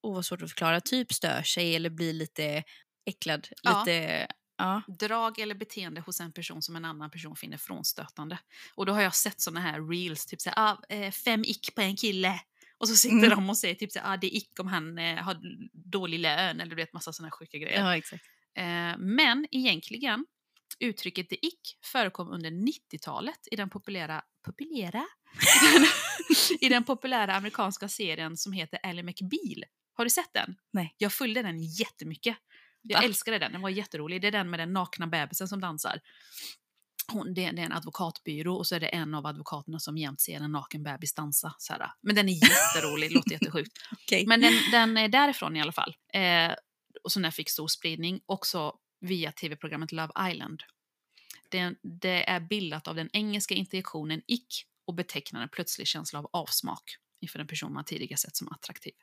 åh, 0.01 0.13
vad 0.15 0.25
svårt 0.25 0.41
att 0.41 0.49
förklara. 0.49 0.81
Typ 0.81 1.13
stör 1.13 1.43
sig 1.43 1.75
eller 1.75 1.89
blir 1.89 2.13
lite 2.13 2.63
äcklad. 3.05 3.47
Ja. 3.61 3.79
Lite... 3.79 4.27
Ja. 4.57 4.81
drag 4.99 5.39
eller 5.39 5.55
beteende 5.55 6.01
hos 6.01 6.19
en 6.19 6.31
person 6.31 6.61
som 6.61 6.75
en 6.75 6.85
annan 6.85 7.11
person 7.11 7.35
finner 7.35 7.57
frånstötande. 7.57 8.39
Och 8.75 8.85
då 8.85 8.93
har 8.93 9.01
jag 9.01 9.15
sett 9.15 9.41
såna 9.41 9.59
här 9.59 9.89
reels, 9.89 10.25
typ 10.25 10.41
såhär, 10.41 10.59
ah, 10.59 10.77
eh, 10.89 11.11
fem 11.11 11.43
ick 11.43 11.75
på 11.75 11.81
en 11.81 11.95
kille. 11.95 12.39
Och 12.77 12.87
så 12.87 12.95
sitter 12.95 13.15
Mm. 13.15 13.29
de 13.29 13.49
och 13.49 13.57
säger 13.57 13.75
typ 13.75 13.91
såhär, 13.91 14.13
ah, 14.13 14.17
det 14.17 14.27
är 14.27 14.37
ick 14.37 14.59
om 14.59 14.67
han 14.67 14.97
eh, 14.97 15.15
har 15.23 15.37
dålig 15.73 16.19
lön 16.19 16.59
eller 16.61 16.69
du 16.69 16.75
vet 16.75 16.93
massa 16.93 17.13
såna 17.13 17.31
sjuka 17.31 17.57
grejer. 17.57 17.79
ja, 17.79 17.97
exakt. 17.97 18.23
Eh, 18.55 18.97
men 18.97 19.47
egentligen, 19.51 20.25
uttrycket 20.79 21.29
the 21.29 21.45
ick 21.45 21.77
förekom 21.83 22.31
under 22.31 22.51
90-talet 22.51 23.47
i 23.51 23.55
den 23.55 23.69
populära, 23.69 24.21
populära? 24.45 25.05
I 25.73 25.73
den, 25.79 25.87
I 26.61 26.69
den 26.69 26.83
populära 26.83 27.35
amerikanska 27.35 27.89
serien 27.89 28.37
som 28.37 28.53
heter 28.53 28.79
Ally 28.83 29.03
McBeal. 29.03 29.63
Har 29.93 30.03
du 30.03 30.09
sett 30.09 30.33
den? 30.33 30.55
Nej. 30.73 30.95
Jag 30.97 31.13
följde 31.13 31.41
den 31.41 31.63
jättemycket. 31.63 32.37
Jag 32.81 32.99
Va? 32.99 33.05
älskade 33.05 33.39
den, 33.39 33.51
den 33.51 33.61
var 33.61 33.69
jätterolig. 33.69 34.21
Det 34.21 34.27
är 34.27 34.31
den 34.31 34.49
med 34.49 34.59
den 34.59 34.73
nakna 34.73 35.07
bebisen 35.07 35.47
som 35.47 35.61
dansar. 35.61 35.99
Hon, 37.07 37.33
det, 37.33 37.51
det 37.51 37.61
är 37.61 37.65
en 37.65 37.71
advokatbyrå 37.71 38.55
och 38.55 38.67
så 38.67 38.75
är 38.75 38.79
det 38.79 38.87
en 38.87 39.13
av 39.13 39.25
advokaterna 39.25 39.79
som 39.79 39.97
jämt 39.97 40.21
ser 40.21 40.41
en 40.41 40.51
naken 40.51 40.83
bebis 40.83 41.13
dansa. 41.13 41.55
Så 41.57 41.73
här. 41.73 41.91
Men 42.01 42.15
den 42.15 42.29
är 42.29 42.33
jätterolig, 42.33 43.11
låter 43.11 43.31
jättesjukt. 43.31 43.71
Okej. 43.91 44.25
Men 44.27 44.41
den, 44.41 44.53
den 44.71 44.97
är 44.97 45.07
därifrån 45.07 45.55
i 45.55 45.61
alla 45.61 45.71
fall. 45.71 45.95
Eh, 46.13 46.53
och 47.05 47.11
som 47.11 47.31
fick 47.31 47.49
stor 47.49 47.67
spridning 47.67 48.21
också 48.25 48.75
via 48.99 49.31
tv-programmet 49.31 49.91
Love 49.91 50.31
Island. 50.31 50.63
Det, 51.49 51.75
det 51.81 52.29
är 52.29 52.39
bildat 52.39 52.87
av 52.87 52.95
den 52.95 53.09
engelska 53.13 53.53
interjektionen 53.53 54.21
ick 54.27 54.65
och 54.85 54.93
betecknar 54.93 55.41
en 55.41 55.49
plötslig 55.49 55.87
känsla 55.87 56.19
av 56.19 56.29
avsmak 56.33 56.97
inför 57.21 57.39
en 57.39 57.47
person 57.47 57.73
man 57.73 57.85
tidigare 57.85 58.17
sett 58.17 58.35
som 58.35 58.51
attraktiv. 58.51 58.93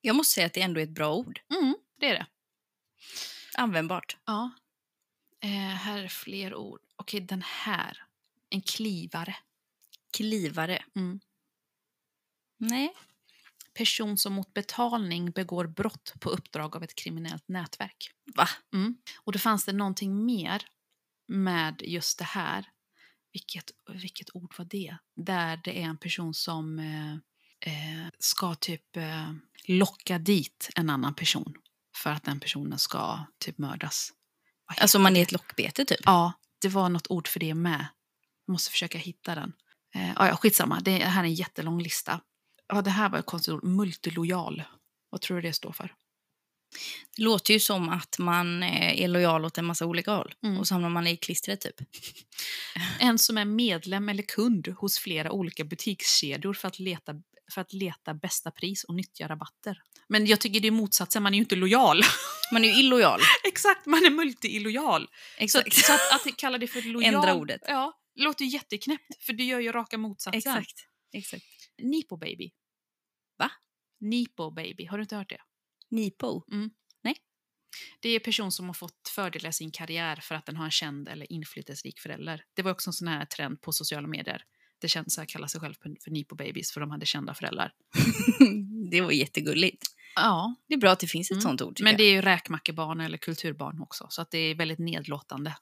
Jag 0.00 0.16
måste 0.16 0.34
säga 0.34 0.46
att 0.46 0.52
det 0.52 0.60
ändå 0.60 0.80
är 0.80 0.84
ett 0.84 0.90
bra 0.90 1.14
ord. 1.14 1.40
Mm, 1.50 1.76
det 1.98 2.06
är 2.06 2.14
det. 2.14 2.26
Användbart. 3.54 4.16
Ja. 4.24 4.50
Eh, 5.40 5.50
här 5.50 6.02
är 6.02 6.08
fler 6.08 6.54
ord. 6.54 6.80
Okej, 6.96 7.20
den 7.20 7.42
här. 7.42 8.04
En 8.50 8.62
klivare. 8.62 9.36
Klivare. 10.12 10.84
Mm. 10.94 11.20
Nej. 12.56 12.94
Person 13.74 14.18
som 14.18 14.32
mot 14.32 14.54
betalning 14.54 15.30
begår 15.30 15.66
brott 15.66 16.14
på 16.20 16.30
uppdrag 16.30 16.76
av 16.76 16.82
ett 16.82 16.94
kriminellt 16.94 17.48
nätverk. 17.48 18.10
Va? 18.36 18.48
Mm. 18.74 18.96
Och 19.24 19.32
då 19.32 19.38
fanns 19.38 19.64
det 19.64 19.72
någonting 19.72 20.24
mer 20.24 20.62
med 21.28 21.82
just 21.84 22.18
det 22.18 22.24
här. 22.24 22.68
Vilket, 23.32 23.70
vilket 23.88 24.36
ord 24.36 24.54
var 24.58 24.64
det? 24.64 24.96
Där 25.16 25.60
det 25.64 25.82
är 25.82 25.84
en 25.84 25.98
person 25.98 26.34
som 26.34 26.78
eh, 26.78 27.12
eh, 27.72 28.08
ska 28.18 28.54
typ 28.54 28.96
eh, 28.96 29.32
locka 29.64 30.18
dit 30.18 30.70
en 30.74 30.90
annan 30.90 31.14
person 31.14 31.54
för 31.96 32.10
att 32.10 32.24
den 32.24 32.40
personen 32.40 32.78
ska 32.78 33.26
typ 33.38 33.58
mördas. 33.58 34.12
Alltså 34.66 34.98
man 34.98 35.16
är 35.16 35.22
ett 35.22 35.32
lockbete 35.32 35.84
typ. 35.84 36.00
Ja, 36.04 36.32
det 36.60 36.68
var 36.68 36.88
något 36.88 37.10
ord 37.10 37.28
för 37.28 37.40
det 37.40 37.54
med. 37.54 37.86
Jag 38.46 38.52
måste 38.52 38.70
försöka 38.70 38.98
hitta 38.98 39.34
den. 39.34 39.52
Eh, 39.94 40.12
ja, 40.16 40.36
skitsamma, 40.36 40.80
det 40.80 41.04
här 41.04 41.20
är 41.20 41.26
en 41.26 41.34
jättelång 41.34 41.82
lista. 41.82 42.20
Ja, 42.74 42.82
det 42.82 42.90
här 42.90 43.08
var 43.08 43.18
ett 43.18 43.26
konstigt 43.26 43.54
ord. 43.54 43.64
Multilojal. 43.64 44.62
Vad 45.10 45.20
tror 45.20 45.36
du 45.36 45.42
det 45.42 45.52
står 45.52 45.72
för? 45.72 45.94
Det 47.16 47.22
låter 47.22 47.54
ju 47.54 47.60
som 47.60 47.88
att 47.88 48.18
man 48.18 48.62
eh, 48.62 49.02
är 49.02 49.08
lojal 49.08 49.44
åt 49.44 49.58
en 49.58 49.64
massa 49.64 49.86
olika 49.86 50.10
håll. 50.10 50.34
Mm. 50.44 50.58
Och 50.58 50.68
så 50.68 50.74
hamnar 50.74 50.88
man 50.88 51.06
i 51.06 51.16
klistret 51.16 51.60
typ. 51.60 51.74
En 53.00 53.18
som 53.18 53.38
är 53.38 53.44
medlem 53.44 54.08
eller 54.08 54.22
kund 54.22 54.68
hos 54.68 54.98
flera 54.98 55.32
olika 55.32 55.64
butikskedjor 55.64 56.54
för 56.54 56.68
att 56.68 56.78
leta, 56.78 57.14
för 57.54 57.60
att 57.60 57.72
leta 57.72 58.14
bästa 58.14 58.50
pris 58.50 58.84
och 58.84 58.94
nyttja 58.94 59.28
rabatter. 59.28 59.82
Men 60.08 60.26
jag 60.26 60.40
tycker 60.40 60.60
det 60.60 60.68
är 60.68 60.72
motsatsen, 60.72 61.22
man 61.22 61.34
är 61.34 61.36
ju 61.36 61.42
inte 61.42 61.56
lojal. 61.56 62.02
Man 62.52 62.64
är 62.64 62.68
ju 62.68 62.74
illojal. 62.74 63.20
Exakt, 63.44 63.86
man 63.86 64.04
är 64.04 64.10
multi-illojal. 64.10 65.06
Så, 65.38 65.42
Exakt. 65.42 65.74
så 65.74 65.92
att, 65.92 66.26
att 66.26 66.36
kalla 66.36 66.58
det 66.58 66.66
för 66.66 66.82
lojal... 66.82 67.14
Ändra 67.14 67.34
ordet. 67.34 67.60
Ja, 67.66 67.92
låter 68.14 68.44
jätteknäppt, 68.44 69.24
för 69.24 69.32
det 69.32 69.44
gör 69.44 69.60
ju 69.60 69.72
raka 69.72 69.98
motsatsen. 69.98 70.38
Exakt. 70.38 70.88
Exakt. 71.12 71.44
Nipo 71.82 72.16
baby. 72.16 72.50
Nipo 74.02 74.50
baby, 74.50 74.84
har 74.86 74.98
du 74.98 75.02
inte 75.02 75.16
hört 75.16 75.28
det? 75.30 75.40
Nipo. 75.90 76.42
Det 78.00 78.08
är 78.08 78.14
en 78.14 78.20
person 78.24 78.52
som 78.52 78.66
har 78.66 78.74
fått 78.74 79.08
fördelar 79.14 79.50
i 79.50 79.52
sin 79.52 79.70
karriär 79.70 80.16
för 80.22 80.34
att 80.34 80.46
den 80.46 80.56
har 80.56 80.64
en 80.64 80.70
känd 80.70 81.08
eller 81.08 81.32
inflytelserik 81.32 82.00
förälder. 82.00 82.44
Det 82.54 82.62
var 82.62 82.70
också 82.72 82.88
en 82.90 82.92
sån 82.94 83.08
här 83.08 83.24
trend 83.24 83.60
på 83.60 83.72
sociala 83.72 84.08
medier. 84.08 84.42
Det 84.80 84.88
känns 84.88 85.18
att 85.18 85.28
kalla 85.28 85.48
sig 85.48 85.60
själv 85.60 85.74
för, 85.82 86.10
Nipo 86.10 86.34
babies 86.36 86.72
för 86.72 86.80
de 86.80 86.90
hade 86.90 87.06
kända 87.06 87.34
föräldrar. 87.34 87.72
det 88.90 89.00
var 89.00 89.12
jättegulligt. 89.12 89.82
Ja, 90.14 90.54
Det 90.68 90.74
är 90.74 90.78
bra 90.78 90.90
att 90.90 91.00
det 91.00 91.06
finns 91.06 91.30
ett 91.30 91.34
Mm. 91.34 91.42
sånt 91.42 91.62
ord. 91.62 91.80
men 91.82 91.96
det 91.96 92.04
är 92.04 92.12
ju 92.12 92.20
räkmackebarn 92.22 93.00
eller 93.00 93.18
kulturbarn 93.18 93.80
också, 93.80 94.06
så 94.10 94.22
att 94.22 94.30
det 94.30 94.38
är 94.38 94.54
väldigt 94.54 94.78
nedlåtande. 94.78 95.56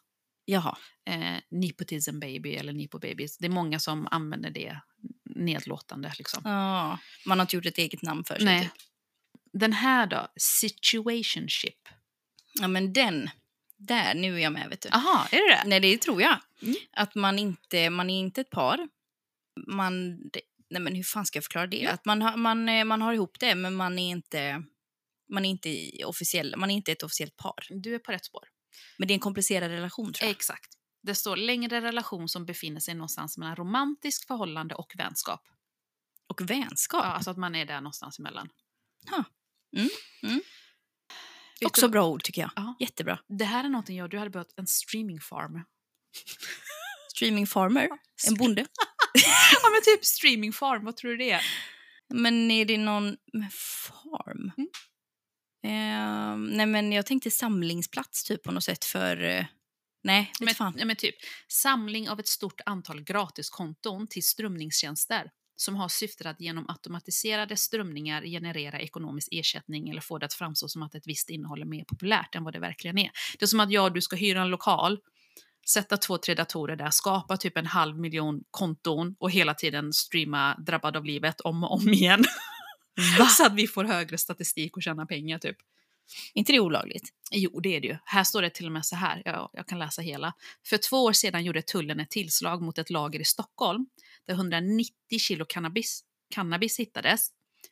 Jaha. 0.45 0.79
Eh, 1.07 1.37
nepotism 1.51 2.21
baby 2.21 2.55
eller 2.55 2.73
Nipo 2.73 2.99
babies. 2.99 3.39
Det 3.39 3.47
är 3.47 3.51
många 3.51 3.79
som 3.79 4.09
använder 4.11 4.51
det 4.51 4.81
nedlåtande. 5.35 6.13
Liksom. 6.19 6.43
Ja, 6.45 6.99
man 7.27 7.39
har 7.39 7.45
inte 7.45 7.57
gjort 7.57 7.67
ett 7.67 7.79
eget 7.79 8.03
namn 8.03 8.25
för 8.25 8.35
sig. 8.35 8.45
Nej. 8.45 8.63
Typ. 8.63 8.73
Den 9.53 9.73
här 9.73 10.07
då, 10.07 10.29
situationship. 10.37 11.89
Ja, 12.61 12.69
men 12.69 12.93
den. 12.93 13.31
Där, 13.77 14.15
nu 14.15 14.35
är 14.35 14.39
jag 14.39 14.53
med 14.53 14.69
vet 14.69 14.81
du. 14.81 14.89
Aha, 14.89 15.27
är 15.31 15.37
det 15.37 15.57
det? 15.57 15.63
Nej, 15.67 15.81
det 15.81 15.99
tror 15.99 16.23
jag. 16.23 16.39
Mm. 16.63 16.75
Att 16.93 17.15
man 17.15 17.39
inte, 17.39 17.91
man 17.91 18.11
är 18.11 18.21
inte 18.21 18.41
ett 18.41 18.51
par. 18.51 18.89
Man, 19.67 20.11
nej 20.71 20.81
men 20.81 20.95
hur 20.95 21.03
fan 21.03 21.27
ska 21.27 21.37
jag 21.37 21.45
förklara 21.45 21.67
det? 21.67 21.77
Ja. 21.77 21.91
Att 21.91 22.05
man 22.05 22.23
har, 22.23 22.37
man, 22.37 22.69
eh, 22.69 22.85
man 22.85 23.03
har 23.03 23.13
ihop 23.13 23.37
det, 23.41 23.55
men 23.55 23.75
man 23.75 23.99
är 23.99 24.11
inte, 24.11 24.63
man 25.33 25.45
är 25.45 25.51
inte 25.51 25.91
officiell, 26.05 26.55
man 26.57 26.71
är 26.71 26.75
inte 26.75 26.93
ett 26.93 27.03
officiellt 27.03 27.37
par. 27.37 27.67
Du 27.71 27.95
är 27.95 27.99
på 27.99 28.13
rätt 28.13 28.25
spår. 28.25 28.45
Men 28.99 29.09
det 29.09 29.13
är 29.13 29.17
en 29.17 29.21
komplicerad 29.21 29.71
relation 29.71 30.13
tror 30.13 30.27
jag. 30.27 30.31
Exakt. 30.31 30.80
Det 31.03 31.15
står 31.15 31.37
längre 31.37 31.81
relation 31.81 32.29
som 32.29 32.47
befinner 32.47 32.81
sig 32.81 32.95
någonstans 32.95 33.39
mellan 33.39 33.57
romantiskt 33.57 34.27
förhållande 34.27 34.75
och 34.75 34.93
vänskap. 34.99 35.49
Och 36.29 36.41
Ja, 36.41 36.47
vänskap. 36.47 37.05
alltså 37.05 37.31
att 37.31 37.37
man 37.37 37.55
är 37.55 37.67
där 37.67 37.81
någonstans 37.81 38.19
emellan. 38.19 38.49
Ja. 39.11 39.25
Mm, 39.77 39.89
mm. 40.23 40.41
Också 41.65 41.89
bra 41.89 42.07
ord 42.09 42.23
tycker 42.23 42.43
jag. 42.43 42.51
Ja. 42.57 42.77
Jättebra. 42.81 43.19
Det 43.29 43.45
här 43.45 43.65
är 43.65 43.69
någonting 43.69 43.97
jag 43.97 44.11
du 44.11 44.19
hade 44.19 44.31
behövt 44.31 44.55
en 44.57 44.67
streaming 44.67 45.21
farm. 45.21 45.65
Streaming 47.17 47.47
farmer, 47.47 47.89
en 48.29 48.35
bonde. 48.35 48.61
ja 49.63 49.71
men 49.73 49.83
typ 49.85 50.05
streaming 50.05 50.53
farm, 50.53 50.85
vad 50.85 50.97
tror 50.97 51.11
du 51.11 51.17
det 51.17 51.31
är? 51.31 51.43
Men 52.15 52.51
är 52.51 52.65
det 52.65 52.79
någon 52.79 53.17
med 53.33 53.53
farm? 53.53 54.53
Mm. 54.57 54.69
Ehm, 55.63 56.45
nej 56.45 56.67
men 56.67 56.93
jag 56.93 57.07
tänkte 57.07 57.31
samlingsplats 57.31 58.25
typ 58.25 58.43
på 58.43 58.53
något 58.53 58.65
sätt 58.65 58.85
för... 58.85 59.25
eh, 59.25 59.47
nej, 60.03 60.33
Men, 60.41 60.55
fan. 60.55 60.75
ja, 60.79 60.85
men 60.85 60.97
typ, 60.97 61.15
samling 61.49 62.09
av 62.09 62.21
ett 62.21 62.29
stort 62.29 62.61
antal 62.67 63.03
gratiskonton 63.03 64.07
till 64.07 64.23
strömningstjänster 64.23 65.31
som 65.57 65.77
har 65.77 65.89
syftet 65.89 66.27
att 66.27 66.41
genom 66.41 66.69
automatiserade 66.69 67.57
strömningar 67.57 68.23
generera 68.23 68.81
ekonomisk 68.81 69.29
ersättning 69.33 69.89
eller 69.89 70.01
få 70.01 70.19
det 70.19 70.27
att 70.27 70.35
framstå 70.35 70.69
som 70.69 70.83
att 70.83 70.95
ett 70.95 71.07
visst 71.07 71.31
innehåll 71.31 71.63
är 71.63 71.67
mer 71.67 71.85
populärt 71.85 72.35
än 72.35 72.45
vad 72.45 72.53
det 72.53 72.59
verkligen 72.61 72.99
är. 72.99 73.11
Det 73.39 73.45
är 73.45 73.47
som 73.47 73.61
att 73.61 73.71
jag 73.71 73.85
och 73.85 73.93
du 73.93 74.01
ska 74.01 74.17
hyra 74.17 74.43
en 74.43 74.49
lokal, 74.49 74.99
sätta 75.69 75.97
två, 75.97 76.19
tre 76.19 76.35
datorer 76.35 76.77
där, 76.77 76.91
skapa 76.91 77.37
typ 77.37 77.57
en 77.57 77.67
halv 77.67 77.99
miljon 77.99 78.45
konton 78.51 79.17
och 79.19 79.31
hela 79.31 79.55
tiden 79.55 79.93
streama 79.93 80.57
Drabbad 80.67 80.97
av 80.97 81.05
livet 81.05 81.41
om 81.41 81.65
och 81.65 81.75
om 81.75 81.89
igen. 81.89 82.25
Så 83.37 83.47
att 83.47 83.55
vi 83.55 83.67
får 83.67 83.85
högre 83.85 84.19
statistik 84.19 84.77
och 84.77 84.83
tjäna 84.83 85.07
pengar 85.07 85.39
typ. 85.39 85.57
Inte 86.35 86.53
det 86.53 86.61
olagligt? 86.61 87.09
Jo, 87.31 87.61
det 87.61 87.77
är 87.77 87.81
det 87.81 87.87
ju. 87.87 87.97
Här 88.05 88.25
står 88.25 88.43
det 88.43 88.51
till 88.51 88.67
och 88.67 88.73
med 88.73 88.87
så 88.87 88.97
här, 88.97 89.23
jag, 89.25 89.51
jag 89.53 89.67
kan 89.67 89.79
läsa 89.79 90.03
hela. 90.03 90.33
För 90.67 90.77
två 90.77 90.97
år 91.05 91.13
sedan 91.13 91.45
gjorde 91.45 91.63
tullen 91.63 92.01
ett 92.01 92.11
tillslag 92.11 92.63
mot 92.63 92.79
ett 92.79 92.91
lager 92.91 93.21
i 93.21 93.25
Stockholm 93.25 93.87
där 94.27 94.35
190 94.35 95.19
kilo 95.19 95.45
cannabis, 95.49 96.05
cannabis 96.35 96.81
hittades. 96.81 97.31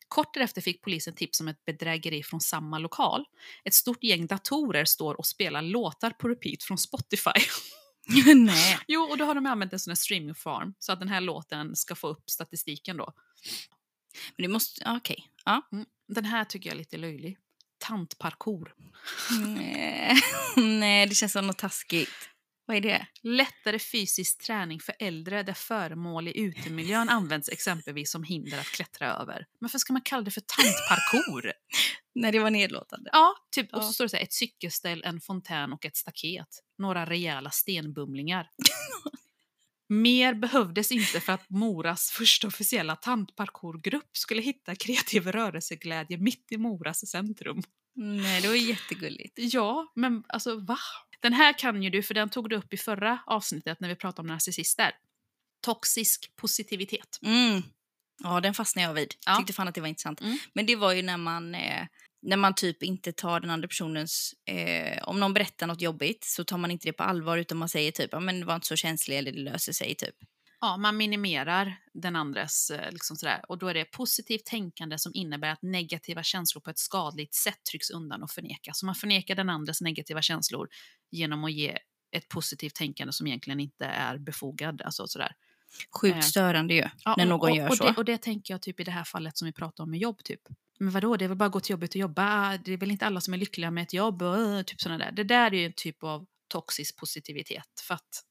Kort 0.09 0.35
därefter 0.35 0.61
fick 0.61 0.83
polisen 0.83 1.15
tips 1.15 1.41
om 1.41 1.49
ett 1.49 1.65
bedrägeri 1.65 2.23
från 2.23 2.41
samma 2.41 2.79
lokal. 2.79 3.25
Ett 3.65 3.75
stort 3.75 4.05
gäng 4.05 4.27
datorer 4.27 4.85
står 4.85 5.15
och 5.15 5.27
spelar 5.27 5.63
låtar 5.63 6.11
på 6.11 6.29
repeat 6.29 6.63
från 6.63 6.79
Spotify. 6.79 7.31
nej. 8.35 8.79
jo, 8.89 9.03
och 9.03 9.19
då 9.19 9.25
har 9.25 9.35
de 9.35 9.47
använt 9.47 9.73
en 9.73 9.79
sån 9.79 9.91
här 9.91 9.97
streamingfarm 9.97 10.75
så 10.79 10.93
att 10.93 10.99
den 10.99 11.09
här 11.09 11.21
låten 11.21 11.77
ska 11.77 11.95
få 11.95 12.09
upp 12.09 12.31
statistiken 12.31 12.97
då. 12.97 13.13
Men 14.37 14.43
det 14.43 14.49
måste... 14.49 14.85
Okej. 14.97 15.31
Ja. 15.45 15.69
Mm. 15.73 15.87
Den 16.09 16.25
här 16.25 16.45
tycker 16.45 16.71
jag 16.71 16.75
är 16.75 16.79
lite 16.79 16.97
löjlig. 16.97 17.39
Tantparkour. 17.79 18.75
Nej. 19.47 20.21
nej, 20.57 21.07
det 21.07 21.15
känns 21.15 21.33
som 21.33 21.47
något 21.47 21.59
taskigt. 21.59 22.29
Vad 22.69 22.77
är 22.77 22.81
det? 22.81 23.07
Lättare 23.23 23.79
fysisk 23.79 24.43
träning 24.47 24.81
för 24.81 24.95
äldre 24.99 25.43
där 25.43 25.53
föremål 25.53 26.29
i 26.29 26.39
utemiljön 26.39 27.09
används 27.09 27.49
exempelvis 27.49 28.11
som 28.11 28.25
hinder 28.25 28.59
att 28.59 28.67
klättra 28.67 29.15
över. 29.15 29.35
Men 29.37 29.59
varför 29.61 29.79
ska 29.79 29.93
man 29.93 30.03
kalla 30.03 30.23
det 30.23 30.31
för 30.31 30.41
tantparkour? 30.41 31.53
Nej, 32.15 32.33
det 32.33 32.39
var 32.39 32.51
nedlåtande. 32.51 33.11
ja, 33.13 33.35
typ, 33.51 33.75
och 33.75 33.85
så 33.85 33.93
står 33.93 34.05
det 34.05 34.09
så 34.09 34.17
här, 34.17 34.25
ett 34.25 34.33
cykelställ, 34.33 35.03
en 35.05 35.21
fontän 35.21 35.73
och 35.73 35.85
ett 35.85 35.97
staket. 35.97 36.49
Några 36.79 37.07
rejäla 37.07 37.51
stenbumlingar. 37.51 38.51
Mer 39.89 40.35
behövdes 40.35 40.93
inte 40.93 41.21
för 41.21 41.33
att 41.33 41.51
Moras 41.51 42.11
första 42.11 42.47
officiella 42.47 42.97
tantparkourgrupp 42.97 44.17
skulle 44.17 44.43
hitta 44.43 44.75
kreativ 44.75 45.27
rörelseglädje 45.27 46.19
mitt 46.19 46.53
i 46.53 46.57
Moras 46.57 47.11
centrum. 47.11 47.63
Nej, 47.95 48.41
det 48.43 48.49
var 48.49 48.55
jättegulligt. 48.55 49.35
Ja, 49.37 49.93
men 49.95 50.25
alltså 50.29 50.61
va? 50.61 50.79
Den 51.21 51.33
här 51.33 51.59
kan 51.59 51.83
ju 51.83 51.91
du, 51.91 52.03
för 52.03 52.15
den 52.15 52.29
tog 52.29 52.51
du 52.51 52.57
upp 52.57 52.73
i 52.75 52.77
förra 52.77 53.19
avsnittet 53.27 53.81
när 53.81 53.89
vi 53.89 53.97
pratade 53.97 54.21
om 54.21 54.27
narcissister. 54.27 54.93
Toxisk 55.61 56.37
positivitet. 56.37 57.19
Mm. 57.23 57.63
Ja, 58.23 58.41
den 58.41 58.55
fastnade 58.55 58.89
jag 58.89 58.95
vid. 58.95 59.15
Ja. 59.27 59.37
Tyckte 59.37 59.53
fan 59.53 59.69
att 59.69 59.75
det 59.75 59.81
var 59.81 59.89
intressant. 59.89 60.21
Mm. 60.21 60.39
Men 60.53 60.67
det 60.67 60.77
var 60.77 60.93
ju 60.93 61.03
när 61.03 61.17
man, 61.17 61.55
eh, 61.55 61.87
när 62.23 62.37
man 62.37 62.55
typ 62.55 62.83
inte 62.83 63.13
tar 63.13 63.41
den 63.41 63.51
andra 63.51 63.69
personens... 63.69 64.35
Eh, 64.47 65.03
om 65.09 65.21
någon 65.21 65.35
berättar 65.35 65.67
något 65.67 65.81
jobbigt 65.81 66.25
så 66.25 66.45
tar 66.45 66.59
man 66.59 66.71
inte 66.71 66.89
det 66.89 66.93
på 66.93 67.03
allvar 67.03 67.39
utan 67.39 67.59
man 67.59 67.69
säger 67.69 67.93
typ 67.93 68.09
ja 68.13 68.21
men 68.21 68.47
var 68.47 68.55
inte 68.55 68.67
så 68.67 68.77
känslig 68.77 69.19
eller 69.19 69.33
det 69.33 69.39
löser 69.39 69.73
sig 69.73 69.95
typ. 69.95 70.15
Ja, 70.61 70.77
man 70.77 70.97
minimerar 70.97 71.77
den 71.95 72.17
andres, 72.17 72.71
eh, 72.71 72.93
liksom 72.93 73.17
sådär. 73.17 73.41
och 73.49 73.59
då 73.59 73.69
är 73.69 73.75
det 73.75 73.85
positivt 73.85 74.45
tänkande 74.45 74.99
som 74.99 75.13
innebär 75.15 75.49
att 75.49 75.63
negativa 75.63 76.23
känslor 76.23 76.61
på 76.61 76.71
ett 76.71 76.79
skadligt 76.79 77.35
sätt 77.35 77.59
trycks 77.71 77.91
undan 77.91 78.23
och 78.23 78.31
förnekas. 78.31 78.79
Så 78.79 78.87
man 78.87 78.95
förnekar 78.95 79.35
den 79.35 79.51
andres 79.51 79.81
negativa 79.81 80.23
känslor 80.23 80.69
genom 81.11 81.45
att 81.45 81.53
ge 81.53 81.79
ett 82.13 82.29
positivt 82.29 82.75
tänkande 82.75 83.13
som 83.13 83.27
egentligen 83.27 83.61
inte 83.61 83.85
är 83.85 84.19
befogad. 84.19 84.83
Alltså 84.83 85.07
sådär. 85.07 85.33
Sjukt 86.01 86.17
Eh. 86.17 86.21
störande 86.21 86.75
ju 86.75 86.85
Ja, 87.05 87.15
när 87.17 87.25
och- 87.25 87.29
någon 87.29 87.51
och, 87.51 87.57
gör 87.57 87.69
och 87.69 87.77
så. 87.77 87.85
Det, 87.85 87.95
och 87.97 88.05
det 88.05 88.19
tänker 88.19 88.55
jag 88.55 88.63
typ 88.63 88.81
i 88.81 88.85
det 88.85 88.91
här 88.91 89.05
fallet 89.05 89.39
som 89.39 89.47
vi 89.47 89.53
pratar 89.53 89.85
om 89.85 89.91
med 89.91 90.01
jobb. 90.01 90.25
typ. 90.25 90.41
Men 90.81 90.91
vadå, 90.91 91.17
det 91.17 91.25
är 91.25 91.29
väl 91.29 91.37
bara 91.39 91.47
att 91.47 91.53
gå 91.53 91.61
till 91.61 91.71
jobbet 91.71 91.91
och 91.91 91.97
jobba. 91.97 92.57
Det 92.65 92.73
är 92.73 92.77
väl 92.77 92.91
inte 92.91 93.07
alla 93.07 93.21
som 93.21 93.35
är 93.35 93.39
lyckliga 93.39 93.71
med 93.71 93.83
ett 93.83 93.93
jobb. 93.93 94.23
Och, 94.23 94.37
eh, 94.41 94.63
typ 94.63 94.81
såna 94.81 94.99
där. 94.99 95.13
Det 95.13 95.25
där 95.25 95.55
är 95.55 95.59
ju 95.59 95.67
en 95.67 95.73
typ 95.77 96.03
av 96.03 96.27
toxisk 96.53 96.97
positivitet. 96.97 97.81
För 97.87 97.95
att, 97.95 98.25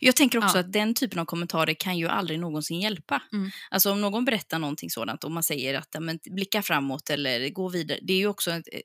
Jag 0.00 0.16
tänker 0.16 0.38
också 0.38 0.56
Ja. 0.56 0.60
att 0.60 0.72
den 0.72 0.94
typen 0.94 1.18
av 1.18 1.24
kommentarer 1.24 1.74
kan 1.74 1.98
ju 1.98 2.08
aldrig 2.08 2.40
någonsin 2.40 2.80
hjälpa. 2.80 3.22
Mm. 3.32 3.50
Alltså 3.70 3.92
om 3.92 4.00
någon 4.00 4.24
berättar 4.24 4.58
någonting 4.58 4.90
sådant 4.90 5.24
och 5.24 5.30
man 5.30 5.42
säger 5.42 5.74
att 5.78 5.96
men, 6.00 6.18
blicka 6.30 6.62
framåt 6.62 7.10
eller 7.10 7.48
gå 7.48 7.68
vidare. 7.68 7.98
Det 8.02 8.12
är 8.12 8.16
ju 8.18 8.26
också 8.26 8.50
ett, 8.50 8.68
eh, 8.72 8.80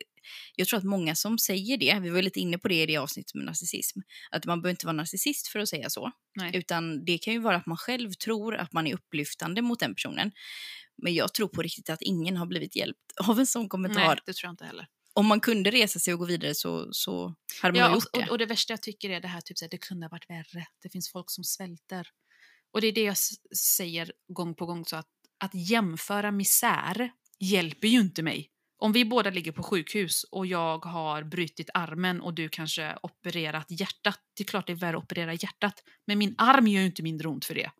jag 0.56 0.68
tror 0.68 0.78
att 0.78 0.84
många 0.86 1.16
som 1.16 1.40
säger 1.40 1.78
det, 1.78 2.00
vi 2.00 2.10
var 2.10 2.22
lite 2.22 2.40
inne 2.40 2.58
på 2.58 2.68
det 2.68 2.84
i 2.84 2.86
det 2.86 2.98
avsnittet 2.98 3.36
med 3.36 3.46
narcissism, 3.46 4.00
att 4.32 4.46
man 4.46 4.62
behöver 4.62 4.72
inte 4.74 4.86
vara 4.86 4.94
narcissist 4.96 5.48
för 5.48 5.60
att 5.60 5.70
säga 5.70 5.90
så. 5.90 6.12
nej. 6.36 6.52
Utan 6.54 7.06
det 7.06 7.18
kan 7.18 7.34
ju 7.34 7.40
vara 7.40 7.56
att 7.56 7.66
man 7.66 7.78
själv 7.78 8.12
tror 8.12 8.56
att 8.56 8.74
man 8.74 8.88
är 8.88 8.94
upplyftande 8.94 9.62
mot 9.62 9.80
den 9.80 9.96
personen. 9.96 10.32
Men 11.04 11.14
jag 11.14 11.34
tror 11.34 11.48
på 11.48 11.62
riktigt 11.62 11.90
att 11.90 12.02
ingen 12.02 12.38
har 12.38 12.46
blivit 12.46 12.76
hjälpt 12.76 13.12
av 13.28 13.40
en 13.40 13.48
sån 13.48 13.70
kommentar. 13.70 14.08
nej, 14.08 14.18
det 14.26 14.34
tror 14.34 14.48
jag 14.48 14.54
inte 14.54 14.66
heller. 14.66 14.88
Om 15.14 15.26
man 15.26 15.40
kunde 15.40 15.72
resa 15.72 16.00
sig 16.00 16.14
och 16.14 16.20
gå 16.20 16.26
vidare 16.26 16.56
så, 16.56 16.88
så 16.92 17.36
hade 17.62 17.72
man 17.74 17.80
Ja, 17.80 17.88
nog 17.88 17.98
och, 17.98 18.04
gjort 18.04 18.26
det. 18.26 18.32
och, 18.32 18.38
det 18.38 18.46
värsta 18.46 18.74
jag 18.74 18.82
tycker 18.82 19.10
är 19.10 19.22
det 19.22 19.28
här, 19.28 19.42
typ, 19.42 19.58
så 19.58 19.66
här, 19.66 19.70
det 19.70 19.78
kunde 19.78 20.06
ha 20.06 20.10
varit 20.10 20.30
värre. 20.30 20.66
Det 20.84 20.90
finns 20.90 21.12
folk 21.12 21.32
som 21.32 21.44
svälter. 21.44 22.08
Och 22.74 22.82
det 22.82 22.88
är 22.88 22.92
det 22.92 23.04
jag 23.04 23.18
säger 23.58 24.12
gång 24.34 24.56
på 24.56 24.66
gång, 24.66 24.86
så 24.86 24.96
att, 24.96 25.08
att 25.44 25.52
jämföra 25.54 26.32
misär 26.32 27.12
hjälper 27.40 27.88
ju 27.88 28.00
inte 28.00 28.24
mig. 28.24 28.50
Om 28.80 28.92
vi 28.92 29.06
båda 29.06 29.30
ligger 29.30 29.52
på 29.52 29.64
sjukhus 29.64 30.24
och 30.24 30.46
jag 30.46 30.86
har 30.86 31.24
brutit 31.24 31.70
armen 31.74 32.22
och 32.22 32.34
du 32.34 32.50
kanske 32.50 32.98
opererat 33.04 33.66
hjärtat, 33.70 34.20
det 34.38 34.44
är 34.44 34.46
klart 34.46 34.68
det 34.68 34.74
är 34.74 34.78
värre 34.78 34.98
att 34.98 35.04
operera 35.04 35.34
hjärtat, 35.34 35.84
men 36.08 36.18
min 36.18 36.36
arm 36.38 36.68
gör 36.68 36.82
ju 36.82 36.88
inte 36.88 37.04
mindre 37.04 37.28
ont 37.28 37.46
för 37.46 37.56
det. 37.56 37.72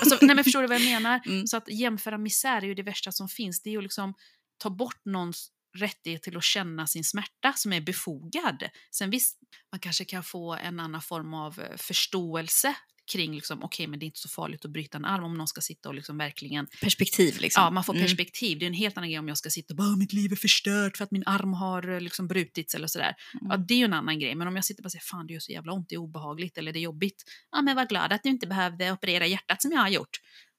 Alltså, 0.00 0.26
nej, 0.26 0.34
men 0.34 0.44
förstår 0.44 0.62
du 0.62 0.68
vad 0.68 0.80
jag 0.80 0.84
menar? 0.84 1.20
Mm. 1.26 1.46
Så 1.46 1.56
att 1.56 1.68
jämföra 1.68 2.18
misär 2.18 2.56
är 2.56 2.66
ju 2.66 2.74
det 2.74 2.82
värsta 2.82 3.12
som 3.12 3.28
finns. 3.28 3.62
Det 3.62 3.70
är 3.70 3.72
ju 3.72 3.80
liksom 3.80 4.14
ta 4.58 4.70
bort 4.70 5.00
någons 5.04 5.50
rättighet 5.74 6.22
till 6.22 6.36
att 6.36 6.44
känna 6.44 6.86
sin 6.86 7.04
smärta 7.04 7.52
som 7.56 7.72
är 7.72 7.80
befogad. 7.80 8.62
Sen 8.90 9.10
visst, 9.10 9.38
man 9.72 9.80
kanske 9.80 10.04
kan 10.04 10.22
få 10.24 10.52
en 10.54 10.80
annan 10.80 11.02
form 11.02 11.34
av 11.34 11.60
eh, 11.60 11.76
förståelse 11.76 12.74
kring 13.12 13.34
liksom, 13.34 13.62
okej, 13.62 13.86
men 13.86 13.98
det 13.98 14.04
är 14.04 14.06
inte 14.06 14.20
så 14.20 14.28
farligt 14.28 14.64
att 14.64 14.70
bryta 14.70 14.98
en 14.98 15.04
arm 15.04 15.24
om 15.24 15.34
någon 15.38 15.48
ska 15.48 15.60
sitta 15.60 15.88
och 15.88 15.94
liksom 15.94 16.18
verkligen... 16.18 16.66
Perspektiv 16.80 17.40
liksom. 17.40 17.62
Ja, 17.64 17.70
man 17.70 17.84
får 17.84 17.94
Mm. 17.94 18.04
perspektiv. 18.06 18.58
Det 18.58 18.64
är 18.64 18.66
en 18.66 18.72
helt 18.74 18.96
annan 18.96 19.10
grej 19.10 19.18
om 19.18 19.28
jag 19.28 19.38
ska 19.38 19.50
sitta 19.50 19.72
och 19.72 19.76
bara, 19.76 19.88
"Åh, 19.88 19.96
mitt 19.98 20.12
liv 20.12 20.32
är 20.32 20.36
förstört 20.36 20.96
för 20.96 21.04
att 21.04 21.10
min 21.10 21.22
arm 21.26 21.52
har 21.52 21.88
eh, 21.94 22.00
liksom 22.00 22.28
brutits 22.28 22.74
eller 22.74 22.86
sådär. 22.86 23.14
Ja, 23.40 23.54
Mm. 23.54 23.66
det 23.66 23.74
är 23.74 23.78
ju 23.78 23.84
en 23.84 23.92
annan 23.92 24.18
grej. 24.18 24.34
Men 24.34 24.48
om 24.48 24.56
jag 24.56 24.64
sitter 24.64 24.80
och 24.80 24.84
bara 24.84 24.90
säger, 24.90 25.02
fan 25.04 25.26
det 25.26 25.32
gör 25.32 25.40
så 25.40 25.52
jävla 25.52 25.72
ont, 25.72 25.88
det 25.88 25.94
är 25.94 25.98
obehagligt 25.98 26.58
eller 26.58 26.72
det 26.72 26.78
är 26.78 26.82
jobbigt. 26.82 27.22
Ja, 27.50 27.62
men 27.62 27.76
var 27.76 27.86
glad 27.86 28.12
att 28.12 28.22
du 28.22 28.28
inte 28.28 28.46
behövde 28.46 28.92
operera 28.92 29.26
hjärtat 29.26 29.62
som 29.62 29.72
jag 29.72 29.80
har 29.80 29.88
gjort. 29.88 30.16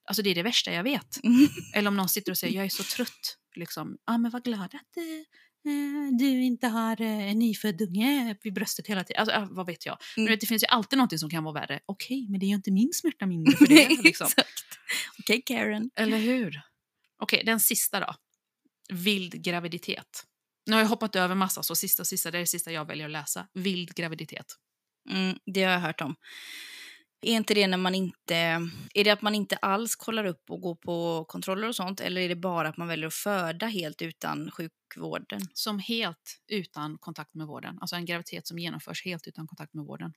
Alltså 0.08 0.22
det 0.22 0.30
är 0.30 0.34
det 0.34 0.42
värsta 0.42 0.72
jag 0.72 0.82
vet. 0.82 1.24
Mm. 1.24 1.48
Eller 1.74 1.88
om 1.88 1.96
någon 1.96 2.08
sitter 2.08 2.32
och 2.32 2.38
säger 2.38 2.54
jag 2.56 2.64
är 2.64 2.68
så 2.68 2.82
trött. 2.82 3.36
Liksom, 3.56 3.98
ja 4.06 4.18
men 4.18 4.30
var 4.30 4.40
glad 4.40 4.74
att 4.74 4.96
eh, 4.96 6.16
du 6.18 6.44
inte 6.44 6.68
har 6.68 7.00
eh, 7.00 7.30
en 7.30 7.38
nyfödd 7.38 7.82
unge 7.82 8.36
vid 8.42 8.54
bröstet 8.54 8.86
hela 8.86 9.04
tiden. 9.04 9.20
Alltså, 9.20 9.34
ja, 9.34 9.48
vad 9.50 9.66
vet 9.66 9.86
jag. 9.86 9.98
Mm. 10.16 10.30
vet, 10.30 10.40
det 10.40 10.46
finns 10.46 10.62
ju 10.62 10.66
alltid 10.66 10.98
något 10.98 11.20
som 11.20 11.30
kan 11.30 11.44
vara 11.44 11.60
värre. 11.60 11.80
Okej, 11.86 12.26
men 12.30 12.40
det 12.40 12.46
är 12.46 12.48
ju 12.48 12.54
inte 12.54 12.70
min 12.70 12.92
smärta 12.92 13.26
mindre 13.26 13.52
för 13.56 13.66
det. 13.66 14.02
liksom. 14.02 14.28
Okej 15.18 15.42
Karen. 15.46 15.90
Eller 15.96 16.18
hur? 16.18 16.60
Okej, 17.18 17.42
den 17.46 17.60
sista 17.60 18.00
då. 18.00 18.14
Vild 18.92 19.44
graviditet. 19.44 20.24
Nu 20.66 20.72
har 20.72 20.80
jag 20.80 20.88
hoppat 20.88 21.16
över 21.16 21.34
massa, 21.34 21.62
så 21.62 21.74
sista, 21.74 22.04
sista, 22.04 22.30
det 22.30 22.38
är 22.38 22.40
det 22.40 22.46
sista 22.46 22.72
jag 22.72 22.84
väljer 22.84 23.06
att 23.06 23.12
läsa. 23.12 23.46
Vild 23.54 23.94
graviditet. 23.94 24.46
Mm, 25.10 25.38
det 25.46 25.62
har 25.62 25.72
jag 25.72 25.80
hört 25.80 26.00
om. 26.00 26.16
Är 27.24 27.36
inte 27.36 27.54
det 27.54 27.66
när 27.66 27.78
man 27.78 27.94
inte... 27.94 28.34
Är 28.94 29.04
det 29.04 29.10
att 29.10 29.22
man 29.22 29.34
inte 29.34 29.56
alls 29.56 29.96
kollar 29.96 30.24
upp 30.24 30.50
och 30.50 30.60
går 30.60 30.74
på 30.74 31.24
kontroller 31.24 31.68
och 31.68 31.76
sånt? 31.76 32.00
Eller 32.00 32.20
är 32.20 32.28
det 32.28 32.36
bara 32.36 32.68
att 32.68 32.76
man 32.76 32.88
väljer 32.88 33.06
att 33.06 33.14
föda 33.14 33.66
helt 33.66 34.02
utan 34.02 34.50
sjukvården? 34.50 35.40
Som 35.52 35.78
helt 35.78 36.40
utan 36.48 36.98
kontakt 36.98 37.34
med 37.34 37.46
vården. 37.46 37.78
Alltså 37.80 37.96
en 37.96 38.04
graviditet 38.04 38.46
som 38.46 38.58
genomförs 38.58 39.04
helt 39.04 39.26
utan 39.26 39.46
kontakt 39.46 39.74
med 39.74 39.84
vården. 39.84 40.12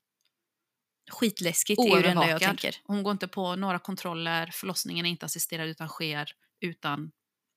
Skitläskigt 1.11 1.79
är 1.79 1.95
ju 1.95 2.01
det 2.01 2.09
enda 2.09 2.29
jag 2.29 2.41
tänker. 2.41 2.75
Hon 2.83 3.03
går 3.03 3.11
inte 3.11 3.27
på 3.27 3.55
några 3.55 3.79
kontroller, 3.79 4.49
förlossningen 4.53 5.05
är 5.05 5.09
inte 5.09 5.25
assisterad 5.25 5.69
utan 5.69 5.87
sker 5.87 6.31
utan 6.61 7.11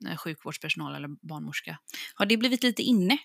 eh, 0.08 0.16
sjukvårdspersonal 0.16 0.94
eller 0.94 1.08
barnmorska. 1.08 1.78
Har 2.14 2.26
det 2.26 2.36
blivit 2.36 2.62
lite 2.62 2.82
inne? 2.82 3.18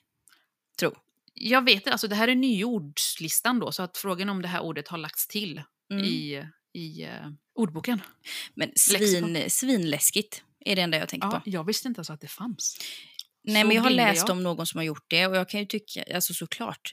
Tro. 0.79 0.95
Jag 1.33 1.65
vet 1.65 1.75
inte, 1.75 1.91
alltså 1.91 2.07
det 2.07 2.15
här 2.15 2.27
är 2.27 2.35
nyordslistan 2.35 3.59
då, 3.59 3.71
så 3.71 3.83
att 3.83 3.97
frågan 3.97 4.29
om 4.29 4.41
det 4.41 4.47
här 4.47 4.61
ordet 4.61 4.87
har 4.87 4.97
lagts 4.97 5.27
till 5.27 5.61
Mm. 5.91 6.03
i, 6.05 6.43
i 6.73 7.03
eh, 7.03 7.29
ordboken. 7.55 8.01
Men 8.53 8.71
svin, 8.75 9.49
svinläskigt 9.49 10.43
är 10.59 10.75
det 10.75 10.81
enda 10.81 10.97
jag 10.97 11.09
tänker 11.09 11.27
Ja, 11.27 11.39
på. 11.39 11.49
jag 11.49 11.63
visste 11.63 11.87
inte 11.87 11.99
ens 11.99 12.09
att 12.09 12.21
det 12.21 12.27
fanns. 12.27 12.77
Nej, 13.43 13.61
Så 13.61 13.67
men 13.67 13.75
jag 13.75 13.83
har 13.83 13.89
läst 13.89 14.27
jag. 14.27 14.37
om 14.37 14.43
någon 14.43 14.67
som 14.67 14.77
har 14.77 14.83
gjort 14.85 15.05
det 15.09 15.27
och 15.27 15.35
jag 15.35 15.49
kan 15.49 15.59
ju 15.59 15.65
tycka, 15.65 16.03
alltså 16.15 16.33
såklart, 16.33 16.91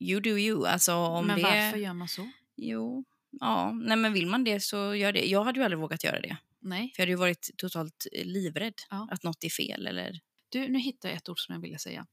you 0.00 0.20
do 0.20 0.30
you. 0.38 0.66
Alltså 0.66 0.94
om 0.94 1.26
Men 1.26 1.36
det... 1.36 1.42
varför 1.42 1.78
gör 1.78 1.92
man 1.92 2.08
så? 2.08 2.30
Jo, 2.56 3.04
ja, 3.40 3.72
nej 3.72 3.96
men 3.96 4.12
vill 4.12 4.26
man 4.26 4.44
det 4.44 4.60
så 4.60 4.94
gör 4.94 5.12
det. 5.12 5.26
Jag 5.26 5.44
hade 5.44 5.58
ju 5.58 5.64
aldrig 5.64 5.78
vågat 5.78 6.04
göra 6.04 6.20
det. 6.20 6.36
Nej. 6.60 6.92
För 6.96 7.02
jag 7.02 7.06
hade 7.06 7.12
ju 7.12 7.16
varit 7.16 7.50
totalt 7.56 8.06
eh, 8.12 8.24
livrädd 8.26 8.74
Ja. 8.90 9.08
att 9.10 9.22
något 9.22 9.44
är 9.44 9.50
fel 9.50 9.86
eller... 9.86 10.20
Du, 10.48 10.68
nu 10.68 10.78
hittar 10.78 11.08
jag 11.08 11.16
ett 11.16 11.28
ord 11.28 11.38
som 11.38 11.54
jag 11.54 11.62
ville 11.62 11.78
säga. 11.78 12.06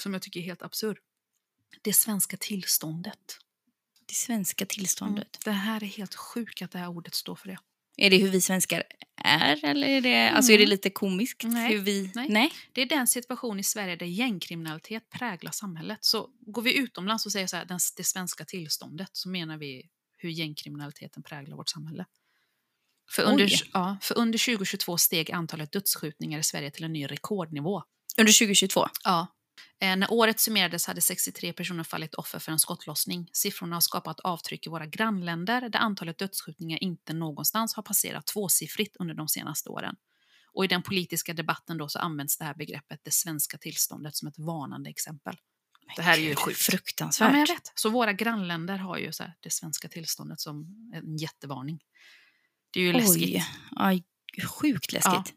Som 0.00 0.12
jag 0.12 0.22
tycker 0.22 0.40
är 0.40 0.44
helt 0.44 0.62
absurd. 0.62 0.98
Det 1.82 1.92
svenska 1.92 2.36
tillståndet. 2.36 3.38
Det 4.08 4.14
svenska 4.14 4.66
tillståndet. 4.66 5.38
Det 5.44 5.50
här 5.50 5.82
är 5.82 5.86
helt 5.86 6.14
sjukt 6.14 6.62
att 6.62 6.70
det 6.70 6.78
här 6.78 6.88
ordet 6.88 7.14
står 7.14 7.34
för 7.34 7.48
det. 7.48 7.58
Är 7.96 8.10
det 8.10 8.16
hur 8.18 8.28
vi 8.30 8.40
svenskar 8.40 8.82
är 9.24 9.64
eller 9.64 9.86
är 9.88 10.00
det, 10.00 10.28
alltså 10.30 10.52
är 10.52 10.58
det 10.58 10.62
Mm. 10.64 10.70
lite 10.70 10.90
komiskt? 10.90 11.42
Nej, 11.44 11.72
Hur 11.72 11.78
vi... 11.82 12.10
nej. 12.14 12.28
nej. 12.28 12.52
Det 12.72 12.82
är 12.82 12.86
den 12.86 13.06
situation 13.06 13.60
i 13.60 13.64
Sverige 13.64 13.96
där 13.96 14.06
gängkriminalitet 14.06 15.10
präglar 15.10 15.50
samhället. 15.52 15.98
Så 16.00 16.28
går 16.40 16.62
vi 16.62 16.78
utomlands 16.78 17.26
och 17.26 17.32
säger 17.32 17.46
så 17.46 17.56
här, 17.56 17.64
den, 17.64 17.78
det 17.96 18.04
svenska 18.04 18.44
tillståndet, 18.44 19.08
så 19.12 19.28
menar 19.28 19.56
vi 19.58 19.88
hur 20.16 20.30
gängkriminaliteten 20.30 21.22
präglar 21.22 21.56
vårt 21.56 21.68
samhälle. 21.68 22.04
För 23.10 23.22
under, 23.22 23.44
Oj. 23.44 23.60
ja, 23.72 23.96
för 24.02 24.18
under 24.18 24.38
2022 24.38 24.98
steg 24.98 25.30
antalet 25.32 25.72
dödsskjutningar 25.72 26.38
i 26.38 26.42
Sverige 26.42 26.70
till 26.70 26.84
en 26.84 26.92
ny 26.92 27.06
rekordnivå. 27.06 27.82
Under 28.18 28.32
2022? 28.32 28.86
Ja. 29.04 29.26
Eh, 29.80 29.96
när 29.96 30.12
året 30.12 30.40
summerades 30.40 30.86
hade 30.86 31.00
63 31.00 31.52
personer 31.52 31.84
fallit 31.84 32.14
offer 32.14 32.38
för 32.38 32.52
en 32.52 32.58
skottlossning. 32.58 33.30
Siffrorna 33.32 33.76
har 33.76 33.80
skapat 33.80 34.20
avtryck 34.20 34.66
i 34.66 34.70
våra 34.70 34.86
grannländer 34.86 35.68
där 35.68 35.78
antalet 35.78 36.18
dödsskjutningar 36.18 36.82
inte 36.82 37.12
någonstans 37.12 37.74
har 37.74 37.82
passerat 37.82 38.26
tvåsiffrigt 38.26 38.96
under 38.96 39.14
de 39.14 39.28
senaste 39.28 39.68
åren. 39.68 39.96
Och 40.52 40.64
i 40.64 40.68
den 40.68 40.82
politiska 40.82 41.34
debatten 41.34 41.78
då 41.78 41.88
så 41.88 41.98
används 41.98 42.38
det 42.38 42.44
här 42.44 42.54
begreppet 42.54 43.00
det 43.02 43.14
svenska 43.14 43.58
tillståndet 43.58 44.16
som 44.16 44.28
ett 44.28 44.38
varnande 44.38 44.90
exempel. 44.90 45.36
Det 45.96 46.02
här 46.02 46.18
är 46.18 46.22
ju 46.22 46.34
sjukt. 46.34 46.58
Fruktansvärt. 46.58 47.26
Ja, 47.26 47.30
men 47.30 47.40
jag 47.40 47.46
vet. 47.48 47.72
Så 47.74 47.90
våra 47.90 48.12
grannländer 48.12 48.76
har 48.76 48.98
ju 48.98 49.12
så 49.12 49.22
här, 49.22 49.34
det 49.40 49.50
svenska 49.50 49.88
tillståndet 49.88 50.40
som 50.40 50.66
en 50.94 51.16
jättevarning. 51.16 51.80
Det 52.70 52.80
är 52.80 52.84
ju 52.84 52.92
läskigt. 52.92 53.34
Oj, 53.34 53.44
aj, 53.76 54.04
sjukt 54.46 54.92
läskigt. 54.92 55.34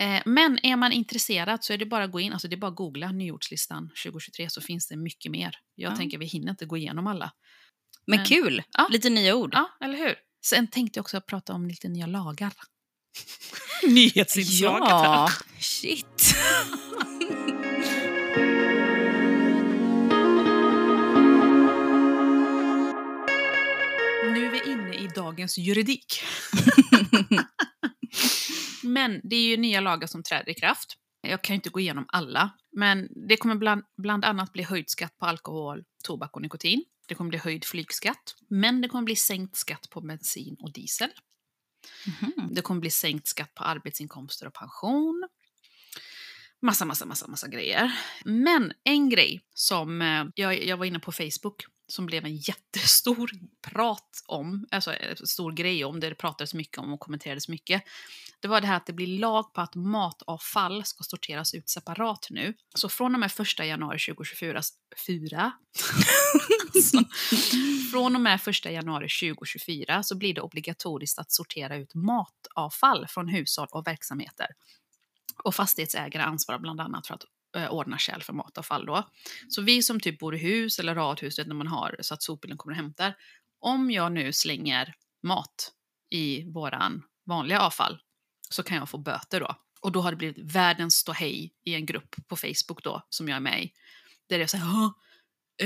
Eh, 0.00 0.22
Men 0.26 0.58
är 0.62 0.76
man 0.76 0.92
intresserad 0.92 1.64
så 1.64 1.72
är 1.72 1.78
det 1.78 1.86
bara 1.86 2.04
att 2.04 2.12
gå 2.12 2.20
in, 2.20 2.32
alltså 2.32 2.48
det 2.48 2.54
är 2.54 2.58
bara 2.60 2.70
googla 2.70 3.12
nyordslistan 3.12 3.90
2023 4.04 4.50
så 4.50 4.60
finns 4.60 4.88
det 4.88 4.96
mycket 4.96 5.32
mer. 5.32 5.54
Jag 5.74 5.92
Ja. 5.92 5.96
tänker 5.96 6.18
vi 6.18 6.26
hinner 6.26 6.50
inte 6.50 6.66
gå 6.66 6.76
igenom 6.76 7.06
alla. 7.06 7.32
Men 8.06 8.16
Men- 8.18 8.26
kul! 8.26 8.62
Ja. 8.72 8.88
Lite 8.90 9.10
nya 9.10 9.34
ord. 9.34 9.50
Ja, 9.54 9.70
eller 9.84 9.98
hur? 9.98 10.14
Sen 10.44 10.66
tänkte 10.66 10.98
jag 10.98 11.02
också 11.02 11.20
prata 11.20 11.52
om 11.52 11.68
lite 11.68 11.88
nya 11.88 12.06
lagar. 12.06 12.52
Nyhetsinslaget 13.86 14.88
här. 14.90 15.04
Ja, 15.04 15.30
shit. 15.58 16.34
Nu 24.34 24.46
är 24.46 24.50
vi 24.50 24.72
inne 24.72 24.94
i 24.94 25.08
dagens 25.14 25.58
juridik. 25.58 26.22
men 28.82 29.20
det 29.24 29.36
är 29.36 29.42
ju 29.42 29.56
nya 29.56 29.80
lagar 29.80 30.06
som 30.06 30.22
träder 30.22 30.48
i 30.50 30.54
kraft. 30.54 30.96
Jag 31.22 31.42
kan 31.42 31.54
ju 31.54 31.56
inte 31.56 31.70
gå 31.70 31.80
igenom 31.80 32.06
alla, 32.08 32.50
men 32.72 33.08
det 33.28 33.36
kommer 33.36 33.54
bland, 33.54 33.82
bland 33.96 34.24
annat 34.24 34.52
bli 34.52 34.62
höjd 34.62 34.90
skatt 34.90 35.18
på 35.18 35.26
alkohol, 35.26 35.84
tobak 36.04 36.36
och 36.36 36.42
nikotin. 36.42 36.84
Det 37.08 37.14
kommer 37.14 37.28
bli 37.28 37.38
höjd 37.38 37.64
flygskatt, 37.64 38.34
men 38.48 38.80
det 38.80 38.88
kommer 38.88 39.04
bli 39.04 39.16
sänkt 39.16 39.56
skatt 39.56 39.90
på 39.90 40.00
bensin 40.00 40.56
och 40.60 40.72
diesel. 40.72 41.10
Mhm. 42.06 42.54
Det 42.54 42.62
kommer 42.62 42.80
bli 42.80 42.90
sänkt 42.90 43.26
skatt 43.26 43.54
på 43.54 43.64
arbetsinkomster 43.64 44.46
och 44.46 44.54
pension. 44.54 45.28
Massa, 46.62 46.84
massa, 46.84 47.06
massa, 47.06 47.28
massa 47.28 47.48
grejer. 47.48 47.92
Men 48.24 48.72
en 48.84 49.08
grej 49.08 49.40
som 49.54 50.02
eh, 50.02 50.24
jag, 50.34 50.64
jag 50.64 50.76
var 50.76 50.84
inne 50.84 50.98
på 50.98 51.12
Facebook 51.12 51.64
som 51.90 52.06
blev 52.06 52.24
en 52.24 52.36
jättestor 52.36 53.30
prat 53.62 54.24
om, 54.26 54.66
alltså 54.70 54.94
en 54.94 55.16
stor 55.16 55.52
grej 55.52 55.84
om, 55.84 56.00
det 56.00 56.08
det 56.08 56.14
pratades 56.14 56.54
mycket 56.54 56.78
om 56.78 56.92
och 56.92 57.00
kommenterades 57.00 57.48
mycket. 57.48 57.82
Det 58.40 58.48
var 58.48 58.60
det 58.60 58.66
här 58.66 58.76
att 58.76 58.86
det 58.86 58.92
blir 58.92 59.18
lag 59.18 59.52
på 59.52 59.60
att 59.60 59.74
matavfall 59.74 60.84
ska 60.84 61.04
sorteras 61.04 61.54
ut 61.54 61.68
separat 61.68 62.26
nu. 62.30 62.54
Så 62.74 62.88
från 62.88 63.14
och 63.14 63.20
med 63.20 63.30
1 63.40 63.58
januari 63.58 63.98
2024, 63.98 64.62
fyra, 65.06 65.52
alltså, 66.74 66.98
från 67.92 68.14
och 68.14 68.20
med 68.20 68.40
1 68.48 68.64
januari 68.64 69.08
2024 69.08 70.02
så 70.02 70.16
blir 70.16 70.34
det 70.34 70.40
obligatoriskt 70.40 71.18
att 71.18 71.32
sortera 71.32 71.76
ut 71.76 71.94
matavfall 71.94 73.06
från 73.08 73.28
hushåll 73.28 73.68
och 73.70 73.86
verksamheter. 73.86 74.46
Och 75.44 75.54
fastighetsägare 75.54 76.22
ansvarar 76.22 76.58
bland 76.58 76.80
annat 76.80 77.06
för 77.06 77.14
att 77.14 77.24
eh, 77.56 77.72
ordna 77.72 77.98
kärl 77.98 78.20
för 78.20 78.32
matavfall. 78.32 78.86
Då. 78.86 79.10
Så 79.48 79.62
vi 79.62 79.82
som 79.82 80.00
typ 80.00 80.18
bor 80.18 80.34
i 80.34 80.38
hus 80.38 80.78
eller 80.78 80.94
radhus, 80.94 81.38
när 81.38 81.54
man 81.54 81.66
har 81.66 81.96
så 82.00 82.14
att 82.14 82.22
sopbilen 82.22 82.56
kommer 82.56 82.72
och 82.72 82.76
hämtar. 82.76 83.16
Om 83.60 83.90
jag 83.90 84.12
nu 84.12 84.32
slänger 84.32 84.94
mat 85.22 85.72
i 86.10 86.44
våran 86.50 87.02
vanliga 87.26 87.60
avfall 87.60 88.00
så 88.50 88.62
kan 88.62 88.76
jag 88.76 88.88
få 88.88 88.98
böter 88.98 89.40
då. 89.40 89.54
Och 89.80 89.92
då 89.92 90.00
har 90.00 90.10
det 90.10 90.16
blivit 90.16 90.54
världens 90.54 90.94
ståhej 90.94 91.52
i 91.64 91.74
en 91.74 91.86
grupp 91.86 92.16
på 92.28 92.36
Facebook 92.36 92.84
då, 92.84 93.06
som 93.08 93.28
jag 93.28 93.36
är 93.36 93.40
med 93.40 93.64
i. 93.64 93.72
Där 94.28 94.38
det 94.38 94.44
är 94.44 94.46
så 94.46 94.56
här, 94.56 94.90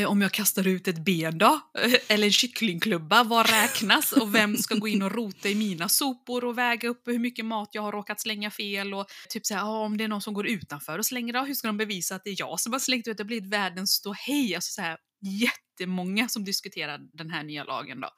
om 0.07 0.21
jag 0.23 0.33
kastar 0.33 0.67
ut 0.67 0.89
ett 0.89 0.99
ben 1.05 1.39
då? 1.39 1.61
Eh, 1.79 1.93
Eller 2.09 2.27
en 2.27 2.33
kycklingklubba, 2.33 3.25
vad 3.25 3.51
räknas? 3.51 4.13
Och 4.13 4.35
vem 4.35 4.57
ska 4.57 4.75
gå 4.75 4.89
in 4.89 5.03
och 5.03 5.13
rota 5.13 5.49
i 5.49 5.55
mina 5.55 5.89
sopor 5.89 6.45
och 6.45 6.59
väga 6.59 6.89
upp 6.89 7.03
hur 7.09 7.19
mycket 7.19 7.45
mat 7.45 7.69
jag 7.73 7.83
har 7.83 7.93
råkat 7.93 8.21
slänga 8.21 8.51
fel? 8.51 8.95
Och 8.95 9.07
typ 9.29 9.47
så 9.47 9.55
här, 9.55 9.61
"Ja, 9.61 9.85
om 9.85 9.97
det 9.97 10.05
är 10.05 10.09
någon 10.09 10.23
som 10.23 10.35
går 10.35 10.47
utanför 10.47 10.99
och 10.99 11.07
slänger, 11.07 11.33
då, 11.33 11.45
hur 11.45 11.55
ska 11.55 11.69
de 11.69 11.77
bevisa 11.77 12.15
att 12.15 12.25
det 12.25 12.31
är 12.31 12.37
jag 12.39 12.61
som 12.61 12.73
har 12.73 12.81
slängt 12.81 13.09
ut? 13.09 13.17
Det 13.17 13.23
har 13.23 13.27
blivit 13.27 13.51
världens 13.53 13.91
ståhej. 13.93 14.55
Alltså 14.55 14.73
så 14.73 14.81
här, 14.83 14.97
jättemånga 15.23 16.29
som 16.29 16.45
diskuterar 16.45 16.99
den 17.13 17.31
här 17.31 17.43
nya 17.45 17.65
lagen 17.65 18.01
då. 18.01 18.11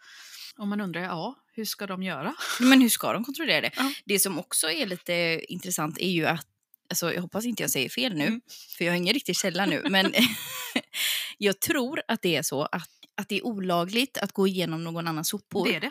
Och 0.58 0.66
man 0.68 0.80
undrar, 0.80 1.00
ja, 1.02 1.34
hur 1.52 1.64
ska 1.64 1.86
de 1.86 2.02
göra? 2.02 2.34
Men 2.60 2.80
hur 2.80 2.88
ska 2.88 3.12
de 3.12 3.24
kontrollera 3.24 3.60
det? 3.60 3.70
Ja. 3.76 3.92
Det 4.04 4.18
som 4.18 4.38
också 4.38 4.70
är 4.70 4.86
lite 4.86 5.40
intressant 5.48 5.98
är 5.98 6.10
ju 6.10 6.26
att, 6.26 6.46
alltså 6.90 7.12
jag 7.12 7.22
hoppas 7.22 7.44
inte 7.44 7.62
jag 7.62 7.70
säger 7.70 7.88
fel 7.88 8.14
nu, 8.14 8.26
Mm. 8.26 8.40
för 8.78 8.84
jag 8.84 8.92
har 8.92 8.96
ingen 8.96 9.14
riktig 9.14 9.36
källa 9.36 9.66
nu, 9.66 9.86
men 9.90 10.12
jag 11.38 11.60
tror 11.60 12.02
att 12.08 12.22
det 12.22 12.36
är 12.36 12.42
så 12.42 12.62
att, 12.62 12.90
att 13.16 13.28
det 13.28 13.36
är 13.36 13.46
olagligt 13.46 14.18
att 14.18 14.32
gå 14.32 14.46
igenom 14.46 14.84
någon 14.84 15.08
annans 15.08 15.28
sopor. 15.28 15.64
Det 15.68 15.74
är 15.74 15.80
det. 15.80 15.90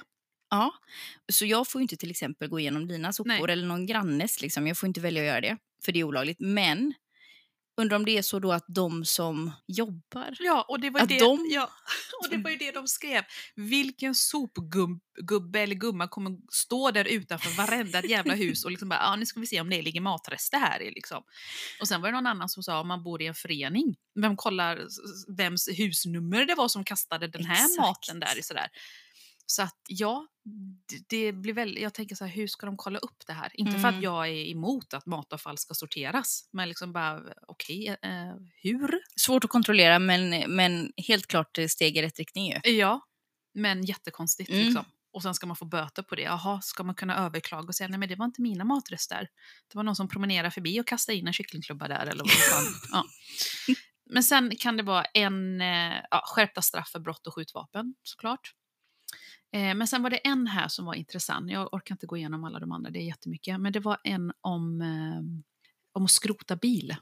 Ja, 0.49 0.73
så 1.31 1.45
jag 1.45 1.67
får 1.67 1.81
inte 1.81 1.97
till 1.97 2.11
exempel 2.11 2.49
gå 2.49 2.59
igenom 2.59 2.87
dina 2.87 3.13
sopor 3.13 3.27
Nej. 3.27 3.53
eller 3.53 3.67
någon 3.67 3.85
grannes. 3.85 4.41
Liksom. 4.41 4.67
Jag 4.67 4.77
får 4.77 4.87
inte 4.87 5.01
välja 5.01 5.21
att 5.21 5.27
göra 5.27 5.41
det, 5.41 5.57
för 5.85 5.91
det 5.91 5.99
är 5.99 6.03
olagligt. 6.03 6.39
Men 6.39 6.93
undrar 7.77 7.97
om 7.97 8.05
det 8.05 8.17
är 8.17 8.21
så 8.21 8.39
då 8.39 8.51
att 8.51 8.65
de 8.67 9.05
som 9.05 9.51
jobbar... 9.67 10.35
Ja, 10.39 10.65
och 10.69 10.79
det 10.79 10.89
var, 10.89 11.01
Att 11.01 11.09
det, 11.09 11.19
de- 11.19 11.47
ja, 11.49 11.69
och 12.23 12.29
det 12.29 12.37
var 12.37 12.49
ju 12.51 12.57
det 12.57 12.71
de 12.71 12.87
skrev. 12.87 13.23
Vilken 13.55 14.15
sopgubbe 14.15 15.59
eller 15.59 15.75
gumma 15.75 16.07
kommer 16.07 16.37
stå 16.51 16.91
där 16.91 17.05
utanför 17.05 17.57
varenda 17.57 18.01
jävla 18.05 18.33
hus 18.35 18.65
och 18.65 18.71
liksom 18.71 18.89
bara, 18.89 18.99
ja 18.99 19.15
nu 19.15 19.25
ska 19.25 19.39
vi 19.39 19.47
se 19.47 19.61
om 19.61 19.69
det 19.69 19.81
ligger 19.81 20.01
matrester 20.01 20.57
här. 20.57 20.81
i", 20.81 20.91
Liksom. 20.91 21.23
Och 21.81 21.87
sen 21.87 22.01
var 22.01 22.07
det 22.09 22.13
någon 22.15 22.27
annan 22.27 22.49
som 22.49 22.63
sa, 22.63 22.79
om 22.79 22.87
man 22.87 23.03
bor 23.03 23.21
i 23.21 23.25
en 23.27 23.33
förening, 23.35 23.95
vem 24.21 24.35
kollar 24.37 24.79
vems 25.37 25.69
husnummer 25.77 26.45
det 26.45 26.55
var 26.55 26.67
som 26.67 26.83
kastade 26.83 27.27
den 27.27 27.45
här 27.45 27.65
Exakt. 27.65 27.79
maten 27.79 28.19
där? 28.19 28.41
Sådär. 28.41 28.67
Så 29.45 29.61
att 29.61 29.77
ja, 29.87 30.27
det, 31.09 31.31
blir 31.31 31.53
väl, 31.53 31.77
jag 31.77 31.93
tänker 31.93 32.15
så 32.15 32.25
här, 32.25 32.31
hur 32.31 32.47
ska 32.47 32.65
de 32.65 32.77
kolla 32.77 32.99
upp 32.99 33.23
det 33.27 33.33
här? 33.33 33.51
Inte 33.53 33.71
för 33.71 33.87
att 33.87 33.93
Mm. 33.93 34.03
jag 34.03 34.27
är 34.27 34.51
emot 34.51 34.93
att 34.93 35.05
matavfall 35.05 35.57
ska 35.57 35.73
sorteras, 35.73 36.49
men 36.51 36.69
liksom 36.69 36.93
bara, 36.93 37.21
okej, 37.47 37.87
eh, 37.87 38.35
hur? 38.61 38.99
Svårt 39.15 39.43
att 39.43 39.49
kontrollera, 39.49 39.99
men, 39.99 40.55
men 40.55 40.91
helt 40.97 41.27
klart 41.27 41.57
steg 41.69 41.97
i 41.97 42.01
rätt 42.01 42.19
riktning 42.19 42.45
ju. 42.51 42.71
Ja, 42.71 43.01
men 43.53 43.83
jättekonstigt. 43.85 44.49
Mm. 44.49 44.65
Liksom. 44.65 44.85
Och 45.13 45.21
sen 45.23 45.33
ska 45.33 45.47
man 45.47 45.55
få 45.55 45.65
böter 45.65 46.03
på 46.03 46.15
det. 46.15 46.21
Jaha, 46.21 46.61
ska 46.61 46.83
man 46.83 46.95
kunna 46.95 47.17
överklaga 47.25 47.67
och 47.67 47.75
säga 47.75 47.87
nej 47.87 47.99
men 47.99 48.09
det 48.09 48.15
var 48.15 48.25
inte 48.25 48.41
mina 48.41 48.63
matrester. 48.63 49.27
Det 49.71 49.75
var 49.77 49.83
någon 49.83 49.95
som 49.95 50.07
promenerade 50.07 50.51
förbi 50.51 50.81
och 50.81 50.87
kastade 50.87 51.17
in 51.17 51.27
en 51.27 51.33
kycklingklubba 51.33 51.87
där. 51.87 52.05
Eller 52.05 52.23
vad 52.23 52.31
fan. 52.31 52.63
ja. 52.91 53.05
Men 54.09 54.23
sen 54.23 54.55
kan 54.59 54.77
det 54.77 54.83
vara 54.83 55.03
en 55.03 55.61
eh, 55.61 55.93
ja, 56.11 56.21
skärpta 56.25 56.61
straff 56.61 56.89
för 56.89 56.99
brott 56.99 57.27
och 57.27 57.35
skjutvapen 57.35 57.95
såklart. 58.03 58.53
Eh, 59.55 59.75
men 59.75 59.87
sen 59.87 60.03
var 60.03 60.09
det 60.09 60.17
en 60.17 60.47
här 60.47 60.67
som 60.67 60.85
var 60.85 60.93
intressant. 60.93 61.51
Jag 61.51 61.73
orkar 61.73 61.95
inte 61.95 62.05
gå 62.05 62.17
igenom 62.17 62.43
alla 62.43 62.59
de 62.59 62.71
andra, 62.71 62.89
det 62.91 62.99
är 62.99 63.07
jättemycket. 63.07 63.59
Men 63.61 63.73
det 63.73 63.79
var 63.79 63.97
en 64.03 64.31
om, 64.41 64.81
eh, 64.81 65.45
om 65.93 66.05
att 66.05 66.11
skrota 66.11 66.55
bil 66.55 66.95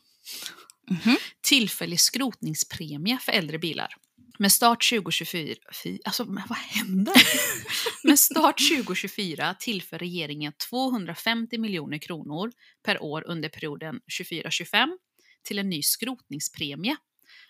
Mhm. 0.90 1.18
tillfällig 1.42 2.00
skrotningspremie 2.00 3.18
för 3.18 3.32
äldre 3.32 3.60
bilar. 3.60 3.94
Med 4.40 4.52
start 4.52 4.84
2024, 4.90 5.56
fy, 5.84 6.00
alltså 6.06 6.26
men 6.26 6.44
vad 6.50 6.58
händer? 6.58 7.14
Med 8.04 8.20
start 8.20 8.58
2024 8.70 9.56
tillför 9.60 10.00
regeringen 10.00 10.54
250 10.70 11.58
miljoner 11.58 11.98
kronor 11.98 12.52
per 12.86 13.04
år 13.04 13.24
under 13.28 13.50
perioden 13.50 14.00
24-25 14.20 14.98
till 15.44 15.60
en 15.60 15.70
ny 15.70 15.82
skrotningspremie. 15.84 16.96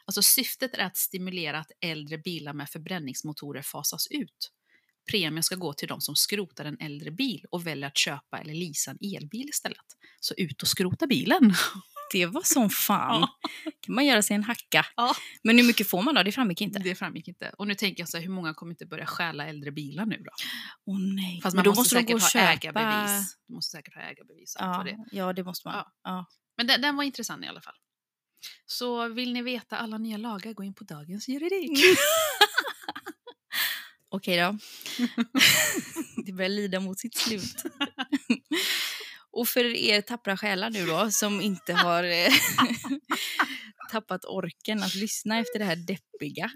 Alltså 0.06 0.22
syftet 0.22 0.74
är 0.74 0.80
att 0.86 0.98
stimulera 0.98 1.60
att 1.60 1.72
äldre 1.82 2.18
bilar 2.18 2.54
med 2.54 2.70
förbränningsmotorer 2.70 3.62
fasas 3.62 4.08
ut. 4.10 4.52
Premien 5.12 5.44
ska 5.44 5.56
gå 5.56 5.74
till 5.74 5.88
de 5.88 6.02
som 6.02 6.16
skrotar 6.16 6.66
en 6.66 6.78
äldre 6.80 7.12
bil 7.12 7.46
och 7.52 7.68
väljer 7.68 7.88
att 7.88 7.98
köpa 7.98 8.40
eller 8.40 8.54
leasa 8.54 8.92
en 8.92 8.98
elbil 9.16 9.50
istället. 9.50 9.86
Så 10.20 10.34
ut 10.38 10.62
och 10.62 10.68
skrota 10.68 11.08
bilen! 11.08 11.54
Det 12.12 12.26
var 12.26 12.42
som 12.42 12.70
fan. 12.70 13.22
Ja. 13.22 13.50
kan 13.80 13.96
man 13.96 14.06
göra 14.06 14.22
sig 14.22 14.36
en 14.36 14.44
hacka. 14.44 14.86
Ja. 14.96 15.16
Men 15.44 15.58
hur 15.58 15.68
mycket 15.68 15.90
får 15.90 16.02
man 16.02 16.16
då? 16.16 16.24
Det 16.24 16.32
framgick 16.32 16.62
inte. 16.62 16.80
Det 16.80 16.96
framgick 16.96 17.28
inte. 17.28 17.52
Och 17.58 17.68
nu 17.68 17.76
tänker 17.76 18.02
jag 18.02 18.10
så 18.10 18.18
här, 18.18 18.24
hur 18.24 18.32
många 18.32 18.54
kommer 18.54 18.72
inte 18.72 18.86
börja 18.86 19.06
stjäla 19.06 19.48
äldre 19.48 19.72
bilar 19.72 20.06
nu 20.06 20.18
då? 20.18 20.32
Åh 20.86 21.00
nej. 21.00 21.42
Fast 21.44 21.56
Men 21.56 21.58
man 21.58 21.64
då 21.64 21.80
måste, 21.80 21.96
måste 21.96 22.14
gå 22.14 22.20
ha 22.20 22.30
köpa... 22.30 22.54
ägarbevis. 22.54 23.38
Du 23.48 23.54
måste 23.54 23.78
säkert 23.78 23.96
ha 23.96 24.02
ägarbevis. 24.02 24.56
vad 24.60 24.86
det. 24.86 24.92
Ja, 24.92 25.06
ja, 25.12 25.34
det 25.34 25.44
måste 25.44 25.68
man. 25.68 25.76
Ja. 25.76 25.92
Ja. 26.04 26.26
Men 26.58 26.68
den, 26.68 26.82
den 26.82 26.96
var 26.96 27.04
intressant 27.04 27.46
i 27.46 27.48
alla 27.48 27.62
fall. 27.62 27.76
Så 28.66 29.08
vill 29.08 29.34
ni 29.34 29.42
veta 29.42 29.78
alla 29.78 29.98
nya 29.98 30.18
lagar, 30.18 30.54
gå 30.54 30.64
in 30.64 30.74
på 30.74 30.84
Dagens 30.84 31.28
Juridik. 31.28 31.80
Okej 34.14 34.38
då. 34.38 34.58
det 36.26 36.34
börjar 36.34 36.50
lida 36.50 36.80
mot 36.80 37.00
sitt 37.00 37.16
slut. 37.16 37.64
Och 39.32 39.48
för 39.48 39.64
er 39.66 40.02
tappra 40.02 40.38
själar 40.38 40.70
nu 40.70 40.86
då, 40.86 41.12
som 41.12 41.42
inte 41.42 41.74
har 41.74 42.04
eh, 42.04 42.30
tappat 43.92 44.26
orken 44.26 44.84
att 44.84 44.96
lyssna 44.96 45.40
efter 45.40 45.60
det 45.60 45.66
här 45.66 45.76
deppiga. 45.76 46.52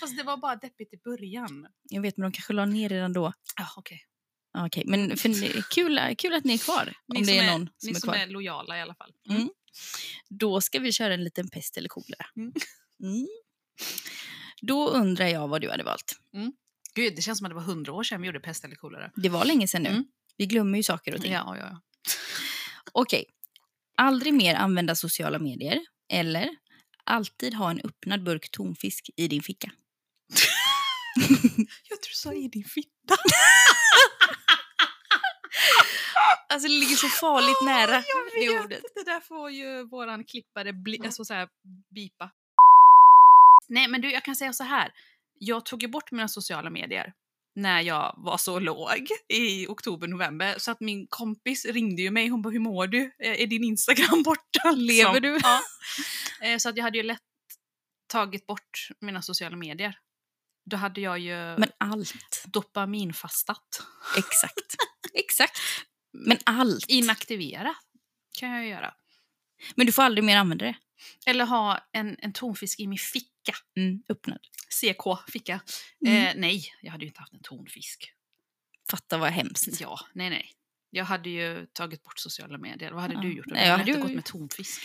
Fast 0.00 0.16
det 0.16 0.22
var 0.22 0.36
bara 0.36 0.56
deppigt 0.56 0.94
i 0.94 0.96
början. 0.96 1.66
Jag 1.82 2.02
vet, 2.02 2.16
men 2.16 2.30
de 2.30 2.32
kanske 2.32 2.52
la 2.52 2.64
ner 2.64 2.88
redan 2.88 3.12
då. 3.12 3.32
Okej. 3.76 4.04
Ja, 4.52 4.66
Okej, 4.66 4.84
men 4.86 5.16
för, 5.16 5.62
kul, 5.70 6.14
kul 6.18 6.34
att 6.34 6.44
ni 6.44 6.54
är 6.54 6.58
kvar. 6.58 6.94
Ni 7.08 7.18
om 7.18 7.26
det 7.26 7.28
som 7.28 7.38
är 7.38 7.50
någon 7.52 7.66
som 7.66 7.90
ni 7.90 7.90
är 7.90 8.00
som 8.00 8.08
kvar. 8.08 8.14
är 8.14 8.26
lojala 8.26 8.78
i 8.78 8.80
alla 8.80 8.94
fall. 8.94 9.12
Mm. 9.30 9.48
Då 10.28 10.60
ska 10.60 10.78
vi 10.78 10.92
köra 10.92 11.14
en 11.14 11.24
liten 11.24 11.48
pest 11.48 11.76
eller 11.76 11.88
kolera. 11.88 12.26
Mm. 12.36 12.52
Mm. 13.02 13.28
Då 14.62 14.88
undrar 14.88 15.26
jag 15.26 15.48
vad 15.48 15.60
du 15.60 15.70
hade 15.70 15.84
valt. 15.84 16.12
Gud, 16.98 17.16
det 17.16 17.22
känns 17.22 17.38
som 17.38 17.44
att 17.46 17.50
det 17.50 17.54
var 17.54 17.62
hundra 17.62 17.92
år 17.92 18.02
sedan 18.02 18.20
vi 18.20 18.26
gjorde 18.26 18.40
pest 18.40 18.64
eller 18.64 18.76
kolera. 18.76 19.10
Det 19.16 19.28
var 19.28 19.44
länge 19.44 19.68
sedan 19.68 19.82
nu. 19.82 19.88
Mm. 19.88 20.04
Vi 20.36 20.46
glömmer 20.46 20.76
ju 20.76 20.82
saker 20.82 21.14
och 21.14 21.20
ting. 21.20 21.32
Ja, 21.32 21.56
ja, 21.56 21.66
ja. 21.70 21.80
Okej. 22.92 23.24
Aldrig 23.96 24.34
mer 24.34 24.54
använda 24.54 24.94
sociala 24.94 25.38
medier. 25.38 25.80
Eller 26.12 26.48
alltid 27.04 27.54
ha 27.54 27.70
en 27.70 27.80
öppnad 27.84 28.22
burk 28.24 28.50
tonfisk 28.50 29.10
i 29.16 29.28
din 29.28 29.42
ficka. 29.42 29.70
Jag 31.88 32.02
tror 32.02 32.10
du 32.10 32.14
sa 32.14 32.32
i 32.32 32.48
din 32.48 32.64
fitta. 32.64 32.88
Alltså 36.50 36.68
det 36.68 36.74
ligger 36.74 36.96
så 36.96 37.08
farligt 37.08 37.64
nära 37.64 37.92
Jag 37.92 38.50
det 38.50 38.64
ordet. 38.64 38.82
det 38.94 39.04
där 39.04 39.20
får 39.20 39.50
ju 39.50 39.88
våran 39.88 40.24
klippare 40.24 40.72
bli, 40.72 41.00
alltså 41.04 41.24
så 41.24 41.34
här, 41.34 41.48
bipa. 41.94 42.30
Nej, 43.68 43.88
men 43.88 44.00
du, 44.00 44.12
jag 44.12 44.24
kan 44.24 44.36
säga 44.36 44.52
så 44.52 44.64
här. 44.64 44.92
Jag 45.40 45.64
tog 45.66 45.82
ju 45.82 45.88
bort 45.88 46.10
mina 46.12 46.28
sociala 46.28 46.70
medier 46.70 47.12
när 47.54 47.80
jag 47.80 48.14
var 48.16 48.36
så 48.36 48.58
låg 48.58 49.06
i 49.28 49.66
oktober, 49.66 50.06
november. 50.08 50.54
Så 50.58 50.70
att 50.70 50.80
min 50.80 51.06
kompis 51.06 51.64
ringde 51.64 52.02
ju 52.02 52.10
mig. 52.10 52.28
Hon 52.28 52.42
bara, 52.42 52.50
hur 52.50 52.58
mår 52.60 52.86
du? 52.86 53.02
Eh, 53.18 53.42
Är 53.42 53.46
din 53.46 53.64
Instagram 53.64 54.22
borta? 54.24 54.70
Lever 54.76 55.20
Liksom. 55.20 55.22
du? 55.22 55.38
Ja. 55.42 55.60
Eh, 56.46 56.58
Så 56.58 56.68
att 56.68 56.76
jag 56.76 56.84
hade 56.84 56.98
ju 56.98 57.02
lätt 57.04 57.20
tagit 58.06 58.46
bort 58.46 58.88
mina 59.00 59.22
sociala 59.22 59.56
medier. 59.56 59.98
Då 60.70 60.76
hade 60.76 61.00
jag 61.00 61.18
ju 61.18 61.34
Men 61.36 61.70
allt. 61.78 62.44
dopaminfastat. 62.46 63.82
Exakt. 64.18 64.74
Exakt. 65.14 65.58
Men 66.12 66.38
allt. 66.46 66.84
Inaktivera 66.88 67.74
kan 68.38 68.48
jag 68.50 68.62
ju 68.64 68.68
göra. 68.70 68.94
Men 69.74 69.86
du 69.86 69.92
får 69.92 70.02
aldrig 70.02 70.24
mer 70.24 70.36
använda 70.36 70.64
det. 70.64 70.76
Eller 71.26 71.44
ha 71.46 71.88
en, 71.92 72.16
en 72.18 72.32
tonfisk 72.32 72.80
i 72.80 72.86
min 72.86 72.98
ficka. 72.98 73.54
Mm, 73.76 74.02
öppnad. 74.08 74.38
CK, 74.70 75.30
ficka. 75.32 75.60
Mm. 76.06 76.26
Eh, 76.26 76.32
nej, 76.36 76.64
jag 76.82 76.92
hade 76.92 77.04
ju 77.04 77.08
inte 77.08 77.20
haft 77.20 77.32
en 77.32 77.42
tonfisk. 77.42 78.12
Fatta 78.90 79.18
vad 79.18 79.30
hemskt. 79.30 79.80
Ja, 79.80 80.00
nej, 80.12 80.30
nej. 80.30 80.50
Jag 80.90 81.04
hade 81.04 81.30
ju 81.30 81.66
tagit 81.66 82.02
bort 82.04 82.18
sociala 82.18 82.58
medier. 82.58 82.92
Vad 82.92 83.02
hade 83.02 83.14
Ja. 83.14 83.20
du 83.20 83.32
gjort? 83.36 83.46
Nej, 83.46 83.68
Jag 83.68 83.78
hade 83.78 83.90
ju- 83.92 84.00
gått 84.02 84.10
med 84.14 84.24
tonfisk. 84.24 84.80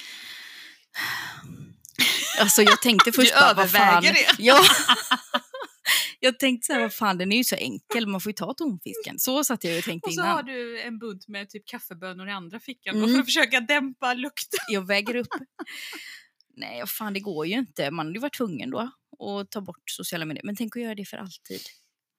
Alltså 2.39 2.61
jag 2.61 2.81
tänkte 2.81 3.11
först 3.11 3.35
bara, 3.35 3.53
vad 3.53 3.71
fan. 3.71 4.03
det. 4.03 4.25
Ja. 4.39 4.63
Jag 6.19 6.39
tänkte 6.39 6.65
så 6.65 6.73
här, 6.73 6.79
vad 6.81 6.93
fan 6.93 7.17
den 7.17 7.31
är 7.31 7.37
ju 7.37 7.43
så 7.43 7.55
enkel, 7.55 8.07
man 8.07 8.21
får 8.21 8.29
ju 8.29 8.33
ta 8.33 8.53
tonfisken. 8.53 9.19
Så 9.19 9.43
satt 9.43 9.63
jag 9.63 9.77
och 9.77 9.83
tänkte 9.83 10.07
Och 10.07 10.13
så 10.13 10.21
innan. 10.21 10.35
har 10.35 10.43
du 10.43 10.81
en 10.81 10.99
bunt 10.99 11.27
med 11.27 11.49
typ 11.49 11.65
kaffebönor 11.65 12.27
i 12.27 12.31
andra 12.31 12.59
fickan 12.59 12.95
Mm. 12.95 13.09
för 13.09 13.19
att 13.19 13.25
försöka 13.25 13.59
dämpa 13.59 14.13
lukten. 14.13 14.59
Jag 14.69 14.87
väger 14.87 15.15
upp. 15.15 15.27
Nej, 16.55 16.87
fan 16.87 17.13
det 17.13 17.19
går 17.19 17.47
ju 17.47 17.53
inte. 17.53 17.91
Man 17.91 18.05
hade 18.05 18.17
ju 18.17 18.21
varit 18.21 18.37
tvungen 18.37 18.69
då 18.71 18.79
att 19.19 19.51
ta 19.51 19.61
bort 19.61 19.83
sociala 19.89 20.25
medier. 20.25 20.43
Men 20.45 20.55
tänk 20.55 20.75
att 20.75 20.81
göra 20.81 20.95
det 20.95 21.05
för 21.05 21.17
alltid. 21.17 21.61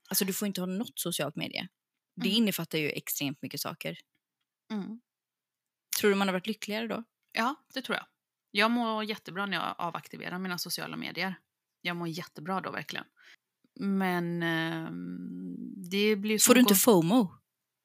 Alltså 0.08 0.24
du 0.24 0.32
får 0.32 0.46
inte 0.48 0.60
ha 0.60 0.66
något 0.66 0.98
socialt 0.98 1.36
medie. 1.36 1.68
Det 2.16 2.28
Mm. 2.28 2.36
innefattar 2.42 2.78
ju 2.78 2.90
extremt 2.90 3.42
mycket 3.42 3.60
saker. 3.60 3.98
Tror 6.00 6.10
du 6.10 6.16
man 6.16 6.28
har 6.28 6.32
varit 6.32 6.46
lyckligare 6.46 6.86
då? 6.86 7.04
Ja, 7.32 7.54
det 7.74 7.82
tror 7.82 7.96
jag. 7.96 8.06
Jag 8.50 8.70
mår 8.70 9.04
jättebra 9.04 9.46
när 9.46 9.56
jag 9.56 9.74
avaktiverar 9.78 10.38
mina 10.38 10.58
sociala 10.58 10.96
medier. 10.96 11.34
Jag 11.80 11.96
mår 11.96 12.08
jättebra 12.08 12.60
då 12.60 12.70
verkligen. 12.70 13.04
Men 13.80 14.42
ehm, 14.42 15.56
det 15.90 16.16
blir 16.16 16.38
som 16.38 16.50
Får 16.50 16.54
du 16.54 16.60
inte 16.60 16.74
FOMO? 16.74 17.34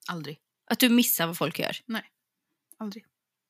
Aldrig. 0.07 0.39
Att 0.71 0.79
du 0.79 0.89
missar 0.89 1.27
vad 1.27 1.37
folk 1.37 1.59
gör? 1.59 1.77
Aldrig. 2.77 3.05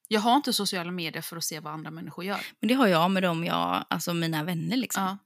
Jag 0.07 0.21
har 0.21 0.35
inte 0.35 0.53
sociala 0.53 0.91
medier 0.91 1.21
för 1.21 1.37
att 1.37 1.43
se 1.43 1.59
vad 1.59 1.73
andra 1.73 1.91
människor 1.91 2.25
gör. 2.25 2.41
Men 2.59 2.67
det 2.67 2.73
har 2.73 2.87
jag 2.87 3.11
med 3.11 3.23
dem, 3.23 3.43
jag, 3.43 3.85
alltså 3.89 4.13
mina 4.13 4.43
vänner 4.43 4.77
liksom. 4.77 5.03
Ja. 5.03 5.17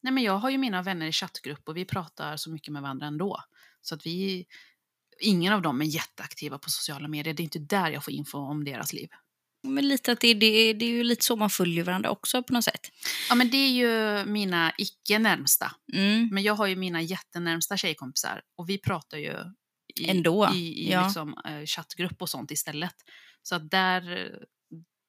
Nej, 0.00 0.12
men 0.12 0.22
jag 0.22 0.38
har 0.38 0.50
ju 0.50 0.58
mina 0.58 0.82
vänner 0.82 1.06
i 1.06 1.12
chattgrupp 1.12 1.68
och 1.68 1.76
vi 1.76 1.84
pratar 1.84 2.36
så 2.36 2.50
mycket 2.50 2.72
med 2.72 2.82
varandra 2.82 3.06
ändå. 3.06 3.40
Så 3.82 3.94
att 3.94 4.06
vi, 4.06 4.46
ingen 5.20 5.52
av 5.52 5.62
dem 5.62 5.80
är 5.80 5.84
jätteaktiva 5.84 6.58
på 6.58 6.70
sociala 6.70 7.08
medier. 7.08 7.34
Det 7.34 7.40
är 7.40 7.44
inte 7.44 7.58
där 7.58 7.90
jag 7.90 8.04
får 8.04 8.12
info 8.12 8.38
om 8.38 8.64
deras 8.64 8.92
liv. 8.92 9.08
Men 9.64 9.88
lite 9.88 10.12
att 10.12 10.20
det, 10.20 10.34
det, 10.34 10.72
det 10.72 10.84
är 10.84 10.90
ju 10.90 11.04
lite 11.04 11.24
så 11.24 11.36
man 11.36 11.50
följer 11.50 11.84
varandra 11.84 12.10
också 12.10 12.42
på 12.42 12.52
något 12.52 12.64
sätt. 12.64 12.90
Ja, 13.28 13.34
men 13.34 13.50
det 13.50 13.56
är 13.56 13.70
ju 13.70 14.24
mina 14.24 14.72
icke 14.78 15.18
närmsta. 15.18 15.72
Mm. 15.92 16.28
Men 16.32 16.42
jag 16.42 16.54
har 16.54 16.66
ju 16.66 16.76
mina 16.76 17.02
jättenärmsta 17.02 17.76
tjejkompisar 17.76 18.42
och 18.56 18.68
vi 18.68 18.78
pratar 18.78 19.18
ju 19.18 19.34
i, 19.94 20.08
Ändå, 20.10 20.50
i, 20.54 20.58
i 20.58 20.90
ja. 20.92 21.04
liksom, 21.04 21.38
eh, 21.44 21.64
chattgrupp 21.66 22.22
och 22.22 22.28
sånt 22.28 22.50
istället. 22.50 22.94
Så 23.42 23.54
att 23.54 23.70
där, 23.70 24.32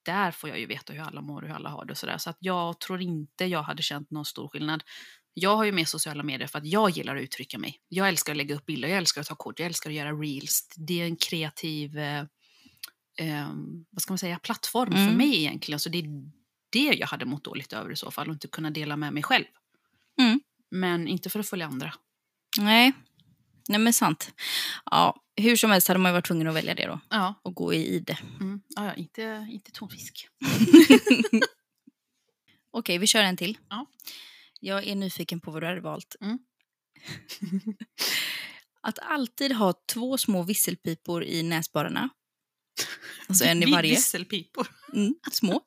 där 0.05 0.31
får 0.31 0.49
jag 0.49 0.59
ju 0.59 0.65
veta 0.65 0.93
hur 0.93 1.01
alla 1.01 1.21
mår 1.21 1.41
och 1.41 1.47
hur 1.47 1.55
alla 1.55 1.69
har 1.69 1.85
det 1.85 1.91
och 1.91 1.97
sådär. 1.97 2.17
Så 2.17 2.29
att 2.29 2.37
jag 2.39 2.79
tror 2.79 3.01
inte 3.01 3.45
jag 3.45 3.63
hade 3.63 3.83
känt 3.83 4.11
någon 4.11 4.25
stor 4.25 4.47
skillnad. 4.47 4.83
Jag 5.33 5.55
har 5.55 5.63
ju 5.63 5.71
med 5.71 5.87
sociala 5.87 6.23
medier 6.23 6.47
för 6.47 6.59
att 6.59 6.65
jag 6.65 6.89
gillar 6.89 7.15
att 7.15 7.21
uttrycka 7.21 7.57
mig. 7.57 7.79
Jag 7.87 8.07
älskar 8.07 8.33
att 8.33 8.37
lägga 8.37 8.55
upp 8.55 8.65
bilder, 8.65 8.87
jag 8.89 8.97
älskar 8.97 9.21
att 9.21 9.27
ta 9.27 9.35
kort, 9.35 9.59
jag 9.59 9.65
älskar 9.65 9.89
att 9.89 9.95
göra 9.95 10.11
reels. 10.11 10.67
Det 10.75 11.01
är 11.01 11.05
en 11.05 11.15
kreativ 11.15 11.97
eh, 11.97 12.23
eh, 13.17 13.49
vad 13.89 14.01
ska 14.01 14.11
man 14.13 14.17
säga, 14.17 14.39
plattform 14.39 14.93
Mm. 14.93 15.07
för 15.09 15.15
mig 15.17 15.35
egentligen. 15.39 15.79
Så 15.79 15.89
det 15.89 15.97
är 15.97 16.31
det 16.69 16.93
jag 16.97 17.07
hade 17.07 17.25
mått 17.25 17.43
dåligt 17.43 17.73
över 17.73 17.91
i 17.91 17.95
så 17.95 18.11
fall 18.11 18.27
och 18.29 18.33
inte 18.33 18.47
kunna 18.47 18.71
dela 18.71 18.97
med 18.97 19.13
mig 19.13 19.23
själv. 19.23 19.45
Mm. 20.21 20.39
Men 20.71 21.07
inte 21.07 21.29
för 21.29 21.39
att 21.39 21.49
följa 21.49 21.65
andra. 21.67 21.93
Nej. 22.59 22.93
Nej 23.69 23.79
men 23.79 23.93
sant. 23.93 24.33
Ja, 24.91 25.23
hur 25.35 25.55
som 25.55 25.71
helst 25.71 25.87
hade 25.87 25.99
man 25.99 26.13
varit 26.13 26.25
tvungen 26.25 26.47
att 26.47 26.55
välja 26.55 26.75
det 26.75 26.85
då. 26.85 26.99
Ja, 27.09 27.33
Och 27.43 27.55
gå 27.55 27.73
i 27.73 27.99
det. 27.99 28.17
mm. 28.39 28.61
ja, 28.75 28.85
ja 28.85 28.93
inte, 28.93 29.47
inte 29.51 29.71
tonfisk. 29.71 30.27
Okej, 32.71 32.97
vi 32.97 33.07
kör 33.07 33.23
en 33.23 33.37
till. 33.37 33.57
Ja. 33.69 33.85
Jag 34.59 34.87
är 34.87 34.95
nyfiken 34.95 35.41
på 35.41 35.51
vad 35.51 35.61
du 35.63 35.67
hade 35.67 35.81
valt. 35.81 36.15
Mm. 36.21 36.39
Att 38.81 38.99
alltid 38.99 39.51
ha 39.51 39.73
två 39.93 40.17
små 40.17 40.43
visselpipor 40.43 41.23
i 41.23 41.43
näsborrarna. 41.43 42.09
Alltså 43.27 43.45
en 43.45 43.63
i 43.63 43.71
varje. 43.71 43.95
Visselpipor. 43.95 44.67
Mm, 44.93 45.15
små. 45.31 45.61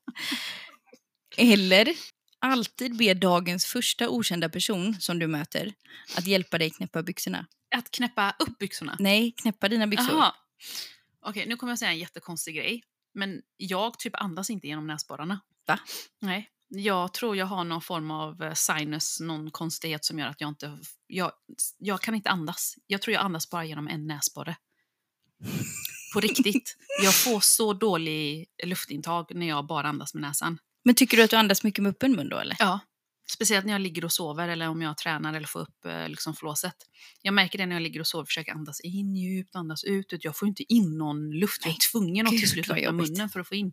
Eller 1.37 1.95
alltid 2.39 2.97
be 2.97 3.15
dagens 3.15 3.67
första 3.67 4.09
okända 4.09 4.49
person 4.49 5.01
som 5.01 5.19
du 5.19 5.27
möter 5.27 5.75
att 6.17 6.27
hjälpa 6.27 6.59
dig 6.59 6.71
knäppa 6.71 7.03
byxorna. 7.03 7.47
Att 7.77 7.91
knäppa 7.91 8.35
upp 8.39 8.59
byxorna. 8.59 8.97
Nej, 8.99 9.33
knäppa 9.33 9.69
dina 9.69 9.87
byxor. 9.87 10.11
Jaha. 10.11 10.35
Okej, 11.21 11.47
nu 11.49 11.57
kommer 11.57 11.71
jag 11.71 11.79
säga 11.79 11.91
en 11.91 11.99
jättekonstig 11.99 12.55
grej. 12.55 12.83
Men 13.15 13.43
jag 13.57 13.99
typ 13.99 14.15
andas 14.17 14.51
inte 14.51 14.67
genom 14.67 14.87
näsborrarna. 14.87 15.41
Va? 15.67 15.79
Nej. 16.21 16.51
Jag 16.69 17.15
tror 17.15 17.37
jag 17.37 17.47
har 17.47 17.65
någon 17.65 17.83
form 17.83 18.11
av 18.11 18.43
eh, 18.43 18.55
sinus, 18.55 19.21
någon 19.21 19.51
konstighet 19.51 20.05
som 20.05 20.19
gör 20.19 20.27
att 20.27 20.41
jag 20.41 20.49
inte... 20.49 20.79
Jag, 21.07 21.33
jag 21.79 22.01
kan 22.01 22.15
inte 22.15 22.31
andas. 22.31 22.75
Jag 22.87 23.03
tror 23.03 23.15
jag 23.15 23.25
andas 23.25 23.51
bara 23.51 23.65
genom 23.65 23.89
en 23.89 24.07
näsborre. 24.07 24.57
På 26.15 26.21
riktigt. 26.21 26.77
Jag 27.03 27.15
får 27.15 27.41
så 27.41 27.73
dålig 27.73 28.47
luftintag 28.65 29.35
när 29.35 29.49
jag 29.49 29.67
bara 29.67 29.89
andas 29.89 30.15
med 30.15 30.21
näsan. 30.21 30.59
Men 30.85 30.95
tycker 30.95 31.17
du 31.17 31.23
att 31.23 31.31
du 31.31 31.37
andas 31.37 31.63
mycket 31.63 31.83
med 31.83 31.91
öppen 31.91 32.17
mun 32.17 32.29
då 32.29 32.39
eller? 32.39 32.57
Ja, 32.59 32.81
Speciellt 33.31 33.67
när 33.67 33.73
jag 33.73 33.81
ligger 33.81 34.05
och 34.05 34.13
sover 34.13 34.49
eller 34.49 34.69
om 34.69 34.83
jag 34.83 34.97
tränar 34.97 35.35
eller 35.35 35.47
får 35.47 35.61
upp 35.61 35.85
eh, 35.85 36.09
liksom 36.09 36.35
flåset. 36.35 36.75
Jag 37.23 37.35
märker 37.35 37.59
det 37.59 37.67
när 37.67 37.77
jag 37.77 37.83
ligger 37.83 38.01
och 38.01 38.07
sover, 38.07 38.25
försöker 38.25 38.53
andas 38.53 38.81
in 38.81 39.17
djupt, 39.17 39.57
andas 39.57 39.85
ut. 39.85 40.15
Jag 40.21 40.37
får 40.37 40.49
inte 40.49 40.73
in 40.73 40.99
någon 40.99 41.31
luft, 41.31 41.65
jag 41.65 41.75
är 41.75 41.91
tvungen 41.93 42.27
att 42.27 42.33
till 42.33 42.51
slut 42.51 42.71
öppna 42.71 42.93
munnen 42.93 43.29
för 43.29 43.41
att 43.41 43.49
få 43.49 43.55
in. 43.55 43.73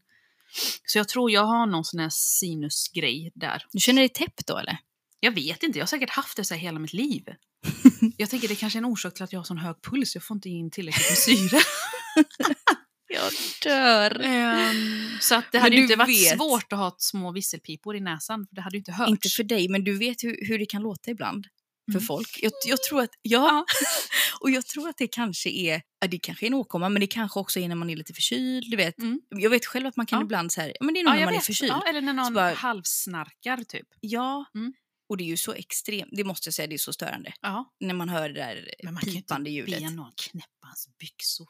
Så 0.86 0.98
jag 0.98 1.08
tror 1.08 1.32
jag 1.32 1.46
har 1.46 1.66
någon 1.66 1.86
sån 1.86 2.00
här 2.00 2.10
sinusgrej 2.12 3.32
där. 3.36 3.66
Du 3.72 3.80
känner 3.80 4.02
dig 4.02 4.10
täppt 4.10 4.48
då 4.48 4.58
eller? 4.58 4.78
Jag 5.20 5.32
vet 5.32 5.64
inte, 5.64 5.80
jag 5.80 5.84
har 5.84 5.88
säkert 5.88 6.10
haft 6.10 6.38
det 6.38 6.46
så 6.46 6.54
här 6.54 6.62
hela 6.62 6.80
mitt 6.80 6.94
liv. 6.94 7.24
jag 8.18 8.30
tänker 8.30 8.48
det 8.48 8.56
kanske 8.56 8.78
är 8.78 8.82
en 8.82 8.86
orsak 8.86 9.14
till 9.14 9.24
att 9.24 9.34
jag 9.34 9.40
har 9.40 9.46
sån 9.46 9.58
hög 9.58 9.76
puls, 9.82 10.16
jag 10.16 10.24
får 10.24 10.36
inte 10.36 10.50
in 10.50 10.72
tillräckligt 10.72 11.10
med 11.10 11.18
syre. 11.18 11.60
Jag 13.08 13.32
dör. 13.64 14.22
Ehm, 14.24 15.10
så 15.22 15.36
att 15.36 15.52
det 15.52 15.60
hade 15.60 15.76
ju 15.76 15.82
inte 15.82 15.96
varit 15.96 16.10
vet- 16.10 16.38
svårt 16.38 16.74
att 16.74 16.80
ha 16.80 16.96
små 17.00 17.32
visselpipor 17.32 17.96
i 17.96 18.00
näsan, 18.00 18.48
för 18.50 18.56
det 18.56 18.62
hade 18.62 18.76
ju 18.76 18.80
inte 18.80 18.92
hörts. 18.92 19.10
Inte 19.10 19.30
för 19.30 19.44
dig, 19.44 19.70
men 19.70 19.84
du 19.84 19.98
vet 19.98 20.24
hur, 20.24 20.48
hur 20.48 20.60
det 20.60 20.66
kan 20.66 20.82
låta 20.82 21.12
ibland 21.12 21.48
för 21.92 21.98
Mm. 22.00 22.06
folk. 22.06 22.40
Jag, 22.42 22.52
jag 22.68 22.84
tror 22.84 23.02
att, 23.02 23.10
ja, 23.22 23.66
och 24.42 24.52
jag 24.52 24.66
tror 24.66 24.90
att 24.90 24.98
det 24.98 25.08
kanske 25.08 25.50
är, 25.50 25.82
ja, 26.02 26.08
det 26.08 26.20
kanske 26.20 26.46
är 26.46 26.48
en 26.48 26.54
åkomma, 26.54 26.90
men 26.90 27.00
det 27.00 27.08
kanske 27.08 27.40
också 27.40 27.60
är 27.60 27.68
när 27.68 27.76
man 27.76 27.90
är 27.90 27.96
lite 27.96 28.14
förkyld. 28.14 28.72
Du 28.72 28.78
vet. 28.78 28.98
Mm. 29.00 29.20
Jag 29.30 29.50
vet 29.50 29.66
själv 29.66 29.88
att 29.88 29.96
man 29.96 30.06
kan 30.06 30.20
Ja. 30.20 30.24
ibland 30.24 30.52
så 30.52 30.62
här, 30.62 30.68
ja, 30.80 30.86
men 30.86 30.94
det 30.94 31.00
är 31.00 31.04
nog 31.04 31.14
när 31.14 31.20
jag 31.20 31.26
man 31.28 31.34
är 31.34 31.38
vet. 31.38 31.46
förkyld. 31.46 31.72
Ja, 31.72 31.84
eller 31.90 32.02
när 32.02 32.14
någon 32.14 32.34
bara- 32.34 32.54
halvsnarkar 32.54 33.58
typ. 33.64 33.88
Ja, 34.00 34.46
Mm. 34.56 34.74
och 35.10 35.18
det 35.18 35.24
är 35.24 35.28
ju 35.28 35.38
så 35.38 35.54
extremt, 35.54 36.10
det 36.12 36.24
måste 36.24 36.48
jag 36.48 36.54
säga, 36.54 36.68
det 36.68 36.76
är 36.76 36.78
så 36.78 36.94
störande. 36.94 37.34
Ja. 37.42 37.74
När 37.80 37.94
man 37.94 38.10
hör 38.10 38.30
det 38.30 38.36
där 38.40 38.70
Men 38.84 38.94
man 38.94 39.04
kan 39.04 39.14
ju 39.14 39.16
pipande 39.22 39.50
inte 39.50 39.72
ljudet. 39.72 39.90
be 39.90 39.96
någon 39.96 40.12
knäppa 40.32 40.48
hans 40.68 40.88
byxor. 41.00 41.48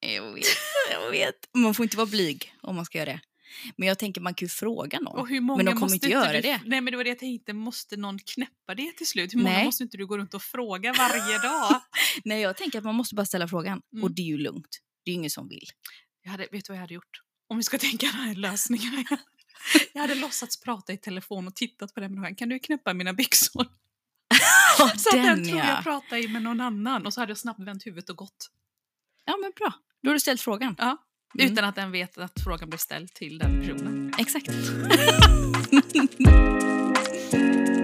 Jag 0.00 0.34
vet, 0.34 0.44
jag 0.90 1.10
vet. 1.10 1.34
Man 1.54 1.74
får 1.74 1.82
inte 1.82 1.96
vara 1.96 2.06
blyg 2.06 2.54
om 2.60 2.76
man 2.76 2.84
ska 2.84 2.98
göra 2.98 3.12
det. 3.12 3.20
Men 3.76 3.88
jag 3.88 3.98
tänker 3.98 4.20
man 4.20 4.34
kan 4.34 4.46
ju 4.46 4.48
fråga 4.48 5.00
någon. 5.00 5.18
Och 5.18 5.28
hur 5.28 5.40
många 5.40 5.56
Men 5.56 5.66
de 5.66 5.80
kommer 5.80 5.94
inte 5.94 6.08
göra 6.08 6.32
du, 6.32 6.40
det. 6.40 6.60
Nej 6.64 6.80
men 6.80 6.90
det 6.90 6.96
var 6.96 7.04
det 7.04 7.10
jag 7.10 7.18
tänkte, 7.18 7.52
måste 7.52 7.96
någon 7.96 8.18
knäppa 8.18 8.74
det 8.74 8.92
till 8.92 9.06
slut? 9.06 9.34
Hur 9.34 9.38
många 9.38 9.56
Nej. 9.56 9.64
måste 9.64 9.82
inte 9.82 9.96
du 9.96 10.06
gå 10.06 10.18
runt 10.18 10.34
och 10.34 10.42
fråga 10.42 10.92
varje 10.92 11.38
dag? 11.42 11.82
Nej, 12.24 12.40
jag 12.40 12.56
tänker 12.56 12.78
att 12.78 12.84
man 12.84 12.94
måste 12.94 13.14
bara 13.14 13.26
ställa 13.26 13.48
frågan. 13.48 13.82
Mm. 13.92 14.04
Och 14.04 14.10
det 14.10 14.22
är 14.22 14.26
ju 14.26 14.38
lugnt. 14.38 14.78
Det 15.04 15.10
är 15.10 15.12
ju 15.12 15.18
ingen 15.18 15.30
som 15.30 15.48
vill. 15.48 15.68
Jag 16.22 16.30
hade, 16.30 16.42
vet 16.52 16.64
du 16.64 16.72
vad 16.72 16.76
jag 16.76 16.80
hade 16.80 16.94
gjort? 16.94 17.20
Om 17.48 17.56
vi 17.56 17.62
ska 17.62 17.78
tänka 17.78 18.06
den 18.06 18.14
här 18.14 18.34
lösningen. 18.34 19.04
Jag 19.92 20.00
hade 20.00 20.14
låtsats 20.14 20.60
prata 20.60 20.92
i 20.92 20.96
telefon 20.96 21.46
och 21.46 21.54
tittat 21.54 21.94
på 21.94 22.00
den 22.00 22.14
människan. 22.14 22.34
Kan 22.34 22.48
du 22.48 22.58
knäppa 22.58 22.94
mina 22.94 23.12
byxor? 23.12 23.66
Så 24.76 24.84
att 24.84 25.24
den 25.24 25.44
tror 25.44 25.58
ja. 25.58 25.68
jag 25.68 25.82
pratar 25.82 26.16
i 26.16 26.28
med 26.28 26.42
någon 26.42 26.60
annan. 26.60 27.06
Och 27.06 27.14
så 27.14 27.20
hade 27.20 27.30
jag 27.30 27.38
snabbt 27.38 27.60
vänt 27.60 27.86
huvudet 27.86 28.10
och 28.10 28.16
gått. 28.16 28.50
Ja, 29.26 29.36
men 29.42 29.52
bra. 29.56 29.72
Då 30.02 30.08
har 30.08 30.14
du 30.14 30.20
ställt 30.20 30.40
frågan. 30.40 30.74
Ja. 30.78 30.96
Mm. 31.38 31.52
Utan 31.52 31.64
att 31.64 31.74
den 31.74 31.92
vet 31.92 32.18
att 32.18 32.40
frågan 32.44 32.68
blev 32.68 32.78
ställd 32.78 33.14
till 33.14 33.38
den 33.38 33.60
personen. 33.60 34.12
Exakt. 34.18 34.50